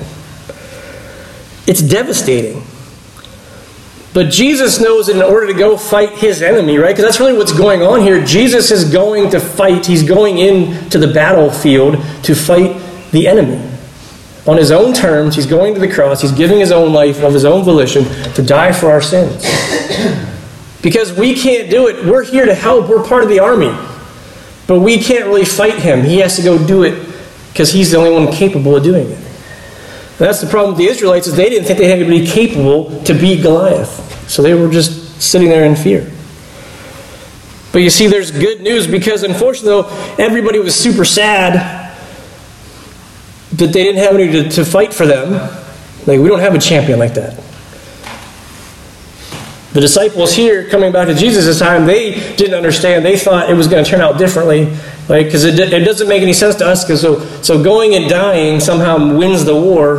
It's 1.66 1.82
devastating. 1.82 2.62
But 4.16 4.30
Jesus 4.30 4.80
knows 4.80 5.08
that 5.08 5.16
in 5.16 5.20
order 5.20 5.46
to 5.46 5.52
go 5.52 5.76
fight 5.76 6.08
his 6.12 6.40
enemy, 6.40 6.78
right? 6.78 6.96
Because 6.96 7.04
that's 7.04 7.20
really 7.20 7.36
what's 7.36 7.52
going 7.52 7.82
on 7.82 8.00
here. 8.00 8.24
Jesus 8.24 8.70
is 8.70 8.90
going 8.90 9.28
to 9.32 9.38
fight, 9.38 9.84
he's 9.84 10.02
going 10.02 10.38
into 10.38 10.96
the 10.96 11.12
battlefield 11.12 12.02
to 12.22 12.34
fight 12.34 12.80
the 13.10 13.28
enemy. 13.28 13.62
On 14.46 14.56
his 14.56 14.70
own 14.70 14.94
terms, 14.94 15.34
he's 15.34 15.44
going 15.44 15.74
to 15.74 15.80
the 15.80 15.92
cross, 15.92 16.22
he's 16.22 16.32
giving 16.32 16.58
his 16.58 16.72
own 16.72 16.94
life 16.94 17.22
of 17.22 17.34
his 17.34 17.44
own 17.44 17.62
volition 17.62 18.04
to 18.32 18.42
die 18.42 18.72
for 18.72 18.90
our 18.90 19.02
sins. 19.02 19.42
because 20.82 21.12
we 21.12 21.34
can't 21.34 21.68
do 21.68 21.88
it. 21.88 22.06
We're 22.06 22.24
here 22.24 22.46
to 22.46 22.54
help, 22.54 22.88
we're 22.88 23.06
part 23.06 23.22
of 23.22 23.28
the 23.28 23.40
army. 23.40 23.76
But 24.66 24.80
we 24.80 24.96
can't 24.98 25.26
really 25.26 25.44
fight 25.44 25.78
him. 25.78 26.02
He 26.02 26.20
has 26.20 26.36
to 26.36 26.42
go 26.42 26.56
do 26.66 26.84
it 26.84 27.06
because 27.52 27.70
he's 27.70 27.90
the 27.90 27.98
only 27.98 28.12
one 28.12 28.32
capable 28.32 28.76
of 28.76 28.82
doing 28.82 29.10
it. 29.10 29.25
That's 30.18 30.40
the 30.40 30.46
problem 30.46 30.74
with 30.74 30.78
the 30.78 30.90
Israelites 30.90 31.26
is 31.26 31.36
they 31.36 31.50
didn't 31.50 31.66
think 31.66 31.78
they 31.78 31.88
had 31.88 31.98
anybody 31.98 32.26
capable 32.26 33.02
to 33.04 33.14
beat 33.14 33.42
Goliath. 33.42 34.30
So 34.30 34.42
they 34.42 34.54
were 34.54 34.70
just 34.70 35.20
sitting 35.20 35.48
there 35.48 35.64
in 35.64 35.76
fear. 35.76 36.10
But 37.72 37.82
you 37.82 37.90
see, 37.90 38.06
there's 38.06 38.30
good 38.30 38.62
news 38.62 38.86
because 38.86 39.22
unfortunately, 39.22 39.82
though, 39.82 40.14
everybody 40.18 40.58
was 40.58 40.74
super 40.74 41.04
sad 41.04 41.94
that 43.52 43.66
they 43.66 43.84
didn't 43.84 44.02
have 44.02 44.14
anybody 44.14 44.44
to, 44.44 44.48
to 44.56 44.64
fight 44.64 44.94
for 44.94 45.06
them. 45.06 45.32
Like, 46.06 46.20
we 46.20 46.28
don't 46.28 46.40
have 46.40 46.54
a 46.54 46.58
champion 46.58 46.98
like 46.98 47.14
that. 47.14 47.42
The 49.76 49.82
disciples 49.82 50.32
here, 50.32 50.66
coming 50.70 50.90
back 50.90 51.06
to 51.08 51.14
Jesus 51.14 51.44
this 51.44 51.58
time, 51.58 51.84
they 51.84 52.34
didn't 52.36 52.54
understand. 52.54 53.04
They 53.04 53.18
thought 53.18 53.50
it 53.50 53.52
was 53.52 53.68
going 53.68 53.84
to 53.84 53.90
turn 53.90 54.00
out 54.00 54.16
differently. 54.16 54.74
Like, 55.06 55.26
because 55.26 55.44
it, 55.44 55.60
it 55.60 55.84
doesn't 55.84 56.08
make 56.08 56.22
any 56.22 56.32
sense 56.32 56.54
to 56.56 56.66
us. 56.66 56.82
Because 56.82 57.02
so, 57.02 57.20
so 57.42 57.62
going 57.62 57.94
and 57.94 58.08
dying 58.08 58.58
somehow 58.58 59.18
wins 59.18 59.44
the 59.44 59.54
war. 59.54 59.98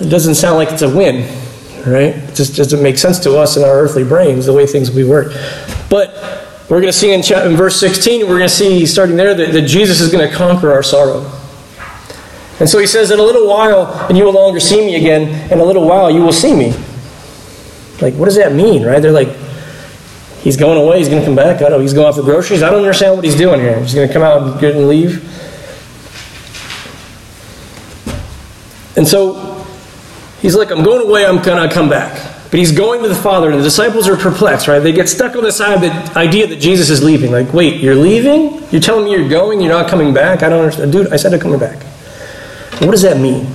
It 0.00 0.08
doesn't 0.08 0.36
sound 0.36 0.56
like 0.56 0.70
it's 0.70 0.80
a 0.80 0.88
win 0.88 1.28
right? 1.86 2.14
It 2.14 2.34
just 2.36 2.54
doesn't 2.54 2.80
make 2.80 2.96
sense 2.96 3.18
to 3.20 3.36
us 3.36 3.56
in 3.56 3.64
our 3.64 3.80
earthly 3.80 4.04
brains 4.04 4.46
the 4.46 4.52
way 4.52 4.66
things 4.66 4.92
we 4.92 5.02
work. 5.02 5.32
But 5.90 6.14
we're 6.70 6.80
going 6.80 6.92
to 6.92 6.96
see 6.96 7.12
in, 7.12 7.20
in 7.20 7.56
verse 7.56 7.78
16, 7.80 8.22
we're 8.22 8.38
going 8.38 8.42
to 8.42 8.48
see 8.48 8.86
starting 8.86 9.16
there 9.16 9.34
that, 9.34 9.52
that 9.52 9.62
Jesus 9.62 10.00
is 10.00 10.12
going 10.12 10.30
to 10.30 10.32
conquer 10.32 10.72
our 10.72 10.84
sorrow. 10.84 11.28
And 12.60 12.68
so 12.68 12.78
he 12.78 12.86
says, 12.86 13.10
In 13.10 13.18
a 13.18 13.22
little 13.22 13.48
while, 13.48 14.06
and 14.08 14.16
you 14.16 14.24
will 14.24 14.32
no 14.32 14.44
longer 14.44 14.60
see 14.60 14.78
me 14.86 14.94
again. 14.94 15.50
In 15.50 15.58
a 15.58 15.64
little 15.64 15.84
while, 15.84 16.08
you 16.08 16.22
will 16.22 16.32
see 16.32 16.54
me. 16.54 16.72
Like, 18.00 18.14
what 18.14 18.24
does 18.24 18.36
that 18.36 18.52
mean, 18.52 18.84
right? 18.84 19.00
They're 19.00 19.12
like, 19.12 19.36
He's 20.42 20.56
going 20.56 20.76
away, 20.76 20.98
he's 20.98 21.08
going 21.08 21.20
to 21.20 21.24
come 21.24 21.36
back. 21.36 21.58
I 21.58 21.60
don't 21.60 21.70
know, 21.70 21.78
he's 21.78 21.94
going 21.94 22.08
off 22.08 22.16
the 22.16 22.22
groceries. 22.22 22.64
I 22.64 22.70
don't 22.70 22.80
understand 22.80 23.14
what 23.14 23.24
he's 23.24 23.36
doing 23.36 23.60
here. 23.60 23.78
He's 23.80 23.94
going 23.94 24.08
to 24.08 24.12
come 24.12 24.24
out 24.24 24.42
and 24.42 24.60
get 24.60 24.74
and 24.74 24.88
leave. 24.88 25.22
And 28.96 29.06
so 29.06 29.52
He's 30.42 30.56
like, 30.56 30.72
I'm 30.72 30.82
going 30.82 31.06
away, 31.06 31.24
I'm 31.24 31.40
going 31.40 31.66
to 31.66 31.72
come 31.72 31.88
back. 31.88 32.30
But 32.50 32.58
he's 32.58 32.72
going 32.72 33.02
to 33.02 33.08
the 33.08 33.14
Father, 33.14 33.48
and 33.50 33.60
the 33.60 33.62
disciples 33.62 34.08
are 34.08 34.16
perplexed, 34.16 34.66
right? 34.66 34.80
They 34.80 34.92
get 34.92 35.08
stuck 35.08 35.36
on 35.36 35.44
this 35.44 35.60
idea 35.60 36.48
that 36.48 36.56
Jesus 36.56 36.90
is 36.90 37.02
leaving. 37.02 37.30
Like, 37.30 37.54
wait, 37.54 37.80
you're 37.80 37.94
leaving? 37.94 38.60
You're 38.70 38.80
telling 38.80 39.04
me 39.04 39.12
you're 39.12 39.28
going, 39.28 39.60
you're 39.60 39.72
not 39.72 39.88
coming 39.88 40.12
back? 40.12 40.42
I 40.42 40.48
don't 40.48 40.58
understand. 40.58 40.92
Dude, 40.92 41.12
I 41.12 41.16
said 41.16 41.32
I'm 41.32 41.40
coming 41.40 41.60
back. 41.60 41.82
What 42.80 42.90
does 42.90 43.02
that 43.02 43.18
mean? 43.18 43.46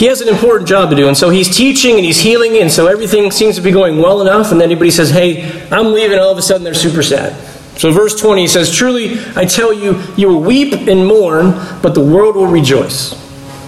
He 0.00 0.06
has 0.06 0.22
an 0.22 0.30
important 0.30 0.66
job 0.66 0.88
to 0.88 0.96
do, 0.96 1.08
and 1.08 1.16
so 1.16 1.28
he's 1.28 1.54
teaching 1.54 1.96
and 1.96 2.04
he's 2.06 2.18
healing, 2.18 2.56
and 2.56 2.72
so 2.72 2.86
everything 2.86 3.30
seems 3.30 3.56
to 3.56 3.60
be 3.60 3.70
going 3.70 3.98
well 3.98 4.22
enough, 4.22 4.50
and 4.50 4.58
then 4.58 4.70
anybody 4.70 4.90
says, 4.90 5.10
Hey, 5.10 5.68
I'm 5.68 5.92
leaving, 5.92 6.18
all 6.18 6.32
of 6.32 6.38
a 6.38 6.42
sudden 6.42 6.64
they're 6.64 6.72
super 6.72 7.02
sad. 7.02 7.36
So, 7.78 7.92
verse 7.92 8.18
20 8.18 8.46
says, 8.46 8.74
Truly, 8.74 9.18
I 9.36 9.44
tell 9.44 9.74
you, 9.74 10.02
you 10.16 10.28
will 10.28 10.40
weep 10.40 10.72
and 10.72 11.06
mourn, 11.06 11.50
but 11.82 11.92
the 11.92 12.00
world 12.00 12.34
will 12.34 12.46
rejoice. 12.46 13.10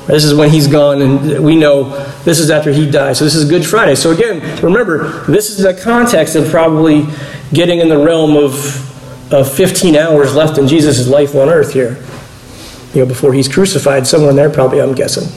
This 0.07 0.25
is 0.25 0.35
when 0.35 0.49
he's 0.49 0.67
gone, 0.69 1.03
and 1.03 1.45
we 1.45 1.55
know 1.55 2.03
this 2.23 2.39
is 2.39 2.51
after 2.51 2.73
he 2.73 2.91
died. 2.91 3.19
So 3.19 3.25
this 3.25 3.35
is 3.35 3.47
Good 3.47 3.67
Friday. 3.67 3.95
So 3.95 4.13
again, 4.13 4.41
remember, 4.63 5.25
this 5.27 5.51
is 5.51 5.59
the 5.59 5.75
context 5.75 6.35
of 6.35 6.49
probably 6.49 7.05
getting 7.53 7.81
in 7.81 7.91
the 7.91 7.99
realm 7.99 8.39
of, 8.39 9.35
of 9.35 9.53
15 9.53 9.97
hours 9.97 10.35
left 10.35 10.57
in 10.57 10.67
Jesus' 10.67 11.07
life 11.07 11.35
on 11.35 11.51
earth 11.51 11.75
here. 11.75 12.03
You 12.95 13.03
know, 13.03 13.07
before 13.07 13.35
he's 13.35 13.49
crucified, 13.49 14.07
somewhere 14.07 14.31
in 14.31 14.37
there, 14.37 14.49
probably, 14.49 14.81
I'm 14.81 14.95
guessing. 14.95 15.29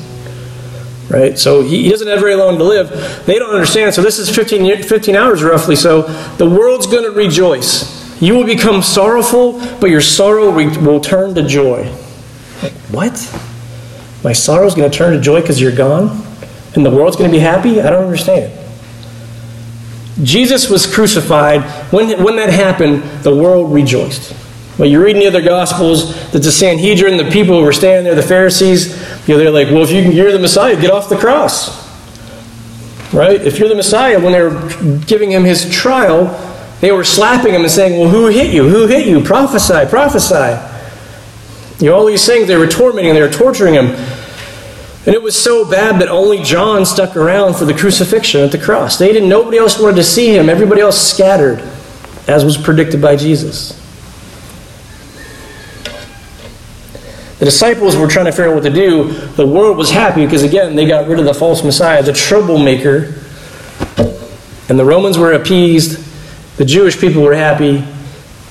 Right? 1.09 1.37
So 1.37 1.61
he, 1.61 1.83
he 1.83 1.89
doesn't 1.89 2.07
have 2.07 2.19
very 2.19 2.35
long 2.35 2.57
to 2.57 2.63
live. 2.63 3.25
They 3.25 3.37
don't 3.37 3.53
understand. 3.53 3.93
So 3.93 4.01
this 4.01 4.17
is 4.17 4.33
15, 4.33 4.83
15 4.83 5.15
hours 5.15 5.43
roughly. 5.43 5.75
So 5.75 6.03
the 6.37 6.49
world's 6.49 6.87
going 6.87 7.03
to 7.03 7.11
rejoice. 7.11 8.21
You 8.21 8.35
will 8.35 8.45
become 8.45 8.81
sorrowful, 8.81 9.59
but 9.79 9.89
your 9.89 10.01
sorrow 10.01 10.51
will 10.51 10.99
turn 10.99 11.35
to 11.35 11.43
joy. 11.43 11.91
Like, 12.63 12.73
what? 12.91 13.13
My 14.23 14.33
sorrow 14.33 14.65
is 14.65 14.73
going 14.73 14.89
to 14.89 14.97
turn 14.97 15.13
to 15.13 15.21
joy 15.21 15.41
because 15.41 15.61
you're 15.61 15.75
gone? 15.75 16.25
And 16.75 16.85
the 16.85 16.89
world's 16.89 17.17
going 17.17 17.29
to 17.29 17.35
be 17.35 17.41
happy? 17.41 17.81
I 17.81 17.89
don't 17.89 18.03
understand. 18.03 18.51
Jesus 20.23 20.69
was 20.69 20.91
crucified. 20.91 21.61
When, 21.91 22.23
when 22.23 22.37
that 22.37 22.49
happened, 22.49 23.03
the 23.21 23.35
world 23.35 23.73
rejoiced. 23.73 24.33
Well, 24.77 24.89
you 24.89 25.01
read 25.01 25.15
in 25.15 25.21
the 25.21 25.27
other 25.27 25.41
Gospels 25.41 26.31
that 26.31 26.39
the 26.39 26.51
Sanhedrin, 26.51 27.17
the 27.17 27.31
people 27.31 27.59
who 27.59 27.65
were 27.65 27.71
standing 27.71 28.03
there, 28.03 28.15
the 28.15 28.21
Pharisees, 28.21 28.89
you 29.27 29.33
know, 29.33 29.37
they're 29.37 29.51
like, 29.51 29.67
well, 29.67 29.83
if 29.83 29.91
you, 29.91 30.01
you're 30.11 30.33
the 30.33 30.39
Messiah, 30.39 30.79
get 30.79 30.91
off 30.91 31.07
the 31.07 31.15
cross. 31.15 31.85
Right? 33.13 33.41
If 33.41 33.57
you're 33.57 33.69
the 33.69 33.75
Messiah, 33.75 34.19
when 34.19 34.33
they 34.33 34.41
were 34.41 34.99
giving 35.05 35.31
him 35.31 35.45
his 35.45 35.71
trial, 35.73 36.25
they 36.81 36.91
were 36.91 37.05
slapping 37.05 37.53
him 37.53 37.61
and 37.61 37.71
saying, 37.71 37.97
well, 37.97 38.09
who 38.09 38.27
hit 38.27 38.53
you? 38.53 38.67
Who 38.67 38.85
hit 38.85 39.07
you? 39.07 39.21
Prophesy, 39.21 39.85
prophesy. 39.89 40.59
You 41.79 41.89
know, 41.91 41.97
all 41.97 42.05
these 42.05 42.25
things, 42.25 42.47
they 42.47 42.57
were 42.57 42.67
tormenting 42.67 43.11
him, 43.11 43.15
they 43.15 43.21
were 43.21 43.29
torturing 43.29 43.75
him. 43.75 43.87
And 45.05 45.13
it 45.13 45.21
was 45.21 45.41
so 45.41 45.69
bad 45.69 46.01
that 46.01 46.09
only 46.09 46.41
John 46.43 46.85
stuck 46.85 47.15
around 47.15 47.55
for 47.55 47.63
the 47.63 47.73
crucifixion 47.73 48.41
at 48.41 48.51
the 48.51 48.57
cross. 48.57 48.97
They 48.97 49.13
didn't, 49.13 49.29
nobody 49.29 49.57
else 49.57 49.79
wanted 49.79 49.97
to 49.97 50.03
see 50.03 50.35
him. 50.35 50.49
Everybody 50.49 50.81
else 50.81 50.99
scattered. 50.99 51.59
as 52.27 52.43
was 52.43 52.57
predicted 52.57 53.01
by 53.01 53.15
Jesus. 53.15 53.84
The 57.45 57.51
disciples 57.51 57.95
were 57.95 58.07
trying 58.07 58.25
to 58.25 58.31
figure 58.31 58.49
out 58.49 58.55
what 58.55 58.63
to 58.63 58.71
do. 58.71 59.11
The 59.35 59.45
world 59.45 59.77
was 59.77 59.91
happy 59.91 60.25
because, 60.25 60.41
again, 60.41 60.75
they 60.75 60.87
got 60.87 61.07
rid 61.07 61.19
of 61.19 61.25
the 61.25 61.33
false 61.35 61.63
Messiah, 61.63 62.01
the 62.01 62.11
troublemaker. 62.11 63.13
And 64.67 64.79
the 64.79 64.83
Romans 64.83 65.19
were 65.19 65.33
appeased. 65.33 66.03
The 66.57 66.65
Jewish 66.65 66.99
people 66.99 67.21
were 67.21 67.35
happy. 67.35 67.85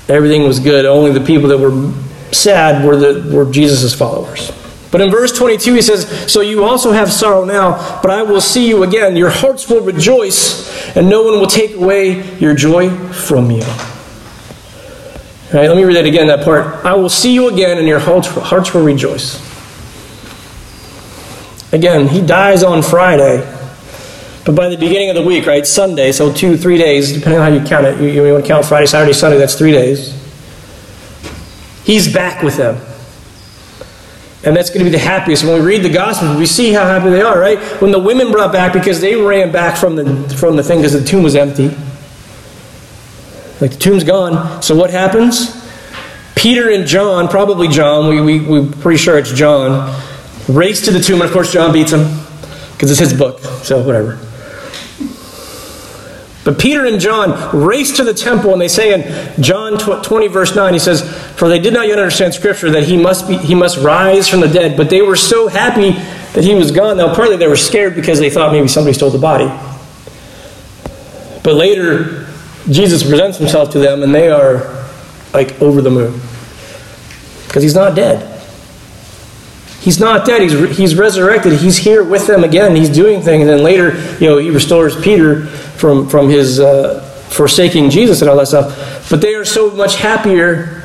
Everything 0.08 0.44
was 0.44 0.60
good. 0.60 0.84
Only 0.84 1.10
the 1.10 1.26
people 1.26 1.48
that 1.48 1.58
were 1.58 1.92
sad 2.32 2.84
were, 2.84 2.94
the, 2.94 3.34
were 3.34 3.50
Jesus' 3.50 3.92
followers. 3.92 4.52
But 4.92 5.00
in 5.00 5.10
verse 5.10 5.36
22, 5.36 5.74
he 5.74 5.82
says, 5.82 6.32
So 6.32 6.40
you 6.40 6.62
also 6.62 6.92
have 6.92 7.12
sorrow 7.12 7.44
now, 7.44 8.00
but 8.00 8.12
I 8.12 8.22
will 8.22 8.40
see 8.40 8.68
you 8.68 8.84
again. 8.84 9.16
Your 9.16 9.30
hearts 9.30 9.68
will 9.68 9.80
rejoice, 9.80 10.96
and 10.96 11.10
no 11.10 11.24
one 11.24 11.40
will 11.40 11.48
take 11.48 11.74
away 11.74 12.38
your 12.38 12.54
joy 12.54 12.90
from 13.12 13.50
you. 13.50 13.64
All 15.52 15.60
right, 15.60 15.68
let 15.68 15.76
me 15.76 15.84
read 15.84 15.96
that 15.96 16.06
again, 16.06 16.26
that 16.28 16.44
part. 16.44 16.84
I 16.84 16.94
will 16.94 17.10
see 17.10 17.32
you 17.34 17.48
again, 17.48 17.78
and 17.78 17.86
your 17.86 18.00
hearts 18.00 18.74
will 18.74 18.82
rejoice. 18.82 19.38
Again, 21.72 22.08
he 22.08 22.24
dies 22.24 22.62
on 22.62 22.82
Friday. 22.82 23.50
But 24.44 24.54
by 24.54 24.68
the 24.68 24.76
beginning 24.76 25.10
of 25.10 25.16
the 25.16 25.22
week, 25.22 25.46
right, 25.46 25.66
Sunday, 25.66 26.12
so 26.12 26.32
two, 26.32 26.56
three 26.56 26.78
days, 26.78 27.12
depending 27.12 27.40
on 27.40 27.52
how 27.52 27.58
you 27.58 27.66
count 27.66 27.86
it, 27.86 28.00
you, 28.00 28.08
you 28.08 28.32
want 28.32 28.44
to 28.44 28.48
count 28.48 28.64
Friday, 28.64 28.86
Saturday, 28.86 29.12
Sunday, 29.12 29.38
that's 29.38 29.54
three 29.54 29.72
days. 29.72 30.12
He's 31.84 32.12
back 32.12 32.42
with 32.42 32.56
them. 32.56 32.76
And 34.44 34.54
that's 34.54 34.68
going 34.68 34.80
to 34.80 34.84
be 34.84 34.90
the 34.90 34.98
happiest. 34.98 35.44
When 35.44 35.54
we 35.54 35.66
read 35.66 35.82
the 35.82 35.92
Gospels, 35.92 36.36
we 36.36 36.46
see 36.46 36.72
how 36.72 36.84
happy 36.84 37.10
they 37.10 37.22
are, 37.22 37.38
right? 37.38 37.58
When 37.80 37.90
the 37.90 37.98
women 37.98 38.30
brought 38.30 38.52
back 38.52 38.72
because 38.72 39.00
they 39.00 39.16
ran 39.16 39.50
back 39.50 39.76
from 39.76 39.96
the, 39.96 40.04
from 40.36 40.56
the 40.56 40.62
thing 40.62 40.78
because 40.78 40.92
the 40.92 41.04
tomb 41.04 41.22
was 41.22 41.34
empty. 41.34 41.74
Like 43.60 43.72
the 43.72 43.78
tomb's 43.78 44.04
gone. 44.04 44.62
So 44.62 44.74
what 44.74 44.90
happens? 44.90 45.62
Peter 46.34 46.70
and 46.70 46.86
John, 46.86 47.28
probably 47.28 47.68
John, 47.68 48.08
we, 48.08 48.20
we, 48.20 48.46
we're 48.46 48.70
pretty 48.70 48.98
sure 48.98 49.18
it's 49.18 49.32
John, 49.32 49.98
race 50.48 50.84
to 50.86 50.90
the 50.90 51.00
tomb. 51.00 51.20
And 51.20 51.24
of 51.24 51.32
course, 51.32 51.52
John 51.52 51.72
beats 51.72 51.92
him 51.92 52.04
because 52.72 52.90
it's 52.90 53.00
his 53.00 53.14
book. 53.14 53.40
So 53.62 53.82
whatever. 53.82 54.18
But 56.44 56.58
Peter 56.58 56.84
and 56.84 57.00
John 57.00 57.56
race 57.58 57.96
to 57.96 58.04
the 58.04 58.12
temple, 58.12 58.52
and 58.52 58.60
they 58.60 58.68
say 58.68 58.92
in 58.92 59.42
John 59.42 59.78
20, 59.78 60.28
verse 60.28 60.54
9, 60.54 60.74
he 60.74 60.78
says, 60.78 61.00
For 61.36 61.48
they 61.48 61.58
did 61.58 61.72
not 61.72 61.88
yet 61.88 61.98
understand 61.98 62.34
Scripture 62.34 62.70
that 62.72 62.84
he 62.84 62.98
must, 62.98 63.26
be, 63.26 63.38
he 63.38 63.54
must 63.54 63.78
rise 63.78 64.28
from 64.28 64.40
the 64.40 64.48
dead. 64.48 64.76
But 64.76 64.90
they 64.90 65.00
were 65.00 65.16
so 65.16 65.48
happy 65.48 65.92
that 66.34 66.44
he 66.44 66.54
was 66.54 66.70
gone. 66.70 66.98
Now, 66.98 67.14
partly 67.14 67.38
they 67.38 67.48
were 67.48 67.56
scared 67.56 67.94
because 67.94 68.18
they 68.18 68.28
thought 68.28 68.52
maybe 68.52 68.68
somebody 68.68 68.92
stole 68.92 69.10
the 69.10 69.18
body. 69.18 69.46
But 71.42 71.54
later, 71.54 72.23
Jesus 72.70 73.02
presents 73.02 73.38
himself 73.38 73.70
to 73.72 73.78
them, 73.78 74.02
and 74.02 74.14
they 74.14 74.30
are 74.30 74.84
like 75.32 75.60
over 75.60 75.82
the 75.82 75.90
moon. 75.90 76.20
Because 77.46 77.62
he's 77.62 77.74
not 77.74 77.94
dead. 77.94 78.30
He's 79.80 80.00
not 80.00 80.24
dead. 80.24 80.40
He's, 80.40 80.76
he's 80.78 80.96
resurrected. 80.96 81.52
He's 81.52 81.76
here 81.76 82.02
with 82.02 82.26
them 82.26 82.42
again. 82.42 82.74
He's 82.74 82.88
doing 82.88 83.20
things. 83.20 83.42
And 83.42 83.50
then 83.50 83.62
later, 83.62 84.00
you 84.14 84.28
know, 84.28 84.38
he 84.38 84.50
restores 84.50 84.98
Peter 84.98 85.46
from, 85.46 86.08
from 86.08 86.30
his 86.30 86.58
uh, 86.58 87.00
forsaking 87.28 87.90
Jesus 87.90 88.22
and 88.22 88.30
all 88.30 88.36
that 88.38 88.48
stuff. 88.48 89.10
But 89.10 89.20
they 89.20 89.34
are 89.34 89.44
so 89.44 89.70
much 89.72 89.96
happier 89.96 90.84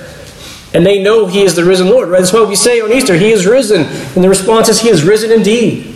and 0.73 0.85
they 0.85 1.01
know 1.01 1.27
he 1.27 1.43
is 1.43 1.55
the 1.55 1.63
risen 1.63 1.87
Lord. 1.87 2.09
Right? 2.09 2.19
That's 2.19 2.33
why 2.33 2.43
we 2.43 2.55
say 2.55 2.81
on 2.81 2.91
Easter, 2.91 3.15
he 3.15 3.31
is 3.31 3.45
risen. 3.45 3.85
And 4.15 4.23
the 4.23 4.29
response 4.29 4.67
is, 4.67 4.81
he 4.81 4.89
is 4.89 5.03
risen 5.03 5.31
indeed. 5.31 5.95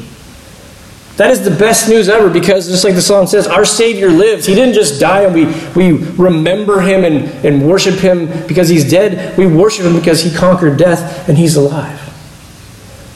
That 1.18 1.30
is 1.30 1.44
the 1.44 1.52
best 1.52 1.90
news 1.90 2.10
ever 2.10 2.28
because, 2.28 2.68
just 2.68 2.84
like 2.84 2.96
the 2.96 3.02
song 3.02 3.28
says, 3.28 3.46
our 3.46 3.66
Savior 3.66 4.10
lives. 4.10 4.48
He 4.48 4.56
didn't 4.56 4.74
just 4.74 5.00
die 5.00 5.22
and 5.22 5.34
we, 5.34 5.46
we 5.76 6.04
remember 6.16 6.82
Him 6.82 7.04
and, 7.06 7.26
and 7.46 7.68
worship 7.68 7.96
Him 7.96 8.48
because 8.48 8.68
He's 8.68 8.90
dead. 8.90 9.38
We 9.38 9.46
worship 9.46 9.86
Him 9.86 9.96
because 9.96 10.22
He 10.22 10.36
conquered 10.36 10.78
death 10.78 11.30
and 11.30 11.38
He's 11.38 11.56
alive. 11.56 12.00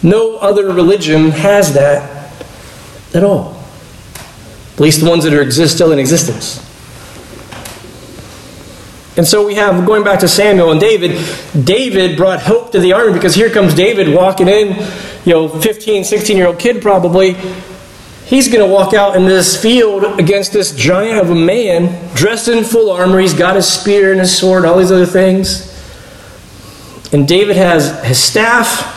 No 0.03 0.37
other 0.37 0.71
religion 0.71 1.31
has 1.31 1.73
that 1.73 2.45
at 3.15 3.23
all. 3.23 3.57
At 4.73 4.79
least 4.79 5.01
the 5.01 5.09
ones 5.09 5.23
that 5.23 5.33
are 5.33 5.41
exist 5.41 5.73
still 5.73 5.91
in 5.91 5.97
existence. 5.97 6.63
And 9.17 9.25
so 9.25 9.47
we 9.47 9.55
have, 9.55 9.83
going 9.87 10.03
back 10.03 10.19
to 10.19 10.27
Samuel 10.27 10.71
and 10.71 10.79
David, 10.79 11.19
David 11.65 12.15
brought 12.15 12.39
hope 12.41 12.71
to 12.73 12.79
the 12.79 12.93
army 12.93 13.13
because 13.13 13.33
here 13.33 13.49
comes 13.49 13.73
David 13.73 14.13
walking 14.13 14.47
in, 14.47 14.75
you 15.25 15.33
know, 15.33 15.49
15, 15.49 16.03
16 16.03 16.37
year 16.37 16.45
old 16.45 16.59
kid 16.59 16.83
probably, 16.83 17.35
He's 18.27 18.49
going 18.49 18.59
to 18.59 18.71
walk 18.71 18.93
out 18.93 19.15
in 19.15 19.23
this 19.23 19.59
field 19.59 20.19
against 20.19 20.51
this 20.51 20.75
giant 20.75 21.19
of 21.21 21.29
a 21.29 21.35
man 21.35 22.13
dressed 22.13 22.49
in 22.49 22.65
full 22.65 22.91
armor. 22.91 23.19
He's 23.19 23.33
got 23.33 23.55
his 23.55 23.65
spear 23.65 24.11
and 24.11 24.19
his 24.19 24.37
sword, 24.37 24.65
all 24.65 24.77
these 24.77 24.91
other 24.91 25.05
things. 25.05 25.73
And 27.13 27.25
David 27.25 27.55
has 27.55 28.03
his 28.03 28.21
staff, 28.21 28.95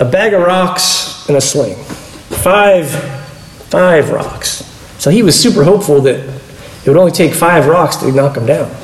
a 0.00 0.06
bag 0.06 0.32
of 0.32 0.40
rocks, 0.40 1.28
and 1.28 1.36
a 1.36 1.40
sling. 1.42 1.76
Five, 2.42 2.90
five 3.68 4.08
rocks. 4.08 4.64
So 4.98 5.10
he 5.10 5.22
was 5.22 5.38
super 5.38 5.64
hopeful 5.64 6.00
that 6.00 6.16
it 6.16 6.88
would 6.88 6.96
only 6.96 7.12
take 7.12 7.34
five 7.34 7.66
rocks 7.66 7.96
to 7.96 8.10
knock 8.10 8.38
him 8.38 8.46
down. 8.46 8.74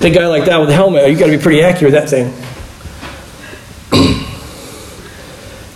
Big 0.00 0.14
guy 0.14 0.28
like 0.28 0.44
that 0.44 0.60
with 0.60 0.70
a 0.70 0.74
helmet, 0.74 1.10
you 1.10 1.18
got 1.18 1.26
to 1.26 1.36
be 1.36 1.42
pretty 1.42 1.60
accurate 1.60 1.92
with 1.92 2.00
that 2.00 2.08
thing. 2.08 2.32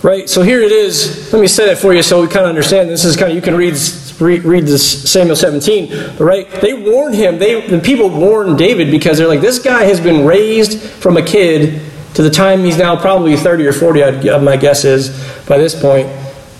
Right? 0.03 0.29
So 0.29 0.41
here 0.41 0.61
it 0.61 0.73
is. 0.73 1.31
Let 1.31 1.41
me 1.41 1.47
say 1.47 1.65
that 1.67 1.77
for 1.77 1.93
you 1.93 2.03
so 2.03 2.21
we 2.21 2.27
kind 2.27 2.45
of 2.45 2.49
understand. 2.49 2.89
This 2.89 3.05
is 3.05 3.15
kind 3.15 3.31
of, 3.31 3.35
you 3.37 3.41
can 3.41 3.55
read, 3.55 3.75
read, 4.19 4.43
read 4.43 4.65
this 4.65 5.09
Samuel 5.09 5.37
17. 5.37 6.17
Right? 6.17 6.51
They 6.59 6.73
warned 6.73 7.15
him. 7.15 7.39
They, 7.39 7.65
the 7.65 7.79
people 7.79 8.09
warned 8.09 8.57
David 8.57 8.91
because 8.91 9.17
they're 9.17 9.29
like, 9.29 9.39
this 9.39 9.59
guy 9.59 9.85
has 9.85 10.01
been 10.01 10.25
raised 10.25 10.77
from 10.81 11.15
a 11.15 11.23
kid 11.23 11.81
to 12.15 12.21
the 12.21 12.29
time 12.29 12.65
he's 12.65 12.77
now 12.77 12.99
probably 12.99 13.37
30 13.37 13.65
or 13.65 13.73
40, 13.73 14.03
I'd, 14.03 14.27
uh, 14.27 14.39
my 14.39 14.57
guess 14.57 14.83
is, 14.83 15.09
by 15.47 15.57
this 15.57 15.79
point, 15.79 16.07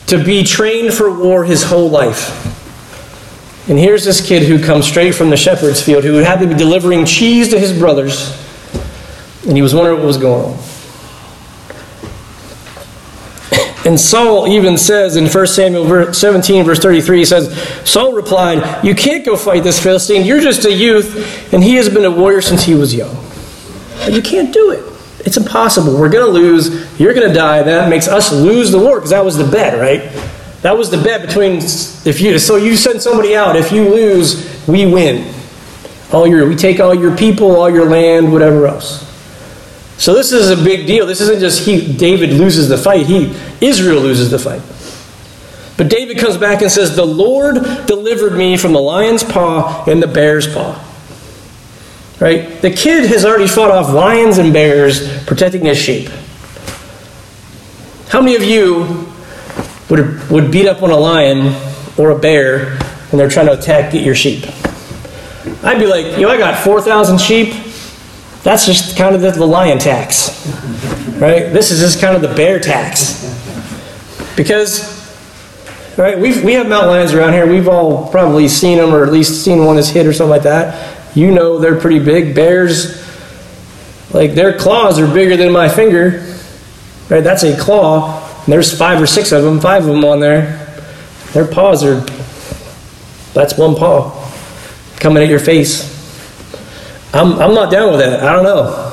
to 0.08 0.24
be 0.24 0.44
trained 0.44 0.94
for 0.94 1.14
war 1.14 1.44
his 1.44 1.64
whole 1.64 1.90
life. 1.90 2.50
And 3.70 3.78
here's 3.78 4.04
this 4.04 4.26
kid 4.26 4.44
who 4.44 4.64
comes 4.64 4.88
straight 4.88 5.16
from 5.16 5.30
the 5.30 5.38
shepherd's 5.38 5.82
field 5.82 6.04
who 6.04 6.16
had 6.16 6.40
to 6.40 6.48
be 6.48 6.54
delivering 6.54 7.06
cheese 7.06 7.50
to 7.50 7.60
his 7.60 7.78
brothers. 7.78 8.40
And 9.46 9.56
he 9.56 9.62
was 9.62 9.76
wondering 9.76 10.00
what 10.00 10.08
was 10.08 10.18
going 10.18 10.54
on. 10.54 10.73
And 13.86 14.00
Saul 14.00 14.48
even 14.48 14.78
says 14.78 15.17
in 15.17 15.28
1 15.28 15.48
Samuel 15.48 16.13
17, 16.13 16.63
verse 16.63 16.80
33, 16.80 17.17
he 17.17 17.26
says, 17.26 17.54
Saul 17.89 18.13
replied, 18.13 18.84
You 18.84 18.96
can't 18.96 19.26
go 19.26 19.36
fight 19.36 19.63
this 19.63 19.82
Philistine. 19.82 20.26
You're 20.26 20.39
just 20.39 20.65
a 20.65 20.72
youth, 20.72 21.54
and 21.54 21.62
he 21.62 21.76
has 21.76 21.89
been 21.89 22.06
a 22.06 22.12
warrior 22.12 22.41
since 22.41 22.63
he 22.63 22.76
was 22.76 22.96
young. 22.96 23.13
But 24.06 24.13
you 24.13 24.22
can't 24.22 24.54
do 24.54 24.72
it. 24.72 24.84
It's 25.26 25.38
impossible. 25.38 25.98
We're 25.98 26.10
going 26.10 26.26
to 26.26 26.32
lose. 26.32 27.00
You're 27.00 27.13
going 27.13 27.28
to 27.28 27.34
die. 27.34 27.63
That 27.63 27.89
makes 27.89 28.08
us 28.08 28.32
lose 28.32 28.72
the 28.72 28.80
war 28.80 28.96
because 28.96 29.12
that 29.12 29.24
was 29.24 29.38
the 29.38 29.50
bet, 29.50 29.80
right? 29.80 30.12
That 30.62 30.78
was 30.78 30.89
the 30.89 30.98
bet 30.98 31.26
between 31.26 31.58
if 31.58 32.22
you. 32.22 32.39
So 32.39 32.56
you 32.56 32.78
send 32.78 33.02
somebody 33.02 33.36
out. 33.36 33.56
If 33.58 33.72
you 33.72 33.84
lose, 33.89 34.65
we 34.67 34.86
win. 34.86 35.34
All 36.13 36.26
your, 36.28 36.48
we 36.48 36.56
take 36.56 36.80
all 36.80 36.93
your 36.93 37.17
people, 37.17 37.56
all 37.56 37.69
your 37.69 37.86
land, 37.86 38.32
whatever 38.32 38.67
else. 38.67 39.12
So 40.04 40.13
this 40.13 40.34
is 40.34 40.50
a 40.50 40.62
big 40.62 40.86
deal. 40.86 41.06
This 41.06 41.22
isn't 41.22 41.39
just 41.39 41.66
he 41.66 41.94
David 41.94 42.32
loses 42.32 42.68
the 42.68 42.78
fight. 42.78 43.06
He 43.06 43.34
Israel 43.62 44.02
loses 44.02 44.30
the 44.30 44.38
fight. 44.38 44.62
But 45.78 45.89
David 45.89 46.18
comes 46.18 46.36
back 46.36 46.62
and 46.62 46.70
says, 46.70 46.94
"The 46.94 47.06
Lord 47.06 47.56
delivered 47.86 48.34
me 48.34 48.58
from 48.58 48.74
the 48.74 48.82
lion's 48.82 49.24
paw 49.24 49.86
and 49.88 50.04
the 50.04 50.08
bear's 50.08 50.54
paw." 50.54 50.78
Right? 52.20 52.62
The 52.62 52.70
kid 52.70 53.06
has 53.12 53.24
already 53.24 53.48
fought 53.48 53.72
off 53.72 53.94
lions 53.94 54.39
and 54.39 54.52
bears 54.52 55.24
protecting 55.24 55.63
his 55.63 55.78
sheep. 55.78 56.10
How 58.10 58.20
many 58.20 58.36
of 58.36 58.44
you 58.44 59.08
would, 59.89 60.30
would 60.30 60.52
beat 60.52 60.68
up 60.68 60.84
on 60.84 60.92
a 60.92 60.98
lion 60.98 61.56
or 61.98 62.12
a 62.12 62.20
bear 62.20 62.72
when 63.10 63.20
they're 63.20 63.30
trying 63.30 63.46
to 63.46 63.54
attack 63.54 63.94
get 63.94 64.04
your 64.04 64.16
sheep? 64.16 64.44
I'd 65.63 65.80
be 65.80 65.88
like, 65.88 66.18
yo, 66.18 66.28
I 66.28 66.38
got 66.38 66.62
4,000 66.62 67.22
sheep. 67.22 67.62
That's 68.44 68.66
just 68.66 68.98
kind 68.98 69.16
of 69.16 69.22
the, 69.22 69.32
the 69.32 69.46
lion 69.46 69.80
tax, 69.80 70.46
right? 71.18 71.52
This 71.54 71.72
is 71.72 71.80
just 71.80 72.02
kind 72.02 72.16
of 72.16 72.22
the 72.22 72.36
bear 72.36 72.60
tax. 72.60 73.24
Because, 74.36 74.84
right, 75.98 76.18
we 76.18 76.44
we 76.44 76.54
have 76.54 76.68
mountain 76.68 76.90
lions 76.90 77.14
around 77.14 77.34
here. 77.34 77.48
We've 77.48 77.70
all 77.70 78.10
probably 78.10 78.48
seen 78.50 78.78
them 78.78 78.94
or 78.94 79.06
at 79.06 79.14
least 79.14 79.46
seen 79.46 79.64
one 79.64 79.78
that's 79.78 79.90
hit 79.90 80.06
or 80.06 80.14
something 80.14 80.32
like 80.32 80.44
that. 80.44 81.16
You 81.16 81.32
know 81.32 81.58
they're 81.58 81.80
pretty 81.80 82.00
big. 82.00 82.36
Bears, 82.36 83.02
like 84.14 84.34
their 84.34 84.58
claws 84.58 85.00
are 85.00 85.08
bigger 85.08 85.38
than 85.38 85.52
my 85.52 85.70
finger, 85.70 86.26
right? 87.10 87.24
That's 87.24 87.44
a 87.44 87.58
claw. 87.58 88.20
And 88.44 88.52
there's 88.52 88.78
five 88.78 89.02
or 89.02 89.08
six 89.08 89.32
of 89.32 89.44
them, 89.44 89.62
five 89.62 89.86
of 89.86 89.96
them 89.96 90.04
on 90.04 90.20
there. 90.20 90.60
Their 91.32 91.48
paws 91.48 91.84
are, 91.84 92.02
that's 93.34 93.58
one 93.58 93.76
paw 93.76 94.20
coming 95.00 95.24
at 95.24 95.30
your 95.30 95.40
face. 95.40 95.93
I'm, 97.13 97.34
I'm 97.39 97.54
not 97.54 97.71
down 97.71 97.91
with 97.91 97.99
that. 97.99 98.23
I 98.23 98.34
don't 98.34 98.43
know. 98.43 98.89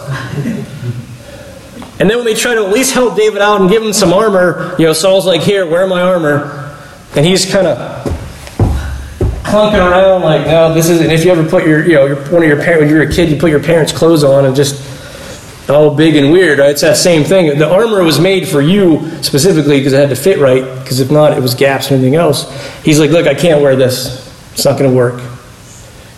And 1.98 2.08
then 2.08 2.16
when 2.16 2.24
they 2.24 2.34
try 2.34 2.54
to 2.54 2.64
at 2.64 2.72
least 2.72 2.94
help 2.94 3.16
David 3.16 3.42
out 3.42 3.60
and 3.60 3.68
give 3.68 3.82
him 3.82 3.92
some 3.92 4.12
armor, 4.12 4.74
you 4.78 4.86
know, 4.86 4.92
Saul's 4.92 5.26
like, 5.26 5.42
Here, 5.42 5.66
wear 5.66 5.86
my 5.86 6.00
armor. 6.00 6.76
And 7.14 7.26
he's 7.26 7.50
kind 7.50 7.66
of 7.66 7.76
clunking 9.50 9.90
around 9.90 10.22
like, 10.22 10.46
no, 10.46 10.72
this 10.72 10.88
is. 10.88 11.00
And 11.00 11.10
if 11.12 11.24
you 11.24 11.32
ever 11.32 11.48
put 11.48 11.66
your, 11.66 11.84
you 11.84 11.94
know, 11.94 12.06
your, 12.06 12.16
one 12.30 12.42
of 12.42 12.48
your 12.48 12.56
parents, 12.56 12.80
when 12.80 12.88
you 12.88 12.96
were 12.96 13.02
a 13.02 13.12
kid, 13.12 13.28
you 13.28 13.36
put 13.36 13.50
your 13.50 13.62
parents' 13.62 13.92
clothes 13.92 14.22
on 14.22 14.44
and 14.44 14.54
just 14.54 15.68
all 15.68 15.94
big 15.94 16.16
and 16.16 16.32
weird. 16.32 16.58
Right? 16.58 16.70
It's 16.70 16.82
that 16.82 16.96
same 16.96 17.24
thing. 17.24 17.58
The 17.58 17.70
armor 17.70 18.02
was 18.02 18.20
made 18.20 18.48
for 18.48 18.60
you 18.60 19.10
specifically 19.22 19.78
because 19.78 19.92
it 19.92 19.98
had 19.98 20.10
to 20.10 20.16
fit 20.16 20.38
right. 20.38 20.62
Because 20.78 21.00
if 21.00 21.10
not, 21.10 21.36
it 21.36 21.40
was 21.40 21.54
gaps 21.54 21.90
and 21.90 21.96
anything 21.96 22.14
else. 22.14 22.48
He's 22.82 23.00
like, 23.00 23.10
look, 23.10 23.26
I 23.26 23.34
can't 23.34 23.60
wear 23.60 23.76
this. 23.76 24.26
It's 24.52 24.64
not 24.64 24.78
going 24.78 24.90
to 24.90 24.96
work. 24.96 25.20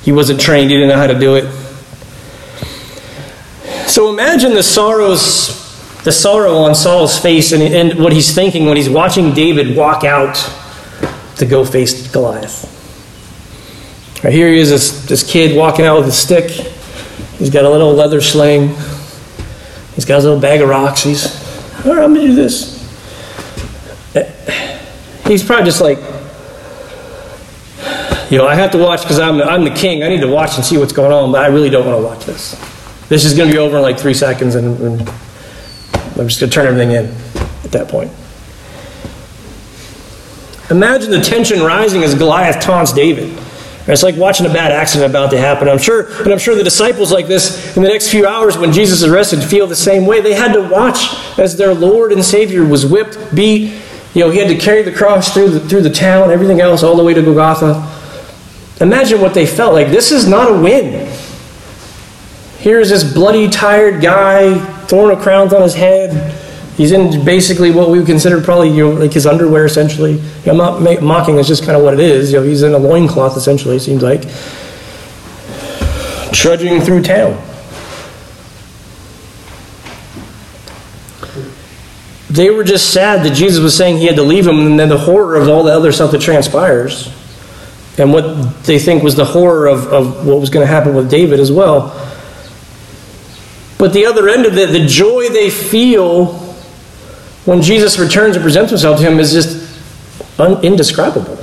He 0.03 0.13
wasn't 0.13 0.41
trained. 0.41 0.71
He 0.71 0.77
didn't 0.77 0.91
know 0.91 0.97
how 0.97 1.07
to 1.07 1.19
do 1.19 1.37
it. 1.37 1.62
So 3.93 4.09
imagine 4.11 4.55
the 4.55 4.63
sorrows, 4.63 6.01
the 6.03 6.13
sorrow 6.13 6.55
on 6.55 6.75
Saul's 6.75 7.19
face 7.19 7.53
and, 7.53 7.63
and 7.63 8.03
what 8.03 8.15
he's 8.15 8.35
thinking 8.35 8.65
when 8.65 8.79
he's 8.79 8.89
watching 8.89 9.35
David 9.35 9.77
walk 9.77 10.03
out 10.03 10.37
to 11.37 11.45
go 11.45 11.63
face 11.63 12.11
Goliath. 12.11 12.65
Right 14.25 14.33
here 14.33 14.49
he 14.49 14.61
is, 14.61 14.71
this, 14.71 15.05
this 15.05 15.31
kid 15.31 15.55
walking 15.55 15.85
out 15.85 15.99
with 15.99 16.09
a 16.09 16.13
stick. 16.13 16.49
He's 17.37 17.51
got 17.51 17.67
a 17.67 17.69
little 17.69 17.93
leather 17.93 18.23
sling. 18.23 18.69
He's 19.95 20.07
got 20.07 20.15
his 20.15 20.25
little 20.25 20.41
bag 20.41 20.63
of 20.63 20.71
rocks. 20.71 21.03
He's, 21.03 21.27
all 21.85 21.95
right, 21.95 22.03
I'm 22.03 22.15
going 22.15 22.29
to 22.29 22.33
do 22.33 22.35
this. 22.35 22.81
He's 25.27 25.45
probably 25.45 25.67
just 25.67 25.83
like, 25.83 25.99
you 28.31 28.39
know, 28.39 28.47
I 28.47 28.55
have 28.55 28.71
to 28.71 28.79
watch 28.79 29.03
because 29.03 29.19
I'm, 29.19 29.43
I'm 29.43 29.65
the 29.65 29.71
king. 29.71 30.03
I 30.03 30.09
need 30.09 30.23
to 30.23 30.29
watch 30.29 30.57
and 30.57 30.65
see 30.65 30.79
what's 30.79 30.95
going 30.95 31.13
on, 31.13 31.31
but 31.31 31.43
I 31.43 31.49
really 31.49 31.69
don't 31.69 31.85
want 31.85 31.99
to 31.99 32.03
watch 32.03 32.25
this. 32.25 32.72
This 33.13 33.27
is 33.27 33.35
going 33.35 33.51
to 33.51 33.55
be 33.55 33.59
over 33.59 33.77
in 33.77 33.83
like 33.83 33.99
three 33.99 34.15
seconds, 34.15 34.55
and, 34.55 34.81
and 34.81 35.01
I'm 36.17 36.29
just 36.29 36.41
going 36.41 36.49
to 36.49 36.49
turn 36.49 36.67
everything 36.67 36.93
in 36.93 37.05
at 37.63 37.71
that 37.73 37.89
point. 37.89 38.11
Imagine 40.71 41.11
the 41.11 41.21
tension 41.21 41.61
rising 41.61 42.03
as 42.05 42.15
Goliath 42.15 42.65
taunts 42.65 42.91
David. 42.91 43.39
It's 43.87 44.03
like 44.03 44.17
watching 44.17 44.47
a 44.47 44.49
bad 44.49 44.73
accident 44.73 45.11
about 45.11 45.31
to 45.33 45.39
happen. 45.39 45.69
I'm 45.69 45.77
sure, 45.77 46.07
and 46.23 46.33
I'm 46.33 46.39
sure 46.39 46.55
the 46.55 46.65
disciples 46.65 47.13
like 47.13 47.27
this 47.27 47.77
in 47.77 47.83
the 47.83 47.91
next 47.91 48.09
few 48.11 48.27
hours 48.27 48.57
when 48.57 48.73
Jesus 48.73 49.03
is 49.03 49.05
arrested 49.05 49.45
feel 49.45 49.67
the 49.67 49.77
same 49.77 50.07
way. 50.07 50.23
They 50.23 50.33
had 50.33 50.55
to 50.55 50.67
watch 50.67 51.15
as 51.39 51.55
their 51.55 51.75
Lord 51.75 52.13
and 52.13 52.25
Savior 52.25 52.65
was 52.65 52.87
whipped, 52.87 53.19
beat. 53.35 53.79
You 54.15 54.25
know, 54.25 54.31
he 54.31 54.39
had 54.39 54.49
to 54.49 54.57
carry 54.57 54.81
the 54.81 54.93
cross 54.93 55.35
through 55.35 55.51
the, 55.51 55.61
through 55.61 55.83
the 55.83 55.91
town, 55.91 56.31
everything 56.31 56.63
else, 56.63 56.83
all 56.83 56.97
the 56.97 57.05
way 57.05 57.13
to 57.13 57.21
Golgotha. 57.21 58.83
Imagine 58.83 59.21
what 59.21 59.35
they 59.35 59.45
felt 59.45 59.75
like. 59.75 59.89
This 59.89 60.13
is 60.13 60.27
not 60.27 60.51
a 60.51 60.59
win. 60.59 61.13
Here's 62.63 62.91
this 62.91 63.03
bloody, 63.03 63.49
tired 63.49 64.01
guy, 64.01 64.57
thorn 64.87 65.11
of 65.11 65.19
crowns 65.19 65.53
on 65.53 65.63
his 65.63 65.75
head. 65.75 66.33
He's 66.77 66.93
in 66.93 67.25
basically 67.25 67.73
what 67.73 67.91
we 67.91 67.99
would 67.99 68.07
consider 68.07 68.41
probably 68.41 68.69
you 68.69 68.89
know, 68.89 69.01
like 69.01 69.13
his 69.13 69.27
underwear, 69.27 69.65
essentially. 69.65 70.23
I'm 70.47 70.59
not 70.59 70.81
mocking, 71.03 71.41
it's 71.41 71.49
just 71.49 71.65
kind 71.65 71.77
of 71.77 71.83
what 71.83 71.93
it 71.93 71.99
is. 71.99 72.31
You 72.31 72.39
know, 72.39 72.45
he's 72.45 72.63
in 72.63 72.73
a 72.73 72.79
loincloth, 72.79 73.37
essentially, 73.37 73.75
it 73.75 73.81
seems 73.81 74.01
like. 74.01 74.23
Trudging 76.33 76.81
through 76.83 77.03
town. 77.03 77.33
They 82.31 82.51
were 82.51 82.63
just 82.63 82.93
sad 82.93 83.27
that 83.27 83.35
Jesus 83.35 83.61
was 83.61 83.77
saying 83.77 83.99
he 83.99 84.07
had 84.07 84.15
to 84.15 84.23
leave 84.23 84.45
them, 84.45 84.61
and 84.61 84.79
then 84.79 84.89
the 84.89 84.99
horror 84.99 85.35
of 85.35 85.49
all 85.49 85.65
the 85.65 85.73
other 85.73 85.91
stuff 85.91 86.13
that 86.13 86.21
transpires, 86.21 87.13
and 87.99 88.13
what 88.13 88.63
they 88.63 88.79
think 88.79 89.03
was 89.03 89.17
the 89.17 89.25
horror 89.25 89.67
of, 89.67 89.89
of 89.89 90.25
what 90.25 90.39
was 90.39 90.49
going 90.49 90.65
to 90.65 90.73
happen 90.73 90.95
with 90.95 91.11
David 91.11 91.41
as 91.41 91.51
well. 91.51 92.11
But 93.83 93.93
the 93.93 94.07
other 94.07 94.29
end 94.29 94.47
of 94.47 94.57
it, 94.57 94.71
the 94.71 94.87
joy 94.87 95.29
they 95.31 95.51
feel 95.51 96.35
when 97.47 97.63
Jesus 97.63 97.99
returns 97.99 98.37
and 98.37 98.43
presents 98.45 98.71
himself 98.71 99.01
to 99.01 99.03
him 99.03 99.19
is 99.19 99.33
just 99.33 100.39
un- 100.39 100.65
indescribable. 100.65 101.35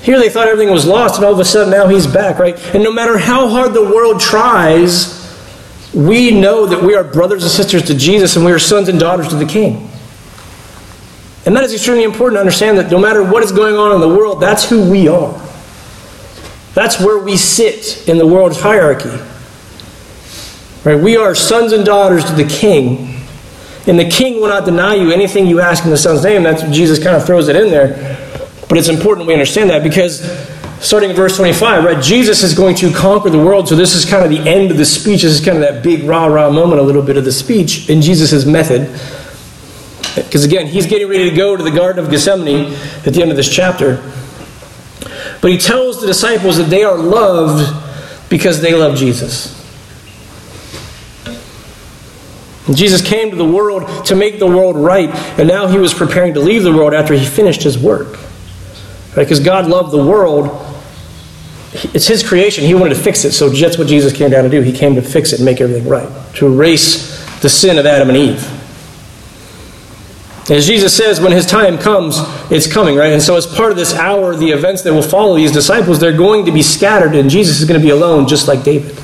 Here 0.00 0.18
they 0.18 0.30
thought 0.30 0.48
everything 0.48 0.72
was 0.72 0.86
lost, 0.86 1.16
and 1.16 1.26
all 1.26 1.34
of 1.34 1.38
a 1.38 1.44
sudden 1.44 1.70
now 1.70 1.86
he's 1.86 2.06
back, 2.06 2.38
right? 2.38 2.58
And 2.74 2.82
no 2.82 2.90
matter 2.90 3.18
how 3.18 3.46
hard 3.46 3.74
the 3.74 3.82
world 3.82 4.22
tries, 4.22 5.20
we 5.92 6.30
know 6.30 6.64
that 6.64 6.82
we 6.82 6.94
are 6.94 7.04
brothers 7.04 7.42
and 7.42 7.52
sisters 7.52 7.82
to 7.88 7.94
Jesus 7.94 8.36
and 8.36 8.46
we 8.46 8.50
are 8.50 8.58
sons 8.58 8.88
and 8.88 8.98
daughters 8.98 9.28
to 9.28 9.34
the 9.34 9.44
King. 9.44 9.86
And 11.44 11.54
that 11.56 11.62
is 11.62 11.74
extremely 11.74 12.04
important 12.04 12.36
to 12.36 12.40
understand 12.40 12.78
that 12.78 12.90
no 12.90 12.98
matter 12.98 13.22
what 13.22 13.42
is 13.42 13.52
going 13.52 13.74
on 13.76 13.92
in 13.94 14.00
the 14.00 14.08
world, 14.08 14.40
that's 14.40 14.66
who 14.66 14.90
we 14.90 15.08
are. 15.08 15.38
That's 16.72 16.98
where 16.98 17.22
we 17.22 17.36
sit 17.36 18.08
in 18.08 18.16
the 18.16 18.26
world's 18.26 18.58
hierarchy. 18.58 19.26
Right? 20.84 20.98
We 20.98 21.16
are 21.16 21.34
sons 21.34 21.72
and 21.72 21.84
daughters 21.84 22.24
to 22.24 22.32
the 22.32 22.44
King. 22.46 23.20
And 23.86 23.98
the 23.98 24.08
king 24.08 24.40
will 24.40 24.48
not 24.48 24.64
deny 24.64 24.94
you 24.94 25.10
anything 25.10 25.46
you 25.46 25.60
ask 25.60 25.84
in 25.84 25.90
the 25.90 25.96
Son's 25.96 26.22
name. 26.22 26.42
That's 26.42 26.62
Jesus 26.64 27.02
kind 27.02 27.16
of 27.16 27.24
throws 27.24 27.48
it 27.48 27.56
in 27.56 27.70
there. 27.70 28.18
But 28.68 28.78
it's 28.78 28.88
important 28.88 29.26
we 29.26 29.32
understand 29.32 29.70
that 29.70 29.82
because 29.82 30.20
starting 30.80 31.10
in 31.10 31.16
verse 31.16 31.36
25, 31.36 31.84
right, 31.84 32.02
Jesus 32.02 32.42
is 32.42 32.54
going 32.54 32.76
to 32.76 32.92
conquer 32.92 33.30
the 33.30 33.38
world. 33.38 33.68
So 33.68 33.76
this 33.76 33.94
is 33.94 34.04
kind 34.04 34.22
of 34.24 34.30
the 34.30 34.48
end 34.48 34.70
of 34.70 34.76
the 34.76 34.84
speech. 34.84 35.22
This 35.22 35.32
is 35.32 35.44
kind 35.44 35.56
of 35.56 35.62
that 35.62 35.82
big 35.82 36.04
rah 36.04 36.26
rah 36.26 36.50
moment, 36.50 36.80
a 36.80 36.84
little 36.84 37.02
bit 37.02 37.16
of 37.16 37.24
the 37.24 37.32
speech 37.32 37.88
in 37.88 38.02
Jesus' 38.02 38.44
method. 38.44 38.82
Because 40.14 40.44
again, 40.44 40.66
he's 40.66 40.86
getting 40.86 41.08
ready 41.08 41.30
to 41.30 41.36
go 41.36 41.56
to 41.56 41.62
the 41.62 41.70
Garden 41.70 42.04
of 42.04 42.10
Gethsemane 42.10 42.74
at 43.06 43.14
the 43.14 43.22
end 43.22 43.30
of 43.30 43.36
this 43.36 43.52
chapter. 43.52 43.96
But 45.40 45.50
he 45.50 45.58
tells 45.58 46.00
the 46.00 46.06
disciples 46.06 46.58
that 46.58 46.68
they 46.68 46.84
are 46.84 46.98
loved 46.98 48.28
because 48.28 48.60
they 48.60 48.74
love 48.74 48.96
Jesus. 48.96 49.59
Jesus 52.74 53.00
came 53.06 53.30
to 53.30 53.36
the 53.36 53.44
world 53.44 54.06
to 54.06 54.14
make 54.14 54.38
the 54.38 54.46
world 54.46 54.76
right, 54.76 55.08
and 55.38 55.48
now 55.48 55.66
he 55.66 55.78
was 55.78 55.94
preparing 55.94 56.34
to 56.34 56.40
leave 56.40 56.62
the 56.62 56.72
world 56.72 56.94
after 56.94 57.14
he 57.14 57.24
finished 57.24 57.62
his 57.62 57.78
work. 57.78 58.18
Right? 59.16 59.24
Because 59.24 59.40
God 59.40 59.66
loved 59.66 59.92
the 59.92 60.04
world. 60.04 60.66
It's 61.94 62.06
his 62.06 62.26
creation. 62.26 62.64
He 62.64 62.74
wanted 62.74 62.94
to 62.94 63.00
fix 63.00 63.24
it, 63.24 63.32
so 63.32 63.48
that's 63.48 63.78
what 63.78 63.88
Jesus 63.88 64.12
came 64.12 64.30
down 64.30 64.44
to 64.44 64.50
do. 64.50 64.60
He 64.60 64.72
came 64.72 64.94
to 64.94 65.02
fix 65.02 65.32
it 65.32 65.40
and 65.40 65.44
make 65.44 65.60
everything 65.60 65.88
right, 65.88 66.08
to 66.34 66.46
erase 66.46 67.18
the 67.40 67.48
sin 67.48 67.78
of 67.78 67.86
Adam 67.86 68.08
and 68.08 68.18
Eve. 68.18 68.56
As 70.50 70.66
Jesus 70.66 70.96
says, 70.96 71.20
when 71.20 71.30
his 71.30 71.46
time 71.46 71.78
comes, 71.78 72.16
it's 72.50 72.66
coming, 72.66 72.96
right? 72.96 73.12
And 73.12 73.22
so, 73.22 73.36
as 73.36 73.46
part 73.46 73.70
of 73.70 73.76
this 73.76 73.94
hour, 73.94 74.34
the 74.34 74.50
events 74.50 74.82
that 74.82 74.92
will 74.92 75.02
follow 75.02 75.36
these 75.36 75.52
disciples, 75.52 76.00
they're 76.00 76.16
going 76.16 76.44
to 76.46 76.52
be 76.52 76.62
scattered, 76.62 77.14
and 77.14 77.30
Jesus 77.30 77.60
is 77.60 77.68
going 77.68 77.80
to 77.80 77.84
be 77.84 77.90
alone, 77.90 78.26
just 78.26 78.48
like 78.48 78.64
David. 78.64 78.98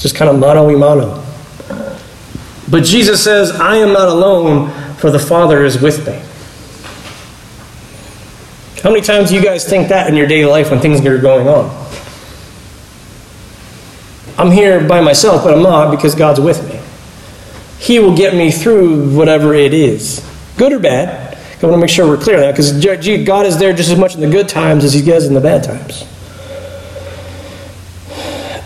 Just 0.00 0.16
kind 0.16 0.28
of 0.30 0.38
mano 0.38 0.68
a 0.68 0.76
mano. 0.76 1.24
But 2.68 2.84
Jesus 2.84 3.22
says, 3.22 3.52
I 3.52 3.76
am 3.76 3.92
not 3.92 4.08
alone, 4.08 4.70
for 4.96 5.10
the 5.10 5.18
Father 5.18 5.64
is 5.64 5.80
with 5.80 6.06
me. 6.06 6.20
How 8.82 8.90
many 8.90 9.02
times 9.02 9.28
do 9.28 9.34
you 9.34 9.42
guys 9.42 9.68
think 9.68 9.88
that 9.88 10.08
in 10.08 10.16
your 10.16 10.26
daily 10.26 10.50
life 10.50 10.70
when 10.70 10.80
things 10.80 11.04
are 11.04 11.18
going 11.18 11.48
on? 11.48 11.68
I'm 14.38 14.50
here 14.50 14.86
by 14.86 15.02
myself, 15.02 15.44
but 15.44 15.52
I'm 15.52 15.62
not 15.62 15.90
because 15.90 16.14
God's 16.14 16.40
with 16.40 16.66
me. 16.66 16.80
He 17.78 17.98
will 17.98 18.16
get 18.16 18.34
me 18.34 18.50
through 18.50 19.14
whatever 19.14 19.52
it 19.52 19.74
is, 19.74 20.26
good 20.56 20.72
or 20.72 20.78
bad. 20.78 21.36
I 21.36 21.66
want 21.66 21.74
to 21.74 21.78
make 21.78 21.90
sure 21.90 22.06
we're 22.06 22.16
clear 22.16 22.36
on 22.36 22.42
that 22.42 22.52
because 22.52 22.72
God 23.26 23.44
is 23.44 23.58
there 23.58 23.74
just 23.74 23.90
as 23.90 23.98
much 23.98 24.14
in 24.14 24.22
the 24.22 24.30
good 24.30 24.48
times 24.48 24.82
as 24.82 24.94
He 24.94 25.02
does 25.02 25.26
in 25.26 25.34
the 25.34 25.40
bad 25.42 25.62
times. 25.62 26.09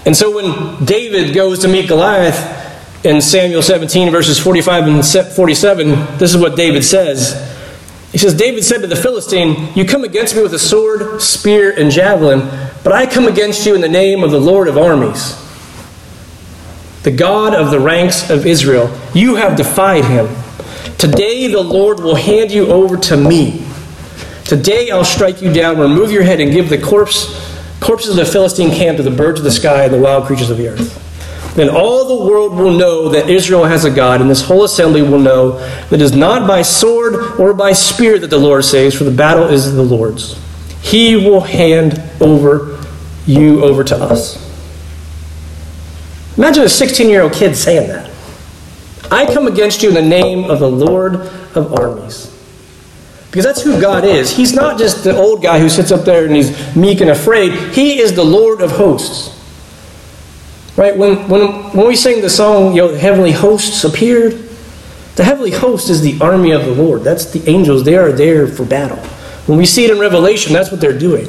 And 0.07 0.14
so 0.14 0.35
when 0.35 0.85
David 0.85 1.35
goes 1.35 1.61
to 1.61 1.69
meet 1.69 1.88
Goliath 1.88 3.05
in 3.05 3.21
Samuel 3.21 3.62
17, 3.62 4.11
verses 4.11 4.38
45 4.38 4.87
and 4.87 5.05
47, 5.05 6.19
this 6.19 6.35
is 6.35 6.37
what 6.37 6.57
David 6.57 6.85
says. 6.85 7.51
He 8.12 8.19
says, 8.19 8.35
David 8.35 8.64
said 8.64 8.83
to 8.83 8.87
the 8.87 8.97
Philistine, 8.97 9.73
You 9.75 9.85
come 9.85 10.05
against 10.05 10.37
me 10.37 10.43
with 10.43 10.55
a 10.55 10.59
sword, 10.59 11.21
spear, 11.21 11.73
and 11.77 11.90
javelin, 11.90 12.40
but 12.85 12.93
I 12.93 13.07
come 13.07 13.27
against 13.27 13.67
you 13.67 13.75
in 13.75 13.81
the 13.81 13.88
name 13.88 14.23
of 14.23 14.31
the 14.31 14.40
Lord 14.40 14.69
of 14.69 14.77
armies, 14.77 15.35
the 17.03 17.11
God 17.11 17.55
of 17.55 17.71
the 17.71 17.81
ranks 17.81 18.31
of 18.31 18.47
Israel. 18.47 18.95
You 19.14 19.37
have 19.37 19.57
defied 19.57 20.05
him. 20.05 20.29
Today 20.99 21.49
the 21.49 21.62
Lord 21.62 21.99
will 21.99 22.14
hand 22.14 22.53
you 22.53 22.69
over 22.69 22.97
to 22.99 23.17
me. 23.17 23.67
Today 24.45 24.90
I'll 24.90 25.05
strike 25.05 25.40
you 25.43 25.53
down, 25.53 25.79
remove 25.79 26.12
your 26.12 26.23
head, 26.23 26.40
and 26.40 26.53
give 26.53 26.69
the 26.69 26.79
corpse 26.79 27.54
corpses 27.85 28.11
of 28.11 28.16
the 28.16 28.25
Philistine 28.25 28.70
camp 28.70 28.97
to 28.97 29.03
the 29.03 29.11
birds 29.11 29.38
of 29.38 29.44
the 29.44 29.51
sky 29.51 29.85
and 29.85 29.92
the 29.92 30.01
wild 30.01 30.25
creatures 30.25 30.49
of 30.49 30.57
the 30.57 30.68
earth. 30.68 31.55
Then 31.55 31.68
all 31.68 32.18
the 32.18 32.25
world 32.29 32.55
will 32.55 32.73
know 32.73 33.11
that 33.11 33.29
Israel 33.29 33.64
has 33.64 33.85
a 33.85 33.90
God, 33.90 34.20
and 34.20 34.29
this 34.29 34.42
whole 34.42 34.64
assembly 34.64 35.03
will 35.03 35.20
know 35.20 35.59
that 35.59 35.92
it 35.92 36.01
is 36.01 36.16
not 36.16 36.49
by 36.49 36.62
sword 36.62 37.38
or 37.38 37.53
by 37.53 37.73
spear 37.75 38.18
that 38.18 38.31
the 38.31 38.38
Lord 38.38 38.64
saves, 38.64 38.97
for 38.97 39.05
the 39.05 39.11
battle 39.11 39.44
is 39.44 39.73
the 39.73 39.83
Lord's. 39.83 40.40
He 40.81 41.14
will 41.14 41.42
hand 41.42 42.03
over 42.20 42.83
you 43.27 43.62
over 43.62 43.85
to 43.85 43.97
us. 43.97 44.42
Imagine 46.37 46.64
a 46.64 46.68
16 46.68 47.09
year 47.09 47.23
old 47.23 47.33
kid 47.33 47.55
saying 47.55 47.88
that. 47.88 48.11
I 49.11 49.33
come 49.33 49.47
against 49.47 49.83
you 49.83 49.90
in 49.90 49.94
the 49.94 50.03
name 50.03 50.51
of 50.51 50.59
the 50.59 50.70
Lord 50.70 51.14
of 51.14 51.79
armies. 51.79 52.34
Because 53.35 53.47
that's 53.47 53.62
who 53.62 53.81
God 53.81 54.05
is. 54.05 54.31
He's 54.31 54.53
not 54.53 54.79
just 54.79 55.03
the 55.03 55.12
old 55.12 55.42
guy 55.42 55.59
who 55.59 55.68
sits 55.68 55.90
up 55.90 56.05
there 56.05 56.25
and 56.25 56.37
he's 56.37 56.77
meek 56.77 57.01
and 57.01 57.11
afraid. 57.11 57.51
He 57.75 57.99
is 57.99 58.14
the 58.14 58.23
Lord 58.23 58.61
of 58.61 58.70
hosts. 58.70 59.37
Right? 60.77 60.97
When, 60.97 61.29
when, 61.29 61.49
when 61.73 61.88
we 61.88 61.97
sing 61.97 62.23
the 62.23 62.31
song, 62.31 62.77
you 62.77 62.83
know, 62.83 62.94
heavenly 62.94 63.33
hosts 63.33 63.83
appeared, 63.83 64.35
the 65.16 65.25
heavenly 65.25 65.51
host 65.51 65.90
is 65.90 66.01
the 66.01 66.16
army 66.20 66.53
of 66.53 66.64
the 66.64 66.70
Lord. 66.77 67.03
That's 67.03 67.25
the 67.33 67.51
angels. 67.51 67.83
They 67.83 67.97
are 67.97 68.12
there 68.12 68.47
for 68.47 68.64
battle. 68.64 68.99
When 69.49 69.59
we 69.59 69.66
see 69.66 69.85
it 69.85 69.90
in 69.90 69.99
Revelation, 69.99 70.53
that's 70.53 70.70
what 70.70 70.81
they're 70.81 70.97
doing. 70.97 71.27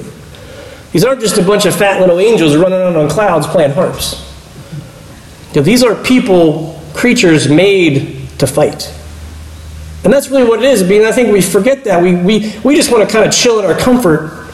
These 0.92 1.04
aren't 1.04 1.22
just 1.22 1.40
a 1.40 1.44
bunch 1.44 1.66
of 1.66 1.76
fat 1.76 2.00
little 2.00 2.20
angels 2.20 2.56
running 2.56 2.78
around 2.78 2.98
on 2.98 3.10
clouds 3.10 3.48
playing 3.48 3.72
harps. 3.72 4.22
You 5.56 5.62
know, 5.62 5.66
these 5.66 5.82
are 5.82 5.96
people, 5.96 6.80
creatures 6.94 7.50
made 7.50 8.30
to 8.38 8.46
fight. 8.46 8.94
And 10.06 10.14
that's 10.14 10.30
really 10.30 10.48
what 10.48 10.64
it 10.64 10.66
is. 10.66 10.84
I 10.84 10.86
mean, 10.86 11.04
I 11.04 11.12
think 11.12 11.34
we 11.34 11.42
forget 11.42 11.84
that. 11.86 12.02
We, 12.02 12.16
we, 12.16 12.54
we 12.64 12.76
just 12.76 12.92
want 12.92 13.08
to 13.08 13.12
kind 13.12 13.28
of 13.28 13.34
chill 13.34 13.60
in 13.60 13.66
our 13.66 13.78
comfort. 13.78 14.46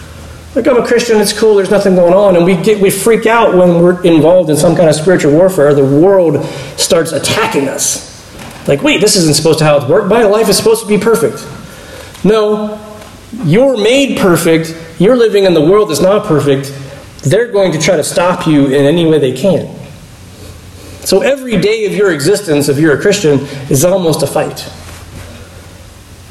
Like, 0.56 0.66
I'm 0.66 0.78
a 0.78 0.88
Christian, 0.88 1.20
it's 1.20 1.38
cool, 1.38 1.56
there's 1.56 1.70
nothing 1.70 1.96
going 1.96 2.14
on. 2.14 2.38
And 2.38 2.46
we, 2.46 2.56
get, 2.56 2.82
we 2.82 2.90
freak 2.90 3.26
out 3.26 3.56
when 3.56 3.82
we're 3.82 4.02
involved 4.04 4.50
in 4.50 4.56
some 4.56 4.76
kind 4.76 4.90
of 4.90 4.96
spiritual 4.96 5.34
warfare. 5.34 5.74
The 5.74 5.84
world 5.84 6.44
starts 6.78 7.12
attacking 7.12 7.68
us. 7.68 8.10
Like, 8.68 8.82
wait, 8.82 9.02
this 9.02 9.18
isn't 9.18 9.36
supposed 9.36 9.60
to 9.60 9.66
how 9.66 9.78
it 9.78 9.90
works. 9.90 10.10
My 10.10 10.24
life 10.24 10.48
is 10.48 10.58
supposed 10.58 10.84
to 10.84 10.88
be 10.88 10.98
perfect. 10.98 11.46
No, 12.26 12.80
you're 13.44 13.76
made 13.76 14.20
perfect. 14.20 14.78
You're 15.00 15.18
living 15.18 15.44
in 15.44 15.54
the 15.54 15.62
world 15.62 15.90
that's 15.90 16.02
not 16.02 16.26
perfect. 16.26 16.74
They're 17.24 17.52
going 17.52 17.74
to 17.74 17.80
try 17.80 17.98
to 17.98 18.04
stop 18.04 18.48
you 18.48 18.68
in 18.68 18.86
any 18.86 19.06
way 19.06 19.20
they 19.20 19.34
can. 19.34 19.78
So 21.02 21.22
every 21.22 21.60
day 21.60 21.86
of 21.86 21.94
your 21.94 22.14
existence, 22.14 22.70
if 22.70 22.78
you're 22.78 22.98
a 22.98 23.02
Christian, 23.02 23.40
is 23.70 23.84
almost 23.84 24.24
a 24.24 24.28
fight. 24.28 24.70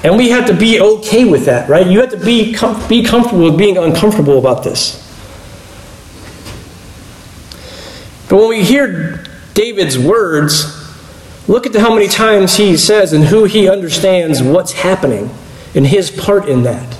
And 0.02 0.16
we 0.16 0.30
have 0.30 0.46
to 0.46 0.54
be 0.54 0.80
okay 0.80 1.24
with 1.26 1.44
that, 1.44 1.68
right? 1.68 1.86
You 1.86 2.00
have 2.00 2.10
to 2.10 2.16
be, 2.16 2.54
com- 2.54 2.88
be 2.88 3.04
comfortable 3.04 3.44
with 3.44 3.58
being 3.58 3.76
uncomfortable 3.76 4.38
about 4.38 4.64
this. 4.64 5.06
But 8.28 8.38
when 8.38 8.48
we 8.48 8.62
hear 8.62 9.24
David's 9.54 9.98
words, 9.98 10.76
look 11.48 11.66
at 11.66 11.74
how 11.74 11.92
many 11.92 12.08
times 12.08 12.56
he 12.56 12.76
says 12.76 13.12
and 13.12 13.24
who 13.24 13.44
he 13.44 13.68
understands 13.68 14.42
what's 14.42 14.72
happening 14.72 15.30
and 15.74 15.86
his 15.86 16.10
part 16.10 16.48
in 16.48 16.62
that. 16.62 16.96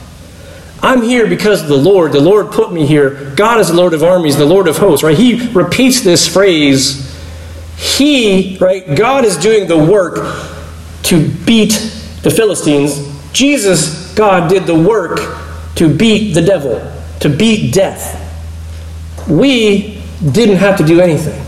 I'm 0.82 1.02
here 1.02 1.26
because 1.26 1.62
of 1.62 1.68
the 1.68 1.76
Lord. 1.76 2.12
The 2.12 2.20
Lord 2.20 2.52
put 2.52 2.72
me 2.72 2.86
here. 2.86 3.32
God 3.34 3.60
is 3.60 3.68
the 3.68 3.74
Lord 3.74 3.94
of 3.94 4.02
armies, 4.02 4.36
the 4.36 4.46
Lord 4.46 4.66
of 4.66 4.76
hosts, 4.76 5.02
right? 5.02 5.16
He 5.16 5.48
repeats 5.52 6.00
this 6.00 6.26
phrase. 6.26 7.06
He, 7.76 8.58
right? 8.58 8.94
God 8.94 9.24
is 9.24 9.36
doing 9.36 9.68
the 9.68 9.78
work 9.78 10.16
to 11.04 11.28
beat 11.44 11.99
the 12.22 12.30
Philistines. 12.30 13.09
Jesus, 13.33 14.12
God, 14.14 14.48
did 14.48 14.66
the 14.66 14.74
work 14.74 15.18
to 15.76 15.88
beat 15.88 16.35
the 16.35 16.42
devil, 16.42 16.80
to 17.20 17.28
beat 17.28 17.72
death. 17.72 18.16
We 19.28 20.02
didn't 20.33 20.56
have 20.56 20.76
to 20.78 20.85
do 20.85 21.00
anything. 21.00 21.46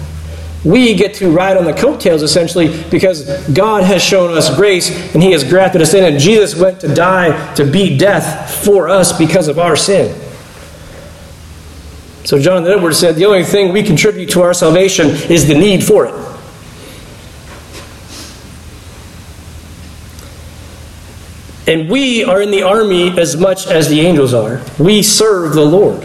We 0.65 0.95
get 0.95 1.15
to 1.15 1.31
ride 1.31 1.57
on 1.57 1.65
the 1.65 1.73
coattails 1.73 2.23
essentially 2.23 2.83
because 2.89 3.49
God 3.49 3.83
has 3.83 4.03
shown 4.03 4.37
us 4.37 4.55
grace 4.55 5.13
and 5.13 5.23
He 5.23 5.33
has 5.33 5.43
grafted 5.43 5.83
us 5.83 5.93
in, 5.93 6.05
and 6.05 6.21
Jesus 6.21 6.55
went 6.55 6.81
to 6.81 6.95
die 6.95 7.55
to 7.55 7.65
beat 7.65 7.99
death 7.99 8.65
for 8.65 8.89
us 8.89 9.17
because 9.17 9.49
of 9.49 9.59
our 9.59 9.75
sin. 9.75 10.17
So, 12.25 12.39
Jonathan 12.39 12.73
Edwards 12.73 12.99
said 12.99 13.17
the 13.17 13.27
only 13.27 13.43
thing 13.43 13.73
we 13.73 13.83
contribute 13.83 14.31
to 14.31 14.43
our 14.43 14.55
salvation 14.55 15.09
is 15.09 15.49
the 15.49 15.55
need 15.55 15.83
for 15.83 16.07
it. 16.07 16.32
And 21.67 21.89
we 21.89 22.25
are 22.25 22.43
in 22.43 22.51
the 22.51 22.63
army 22.63 23.17
as 23.19 23.37
much 23.37 23.67
as 23.67 23.89
the 23.89 24.01
angels 24.01 24.35
are. 24.35 24.61
We 24.79 25.03
serve 25.03 25.55
the 25.55 25.65
Lord. 25.65 26.03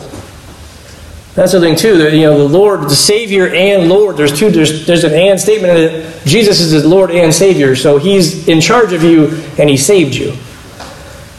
That's 1.33 1.51
the 1.51 1.59
thing 1.59 1.75
too. 1.75 1.97
That 1.99 2.13
you 2.13 2.21
know, 2.21 2.47
the 2.47 2.57
Lord, 2.57 2.81
the 2.81 2.95
Savior, 2.95 3.47
and 3.47 3.89
Lord. 3.89 4.17
There's 4.17 4.37
two. 4.37 4.49
There's 4.49 4.87
there's 4.87 5.03
an 5.03 5.13
and 5.13 5.39
statement 5.39 5.77
in 5.77 5.83
it. 5.83 6.25
Jesus 6.25 6.59
is 6.59 6.81
the 6.81 6.89
Lord 6.89 7.11
and 7.11 7.31
Savior, 7.31 7.75
so 7.75 7.99
He's 7.99 8.47
in 8.47 8.59
charge 8.59 8.91
of 8.91 9.03
you, 9.03 9.27
and 9.59 9.69
He 9.69 9.77
saved 9.77 10.15
you. 10.15 10.33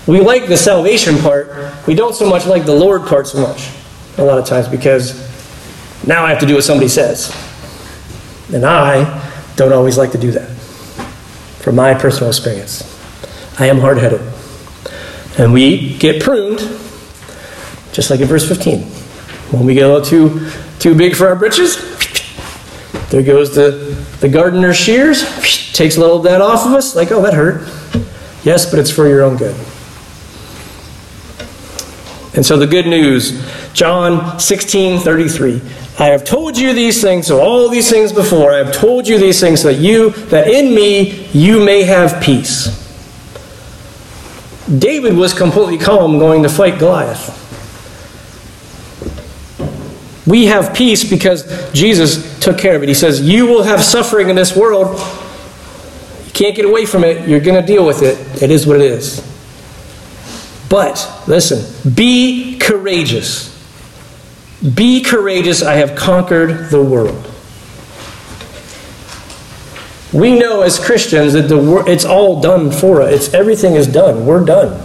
We 0.06 0.20
like 0.20 0.46
the 0.46 0.56
salvation 0.56 1.18
part. 1.18 1.48
We 1.88 1.96
don't 1.96 2.14
so 2.14 2.30
much 2.30 2.46
like 2.46 2.64
the 2.64 2.76
Lord 2.76 3.06
part 3.06 3.26
so 3.26 3.40
much. 3.40 3.70
A 4.18 4.22
lot 4.22 4.38
of 4.38 4.46
times 4.46 4.68
because 4.68 5.16
now 6.06 6.24
I 6.24 6.30
have 6.30 6.38
to 6.40 6.46
do 6.46 6.54
what 6.54 6.62
somebody 6.62 6.88
says, 6.88 7.34
and 8.52 8.64
I 8.64 9.28
don't 9.56 9.72
always 9.72 9.98
like 9.98 10.12
to 10.12 10.18
do 10.18 10.30
that. 10.30 10.48
From 11.60 11.74
my 11.74 11.92
personal 11.94 12.30
experience, 12.30 12.97
I 13.60 13.66
am 13.66 13.78
hard-headed, 13.78 14.20
and 15.36 15.52
we 15.52 15.96
get 15.98 16.22
pruned, 16.22 16.58
just 17.92 18.08
like 18.08 18.20
in 18.20 18.28
verse 18.28 18.46
15. 18.48 18.82
When 19.50 19.66
we 19.66 19.74
get 19.74 19.84
a 19.84 19.88
little 19.88 20.04
too, 20.04 20.48
too 20.78 20.94
big 20.94 21.16
for 21.16 21.26
our 21.26 21.34
britches, 21.34 21.76
there 23.10 23.22
goes 23.22 23.54
the, 23.54 23.96
the 24.20 24.28
gardener's 24.28 24.76
shears, 24.76 25.22
takes 25.72 25.96
a 25.96 26.00
little 26.00 26.18
of 26.18 26.22
that 26.24 26.40
off 26.40 26.66
of 26.66 26.72
us, 26.72 26.94
like, 26.94 27.10
oh, 27.10 27.20
that 27.22 27.34
hurt. 27.34 27.62
Yes, 28.44 28.70
but 28.70 28.78
it's 28.78 28.92
for 28.92 29.08
your 29.08 29.22
own 29.22 29.36
good. 29.36 29.56
And 32.36 32.46
so 32.46 32.56
the 32.56 32.66
good 32.68 32.86
news, 32.86 33.44
John 33.72 34.38
16, 34.38 35.00
33. 35.00 35.60
I 35.98 36.04
have 36.06 36.22
told 36.22 36.56
you 36.56 36.72
these 36.72 37.02
things, 37.02 37.26
so 37.26 37.40
all 37.40 37.68
these 37.68 37.90
things 37.90 38.12
before, 38.12 38.52
I 38.52 38.58
have 38.58 38.72
told 38.72 39.08
you 39.08 39.18
these 39.18 39.40
things 39.40 39.62
so 39.62 39.72
that 39.72 39.80
you, 39.80 40.10
that 40.26 40.46
in 40.46 40.72
me 40.72 41.26
you 41.32 41.64
may 41.64 41.82
have 41.82 42.22
peace. 42.22 42.87
David 44.76 45.14
was 45.14 45.32
completely 45.32 45.78
calm 45.78 46.18
going 46.18 46.42
to 46.42 46.48
fight 46.48 46.78
Goliath. 46.78 47.46
We 50.26 50.46
have 50.46 50.74
peace 50.74 51.08
because 51.08 51.72
Jesus 51.72 52.38
took 52.40 52.58
care 52.58 52.76
of 52.76 52.82
it. 52.82 52.88
He 52.88 52.94
says, 52.94 53.22
You 53.22 53.46
will 53.46 53.62
have 53.62 53.82
suffering 53.82 54.28
in 54.28 54.36
this 54.36 54.54
world. 54.54 54.98
You 56.26 56.32
can't 56.32 56.54
get 56.54 56.66
away 56.66 56.84
from 56.84 57.02
it. 57.02 57.26
You're 57.26 57.40
going 57.40 57.58
to 57.58 57.66
deal 57.66 57.86
with 57.86 58.02
it. 58.02 58.42
It 58.42 58.50
is 58.50 58.66
what 58.66 58.76
it 58.76 58.82
is. 58.82 59.24
But, 60.68 61.24
listen, 61.26 61.94
be 61.94 62.58
courageous. 62.58 63.56
Be 64.74 65.02
courageous. 65.02 65.62
I 65.62 65.74
have 65.74 65.96
conquered 65.96 66.68
the 66.68 66.82
world. 66.82 67.27
We 70.12 70.38
know 70.38 70.62
as 70.62 70.78
Christians 70.78 71.34
that 71.34 71.48
the 71.48 71.84
it's 71.86 72.04
all 72.04 72.40
done 72.40 72.70
for 72.70 73.02
us. 73.02 73.12
It's 73.12 73.34
everything 73.34 73.74
is 73.74 73.86
done. 73.86 74.24
We're 74.24 74.44
done. 74.44 74.82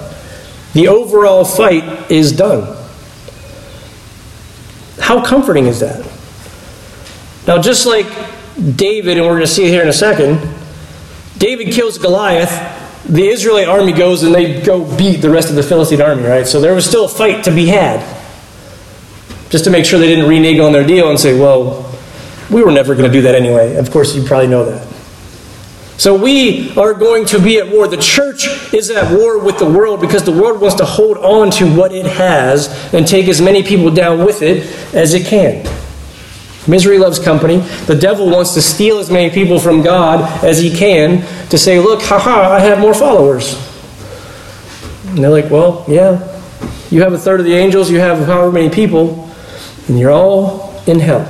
The 0.73 0.87
overall 0.87 1.45
fight 1.45 2.11
is 2.11 2.31
done. 2.31 2.77
How 4.99 5.23
comforting 5.23 5.67
is 5.67 5.79
that? 5.79 6.05
Now, 7.47 7.61
just 7.61 7.85
like 7.85 8.07
David, 8.75 9.17
and 9.17 9.25
we're 9.25 9.33
going 9.33 9.41
to 9.41 9.47
see 9.47 9.65
it 9.65 9.69
here 9.69 9.81
in 9.81 9.89
a 9.89 9.93
second, 9.93 10.39
David 11.37 11.73
kills 11.73 11.97
Goliath. 11.97 12.51
The 13.05 13.27
Israelite 13.27 13.67
army 13.67 13.91
goes 13.91 14.23
and 14.23 14.33
they 14.33 14.61
go 14.61 14.85
beat 14.97 15.17
the 15.17 15.29
rest 15.29 15.49
of 15.49 15.55
the 15.55 15.63
Philistine 15.63 16.01
army, 16.01 16.23
right? 16.23 16.47
So 16.47 16.61
there 16.61 16.73
was 16.73 16.85
still 16.85 17.05
a 17.05 17.09
fight 17.09 17.43
to 17.45 17.51
be 17.51 17.67
had. 17.67 17.99
Just 19.49 19.65
to 19.65 19.69
make 19.69 19.85
sure 19.85 19.99
they 19.99 20.07
didn't 20.07 20.27
renege 20.27 20.59
on 20.59 20.71
their 20.71 20.87
deal 20.87 21.09
and 21.09 21.19
say, 21.19 21.37
well, 21.37 21.93
we 22.49 22.63
were 22.63 22.71
never 22.71 22.95
going 22.95 23.11
to 23.11 23.11
do 23.11 23.21
that 23.23 23.35
anyway. 23.35 23.75
Of 23.75 23.91
course, 23.91 24.15
you 24.15 24.23
probably 24.23 24.47
know 24.47 24.65
that. 24.65 24.87
So 25.97 26.15
we 26.15 26.75
are 26.75 26.93
going 26.93 27.25
to 27.27 27.39
be 27.39 27.59
at 27.59 27.69
war. 27.69 27.87
The 27.87 27.97
church 27.97 28.47
is 28.73 28.89
at 28.89 29.15
war 29.15 29.37
with 29.37 29.59
the 29.59 29.69
world 29.69 30.01
because 30.01 30.23
the 30.23 30.31
world 30.31 30.59
wants 30.59 30.77
to 30.77 30.85
hold 30.85 31.17
on 31.17 31.51
to 31.51 31.75
what 31.75 31.93
it 31.93 32.05
has 32.05 32.93
and 32.93 33.07
take 33.07 33.27
as 33.27 33.39
many 33.41 33.63
people 33.63 33.91
down 33.91 34.25
with 34.25 34.41
it 34.41 34.65
as 34.93 35.13
it 35.13 35.27
can. 35.27 35.63
Misery 36.67 36.97
loves 36.97 37.19
company. 37.19 37.57
The 37.85 37.95
devil 37.95 38.29
wants 38.29 38.53
to 38.55 38.61
steal 38.61 38.97
as 38.97 39.11
many 39.11 39.29
people 39.29 39.59
from 39.59 39.81
God 39.81 40.43
as 40.43 40.59
he 40.59 40.75
can 40.75 41.21
to 41.49 41.57
say, 41.57 41.79
look, 41.79 42.01
haha, 42.01 42.53
I 42.53 42.59
have 42.59 42.79
more 42.79 42.93
followers. 42.93 43.53
And 45.07 45.17
they're 45.17 45.29
like, 45.29 45.51
well, 45.51 45.85
yeah, 45.87 46.41
you 46.89 47.01
have 47.01 47.13
a 47.13 47.19
third 47.19 47.39
of 47.39 47.45
the 47.45 47.53
angels, 47.53 47.91
you 47.91 47.99
have 47.99 48.25
however 48.25 48.51
many 48.51 48.69
people, 48.69 49.29
and 49.87 49.99
you're 49.99 50.11
all 50.11 50.81
in 50.87 50.99
hell. 50.99 51.25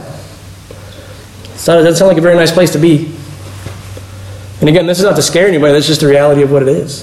That 1.65 1.77
doesn't 1.77 1.95
sound 1.95 2.09
like 2.09 2.17
a 2.17 2.21
very 2.21 2.35
nice 2.35 2.51
place 2.51 2.71
to 2.73 2.79
be. 2.79 3.15
And 4.63 4.69
again, 4.69 4.87
this 4.87 4.97
is 4.97 5.03
not 5.03 5.17
to 5.17 5.21
scare 5.21 5.45
anybody, 5.45 5.73
that's 5.73 5.87
just 5.87 5.99
the 5.99 6.07
reality 6.07 6.41
of 6.41 6.49
what 6.49 6.61
it 6.61 6.69
is, 6.69 7.01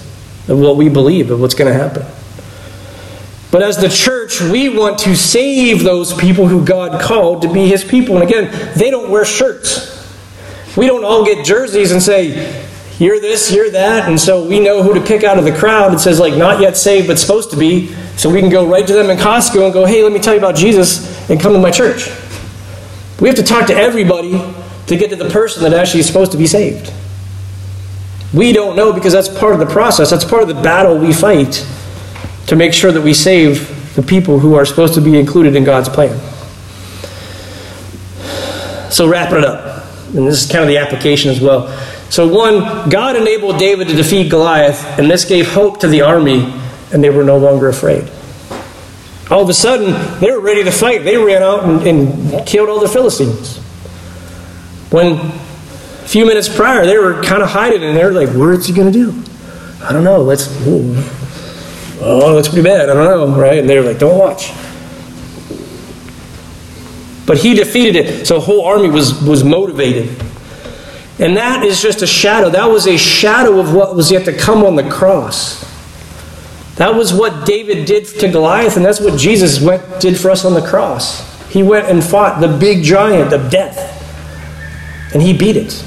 of 0.49 0.59
what 0.59 0.79
we 0.79 0.89
believe, 0.89 1.31
of 1.31 1.43
what's 1.43 1.53
going 1.53 1.71
to 1.71 1.79
happen. 1.79 2.07
But 3.51 3.61
as 3.61 3.77
the 3.77 3.91
church, 3.91 4.41
we 4.41 4.71
want 4.75 4.99
to 5.01 5.15
save 5.15 5.83
those 5.83 6.15
people 6.15 6.49
who 6.49 6.65
God 6.65 7.03
called 7.03 7.43
to 7.43 7.53
be 7.53 7.69
his 7.69 7.85
people. 7.85 8.17
And 8.17 8.25
again, 8.27 8.51
they 8.79 8.91
don't 8.91 9.11
wear 9.11 9.27
shirts. 9.27 10.11
We 10.75 10.87
don't 10.87 11.05
all 11.05 11.23
get 11.23 11.45
jerseys 11.45 11.93
and 11.93 12.03
say, 12.03 12.67
you're 12.99 13.21
this, 13.21 13.53
you're 13.53 13.71
that, 13.73 14.09
and 14.09 14.19
so 14.19 14.49
we 14.49 14.59
know 14.59 14.83
who 14.83 14.95
to 14.95 15.01
pick 15.03 15.23
out 15.23 15.37
of 15.37 15.45
the 15.45 15.53
crowd. 15.53 15.93
It 15.93 15.99
says, 15.99 16.19
like, 16.19 16.39
not 16.39 16.63
yet 16.63 16.79
saved, 16.79 17.09
but 17.09 17.19
supposed 17.19 17.51
to 17.51 17.59
be. 17.59 17.93
So 18.17 18.31
we 18.31 18.41
can 18.41 18.49
go 18.49 18.67
right 18.67 18.87
to 18.87 18.93
them 18.95 19.11
in 19.11 19.19
Costco 19.19 19.67
and 19.67 19.73
go, 19.75 19.85
hey, 19.85 20.03
let 20.03 20.13
me 20.13 20.19
tell 20.19 20.33
you 20.33 20.41
about 20.41 20.57
Jesus, 20.57 21.29
and 21.29 21.39
come 21.39 21.53
to 21.53 21.59
my 21.59 21.71
church. 21.71 22.09
We 23.21 23.29
have 23.29 23.37
to 23.37 23.43
talk 23.43 23.67
to 23.67 23.75
everybody 23.75 24.33
to 24.87 24.97
get 24.97 25.11
to 25.11 25.17
the 25.17 25.29
person 25.29 25.63
that 25.65 25.75
actually 25.75 26.01
is 26.01 26.07
supposed 26.07 26.33
to 26.33 26.39
be 26.39 26.47
saved. 26.47 26.91
We 28.33 28.53
don't 28.53 28.77
know 28.77 28.93
because 28.93 29.13
that's 29.13 29.29
part 29.29 29.55
of 29.55 29.61
the 29.61 29.67
process. 29.67 30.11
That's 30.11 30.25
part 30.25 30.43
of 30.43 30.49
the 30.49 30.61
battle 30.63 30.99
we 30.99 31.13
fight 31.13 31.67
to 32.47 32.57
make 32.57 32.73
sure 32.73 32.93
that 32.93 33.01
we 33.01 33.15
save 33.15 33.95
the 33.95 34.03
people 34.03 34.39
who 34.39 34.55
are 34.55 34.65
supposed 34.65 34.95
to 34.95 35.01
be 35.01 35.19
included 35.19 35.57
in 35.57 35.65
God's 35.65 35.89
plan. 35.89 36.19
So, 38.91 39.09
wrapping 39.09 39.39
it 39.39 39.45
up, 39.45 39.85
and 40.15 40.27
this 40.27 40.45
is 40.45 40.51
kind 40.51 40.63
of 40.63 40.69
the 40.69 40.79
application 40.79 41.31
as 41.31 41.41
well. 41.41 41.69
So, 42.11 42.27
one, 42.27 42.89
God 42.89 43.17
enabled 43.17 43.59
David 43.59 43.89
to 43.89 43.95
defeat 43.95 44.31
Goliath, 44.31 44.99
and 44.99 45.11
this 45.11 45.25
gave 45.25 45.53
hope 45.53 45.81
to 45.81 45.89
the 45.89 46.03
army 46.03 46.61
and 46.93 47.03
they 47.03 47.11
were 47.11 47.25
no 47.25 47.39
longer 47.39 47.69
afraid. 47.69 48.11
All 49.31 49.43
of 49.43 49.49
a 49.49 49.55
sudden, 49.55 50.21
they 50.21 50.31
were 50.31 50.41
ready 50.41 50.65
to 50.65 50.73
fight. 50.73 51.05
They 51.05 51.17
ran 51.17 51.43
out 51.43 51.65
and, 51.65 51.87
and 51.87 52.47
killed 52.47 52.69
all 52.69 52.81
the 52.81 52.89
Philistines. 52.89 53.59
When 54.91 55.33
few 56.11 56.27
minutes 56.27 56.49
prior, 56.49 56.85
they 56.85 56.99
were 56.99 57.23
kind 57.23 57.41
of 57.41 57.49
hiding, 57.49 57.85
and 57.85 57.97
they're 57.97 58.13
like, 58.13 58.31
"What's 58.31 58.67
he 58.67 58.73
going 58.73 58.93
to 58.93 58.99
do?" 58.99 59.15
I 59.83 59.93
don't 59.93 60.03
know. 60.03 60.23
Let's. 60.23 60.49
Ooh. 60.67 60.95
Oh, 62.03 62.35
that's 62.35 62.49
pretty 62.49 62.63
bad. 62.63 62.91
I 62.91 62.95
don't 62.95 63.05
know, 63.05 63.41
right? 63.41 63.59
And 63.59 63.69
they 63.69 63.79
were 63.79 63.85
like, 63.85 63.99
"Don't 63.99 64.19
watch." 64.19 64.53
But 67.27 67.39
he 67.39 67.55
defeated 67.55 67.95
it, 67.95 68.27
so 68.27 68.35
the 68.35 68.41
whole 68.41 68.65
army 68.65 68.91
was 68.91 69.23
was 69.23 69.45
motivated. 69.45 70.11
And 71.21 71.37
that 71.37 71.65
is 71.65 71.81
just 71.81 72.03
a 72.03 72.07
shadow. 72.07 72.51
That 72.51 72.71
was 72.71 72.89
a 72.89 72.97
shadow 72.97 73.61
of 73.61 73.73
what 73.73 73.95
was 73.95 74.11
yet 74.11 74.25
to 74.25 74.33
come 74.33 74.65
on 74.65 74.75
the 74.75 74.89
cross. 74.89 75.61
That 76.77 76.95
was 76.95 77.13
what 77.13 77.47
David 77.47 77.85
did 77.85 78.07
to 78.07 78.29
Goliath, 78.29 78.77
and 78.77 78.85
that's 78.85 79.01
what 79.01 79.19
Jesus 79.19 79.61
went, 79.61 80.01
did 80.01 80.19
for 80.19 80.31
us 80.31 80.47
on 80.47 80.55
the 80.55 80.67
cross. 80.67 81.21
He 81.51 81.63
went 81.63 81.89
and 81.89 82.03
fought 82.03 82.41
the 82.41 82.49
big 82.49 82.83
giant 82.83 83.35
of 83.35 83.51
death, 83.51 85.13
and 85.13 85.23
he 85.23 85.37
beat 85.37 85.57
it. 85.57 85.85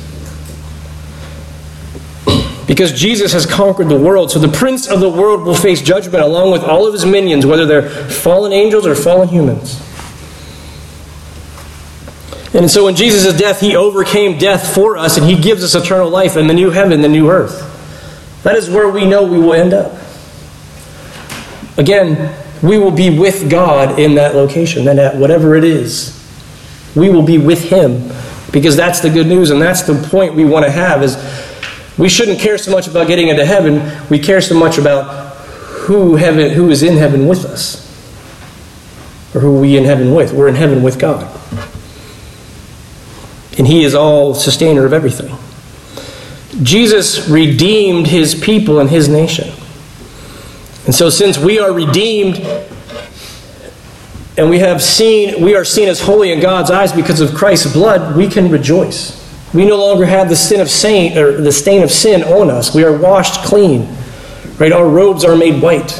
Because 2.67 2.93
Jesus 2.93 3.33
has 3.33 3.45
conquered 3.45 3.89
the 3.89 3.97
world. 3.97 4.31
So 4.31 4.39
the 4.39 4.47
prince 4.47 4.87
of 4.87 4.99
the 4.99 5.09
world 5.09 5.43
will 5.43 5.55
face 5.55 5.81
judgment 5.81 6.23
along 6.23 6.51
with 6.51 6.63
all 6.63 6.87
of 6.87 6.93
his 6.93 7.05
minions, 7.05 7.45
whether 7.45 7.65
they're 7.65 7.89
fallen 7.89 8.53
angels 8.53 8.87
or 8.87 8.95
fallen 8.95 9.27
humans. 9.27 9.81
And 12.53 12.69
so 12.69 12.87
in 12.87 12.95
Jesus' 12.95 13.37
death, 13.37 13.59
he 13.59 13.75
overcame 13.75 14.37
death 14.37 14.73
for 14.73 14.95
us, 14.95 15.17
and 15.17 15.25
he 15.25 15.39
gives 15.39 15.63
us 15.63 15.75
eternal 15.75 16.09
life 16.09 16.37
in 16.37 16.47
the 16.47 16.53
new 16.53 16.69
heaven, 16.69 17.01
the 17.01 17.07
new 17.07 17.29
earth. 17.29 17.69
That 18.43 18.55
is 18.55 18.69
where 18.69 18.89
we 18.89 19.05
know 19.05 19.23
we 19.23 19.39
will 19.39 19.53
end 19.53 19.73
up. 19.73 19.97
Again, 21.77 22.35
we 22.61 22.77
will 22.77 22.91
be 22.91 23.17
with 23.17 23.49
God 23.49 23.99
in 23.99 24.15
that 24.15 24.35
location, 24.35 24.87
and 24.87 24.99
at 24.99 25.15
whatever 25.15 25.55
it 25.55 25.63
is, 25.63 26.19
we 26.95 27.09
will 27.09 27.23
be 27.23 27.39
with 27.39 27.69
him 27.69 28.11
because 28.51 28.77
that's 28.77 28.99
the 28.99 29.09
good 29.09 29.27
news 29.27 29.49
and 29.49 29.59
that's 29.59 29.81
the 29.81 29.95
point 30.09 30.35
we 30.35 30.45
want 30.45 30.63
to 30.63 30.71
have 30.71 31.01
is 31.01 31.15
we 31.97 32.09
shouldn't 32.09 32.39
care 32.39 32.57
so 32.57 32.71
much 32.71 32.87
about 32.87 33.07
getting 33.07 33.27
into 33.27 33.45
heaven. 33.45 34.07
We 34.09 34.19
care 34.19 34.41
so 34.41 34.55
much 34.55 34.77
about 34.77 35.35
who 35.83 36.15
heaven 36.15 36.51
who 36.51 36.69
is 36.69 36.81
in 36.81 36.97
heaven 36.97 37.27
with 37.27 37.45
us. 37.45 37.81
Or 39.35 39.41
who 39.41 39.59
we 39.59 39.77
in 39.77 39.83
heaven 39.83 40.13
with. 40.13 40.33
We're 40.33 40.47
in 40.47 40.55
heaven 40.55 40.81
with 40.81 40.99
god. 40.99 41.29
And 43.57 43.67
he 43.67 43.83
is 43.83 43.93
all 43.93 44.33
sustainer 44.33 44.85
of 44.85 44.93
everything. 44.93 45.35
Jesus 46.63 47.27
redeemed 47.27 48.07
his 48.07 48.35
people 48.35 48.79
and 48.79 48.89
his 48.89 49.09
nation. 49.09 49.51
And 50.85 50.93
so, 50.93 51.09
since 51.09 51.37
we 51.37 51.59
are 51.59 51.71
redeemed 51.71 52.37
and 54.35 54.49
we 54.49 54.59
have 54.59 54.81
seen 54.81 55.43
we 55.43 55.55
are 55.55 55.65
seen 55.65 55.87
as 55.87 56.01
holy 56.01 56.31
in 56.31 56.39
God's 56.39 56.71
eyes 56.71 56.91
because 56.91 57.21
of 57.21 57.35
Christ's 57.35 57.71
blood, 57.71 58.15
we 58.15 58.27
can 58.27 58.49
rejoice. 58.49 59.22
We 59.53 59.65
no 59.65 59.77
longer 59.77 60.05
have 60.05 60.29
the 60.29 60.35
sin 60.35 60.59
of 60.61 60.69
saint 60.69 61.17
or 61.17 61.41
the 61.41 61.51
stain 61.51 61.83
of 61.83 61.91
sin 61.91 62.23
on 62.23 62.49
us. 62.49 62.73
We 62.73 62.83
are 62.83 62.97
washed 62.97 63.43
clean. 63.45 63.95
Right? 64.57 64.71
Our 64.71 64.87
robes 64.87 65.23
are 65.23 65.35
made 65.35 65.61
white. 65.61 65.99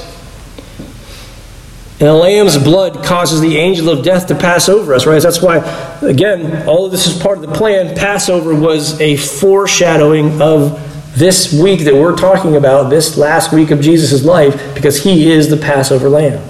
And 1.99 2.09
the 2.09 2.13
lamb's 2.13 2.57
blood 2.57 3.03
causes 3.05 3.39
the 3.39 3.57
angel 3.57 3.89
of 3.89 4.03
death 4.03 4.27
to 4.27 4.35
pass 4.35 4.67
over 4.67 4.93
us, 4.93 5.05
right? 5.05 5.21
That's 5.21 5.41
why, 5.41 5.57
again, 6.01 6.67
all 6.67 6.85
of 6.85 6.91
this 6.91 7.07
is 7.07 7.21
part 7.21 7.37
of 7.37 7.45
the 7.45 7.53
plan. 7.53 7.95
Passover 7.95 8.53
was 8.53 8.99
a 8.99 9.15
foreshadowing 9.15 10.41
of 10.41 10.79
this 11.15 11.53
week 11.53 11.81
that 11.81 11.93
we're 11.93 12.15
talking 12.15 12.55
about, 12.55 12.89
this 12.89 13.15
last 13.17 13.53
week 13.53 13.71
of 13.71 13.79
Jesus' 13.79 14.25
life, 14.25 14.75
because 14.75 15.03
he 15.03 15.31
is 15.31 15.49
the 15.49 15.55
Passover 15.55 16.09
lamb. 16.09 16.43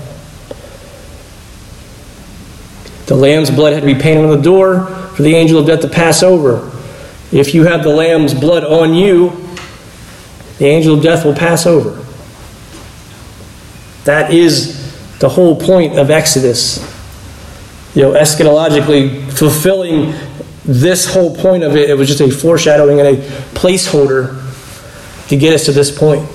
The 3.06 3.16
lamb's 3.16 3.52
blood 3.52 3.74
had 3.74 3.82
to 3.82 3.86
be 3.86 4.00
painted 4.00 4.24
on 4.24 4.32
the 4.32 4.42
door 4.42 4.88
for 5.16 5.22
the 5.22 5.36
angel 5.36 5.60
of 5.60 5.68
death 5.68 5.82
to 5.82 5.90
pass 5.90 6.24
over. 6.24 6.73
If 7.34 7.56
you 7.56 7.64
have 7.64 7.84
the 7.84 7.90
lamb's 7.90 8.34
blood 8.36 8.64
on 8.64 8.94
you, 8.94 9.32
the 10.60 10.66
angel 10.66 10.96
of 10.96 11.02
death 11.02 11.26
will 11.26 11.34
pass 11.34 11.66
over. 11.66 12.00
That 14.04 14.32
is 14.32 15.18
the 15.18 15.30
whole 15.30 15.60
point 15.60 15.98
of 15.98 16.12
Exodus. 16.12 16.78
You 17.96 18.04
know, 18.04 18.12
eschatologically 18.14 19.32
fulfilling 19.32 20.14
this 20.64 21.12
whole 21.12 21.36
point 21.36 21.64
of 21.64 21.76
it, 21.76 21.90
it 21.90 21.96
was 21.96 22.08
just 22.08 22.22
a 22.22 22.30
foreshadowing 22.30 23.00
and 23.00 23.18
a 23.18 23.22
placeholder 23.56 24.40
to 25.30 25.36
get 25.36 25.54
us 25.54 25.66
to 25.66 25.72
this 25.72 25.90
point. 25.98 26.30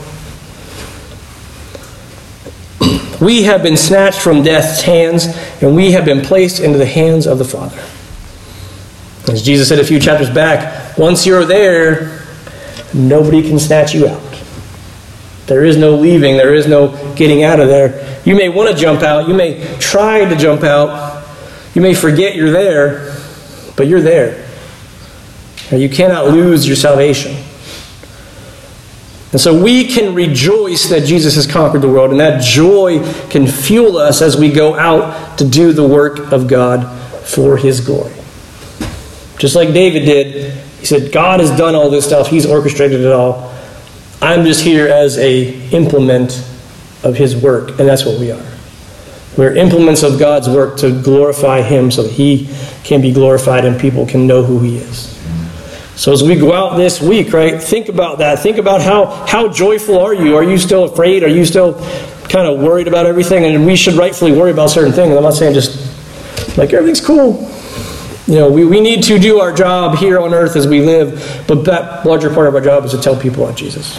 We 3.21 3.45
have 3.45 3.63
been 3.63 3.77
snatched 3.77 4.21
from 4.21 4.43
death's 4.43 4.83
hands, 4.83 5.27
and 5.61 5.77
we 5.77 5.93
have 5.93 6.05
been 6.05 6.23
placed 6.23 6.61
into 6.61 6.79
the 6.79 6.87
hands 6.87 7.27
of 7.27 7.39
the 7.39 7.45
Father. 7.45 7.81
As 9.29 9.43
Jesus 9.43 9.68
said 9.68 9.79
a 9.79 9.85
few 9.85 10.01
chapters 10.01 10.31
back, 10.31 10.97
once 10.97 11.26
you're 11.26 11.45
there, 11.45 12.22
nobody 12.95 13.43
can 13.43 13.59
snatch 13.59 13.95
you 13.95 14.07
out. 14.09 14.22
There 15.47 15.64
is 15.64 15.76
no 15.76 15.95
leaving, 15.95 16.37
there 16.37 16.55
is 16.55 16.66
no 16.66 17.14
getting 17.14 17.43
out 17.43 17.61
of 17.61 17.68
there. 17.68 18.20
You 18.24 18.35
may 18.37 18.49
want 18.49 18.70
to 18.70 18.76
jump 18.76 19.03
out, 19.03 19.29
you 19.29 19.35
may 19.35 19.76
try 19.79 20.24
to 20.24 20.37
jump 20.37 20.62
out, 20.62 21.26
you 21.74 21.83
may 21.83 21.95
forget 21.95 22.37
you're 22.37 22.51
there, 22.51 23.16
but 23.76 23.87
you're 23.87 24.01
there. 24.01 24.47
You 25.70 25.89
cannot 25.89 26.29
lose 26.29 26.66
your 26.66 26.76
salvation. 26.76 27.37
And 29.33 29.41
so 29.41 29.62
we 29.62 29.87
can 29.87 30.14
rejoice 30.14 30.89
that 30.89 31.05
Jesus 31.05 31.35
has 31.35 31.47
conquered 31.47 31.83
the 31.83 31.89
world, 31.89 32.11
and 32.11 32.20
that 32.20 32.43
joy 32.43 33.01
can 33.29 33.47
fuel 33.47 33.99
us 33.99 34.22
as 34.22 34.39
we 34.39 34.51
go 34.51 34.74
out 34.74 35.39
to 35.39 35.47
do 35.47 35.72
the 35.72 35.87
work 35.87 36.33
of 36.33 36.49
God 36.49 36.85
for 37.26 37.59
His 37.59 37.81
glory. 37.83 38.18
Just 39.39 39.55
like 39.55 39.72
David 39.72 40.05
did, 40.05 40.53
he 40.80 40.86
said, 40.86 41.12
God 41.12 41.41
has 41.41 41.57
done 41.57 41.74
all 41.74 41.91
this 41.91 42.05
stuff, 42.05 42.28
He's 42.28 42.47
orchestrated 42.47 43.01
it 43.01 43.12
all. 43.12 43.55
I'm 44.20 44.45
just 44.45 44.62
here 44.62 44.89
as 44.89 45.16
a 45.18 45.70
implement 45.70 46.45
of 47.05 47.16
His 47.16 47.36
work, 47.36 47.78
and 47.78 47.89
that's 47.89 48.05
what 48.05 48.18
we 48.18 48.32
are. 48.32 48.45
We're 49.36 49.55
implements 49.55 50.03
of 50.03 50.18
God's 50.18 50.49
work 50.49 50.78
to 50.78 51.03
glorify 51.03 51.62
Him 51.62 51.91
so 51.93 52.09
He 52.09 52.53
can 52.82 53.01
be 53.01 53.12
glorified 53.12 53.64
and 53.64 53.80
people 53.80 54.07
can 54.07 54.26
know 54.26 54.43
who 54.43 54.59
He 54.61 54.78
is. 54.78 55.14
So 55.95 56.12
as 56.12 56.22
we 56.22 56.36
go 56.36 56.53
out 56.53 56.76
this 56.76 57.01
week, 57.01 57.32
right, 57.32 57.61
think 57.61 57.89
about 57.89 58.18
that. 58.18 58.39
Think 58.39 58.59
about 58.59 58.82
how, 58.82 59.07
how 59.26 59.49
joyful 59.49 59.99
are 59.99 60.14
you? 60.14 60.36
Are 60.36 60.45
you 60.45 60.57
still 60.57 60.84
afraid? 60.84 61.24
Are 61.24 61.28
you 61.28 61.45
still 61.45 61.74
kind 62.28 62.47
of 62.47 62.61
worried 62.61 62.86
about 62.86 63.07
everything? 63.07 63.45
And 63.45 63.66
we 63.66 63.74
should 63.74 63.95
rightfully 63.95 64.30
worry 64.30 64.53
about 64.53 64.70
certain 64.70 64.93
things. 64.93 65.16
I'm 65.16 65.24
not 65.24 65.34
saying 65.34 65.55
just 65.55 66.57
like 66.57 66.72
everything's 66.72 67.05
cool. 67.05 67.51
You 68.29 68.35
know, 68.35 68.53
we, 68.53 68.64
we 68.64 68.81
need 68.81 69.03
to 69.05 69.18
do 69.18 69.41
our 69.41 69.53
job 69.53 69.99
here 69.99 70.20
on 70.20 70.33
earth 70.33 70.55
as 70.55 70.68
we 70.68 70.81
live, 70.81 71.45
but 71.49 71.64
that 71.64 72.07
larger 72.07 72.33
part 72.33 72.47
of 72.47 72.55
our 72.55 72.61
job 72.61 72.85
is 72.85 72.93
to 72.93 72.99
tell 72.99 73.18
people 73.18 73.43
about 73.43 73.57
Jesus. 73.57 73.97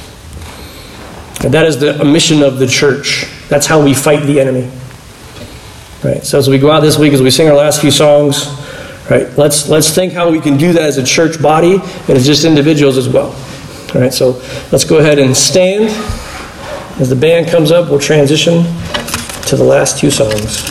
And 1.43 1.53
that 1.53 1.65
is 1.65 1.79
the 1.79 2.05
mission 2.05 2.43
of 2.43 2.59
the 2.59 2.67
church. 2.67 3.25
That's 3.49 3.65
how 3.65 3.83
we 3.83 3.93
fight 3.93 4.25
the 4.25 4.39
enemy. 4.39 4.71
Right. 6.03 6.23
So 6.23 6.37
as 6.37 6.47
we 6.47 6.57
go 6.59 6.71
out 6.71 6.79
this 6.79 6.97
week, 6.97 7.11
as 7.11 7.21
we 7.21 7.31
sing 7.31 7.49
our 7.49 7.55
last 7.55 7.81
few 7.81 7.91
songs, 7.91 8.45
Right? 9.09 9.27
Let's 9.37 9.67
let's 9.67 9.89
think 9.89 10.13
how 10.13 10.29
we 10.29 10.39
can 10.39 10.55
do 10.55 10.71
that 10.73 10.83
as 10.83 10.97
a 10.97 11.03
church 11.03 11.41
body 11.41 11.73
and 11.73 12.09
as 12.09 12.27
just 12.27 12.45
individuals 12.45 12.95
as 12.95 13.09
well. 13.09 13.33
All 13.95 14.01
right, 14.01 14.13
so 14.13 14.39
let's 14.71 14.83
go 14.83 14.99
ahead 14.99 15.17
and 15.17 15.35
stand. 15.35 15.85
As 17.01 17.09
the 17.09 17.15
band 17.15 17.47
comes 17.47 17.71
up, 17.71 17.89
we'll 17.89 17.99
transition 17.99 18.65
to 19.47 19.55
the 19.55 19.63
last 19.63 19.97
two 19.97 20.11
songs. 20.11 20.69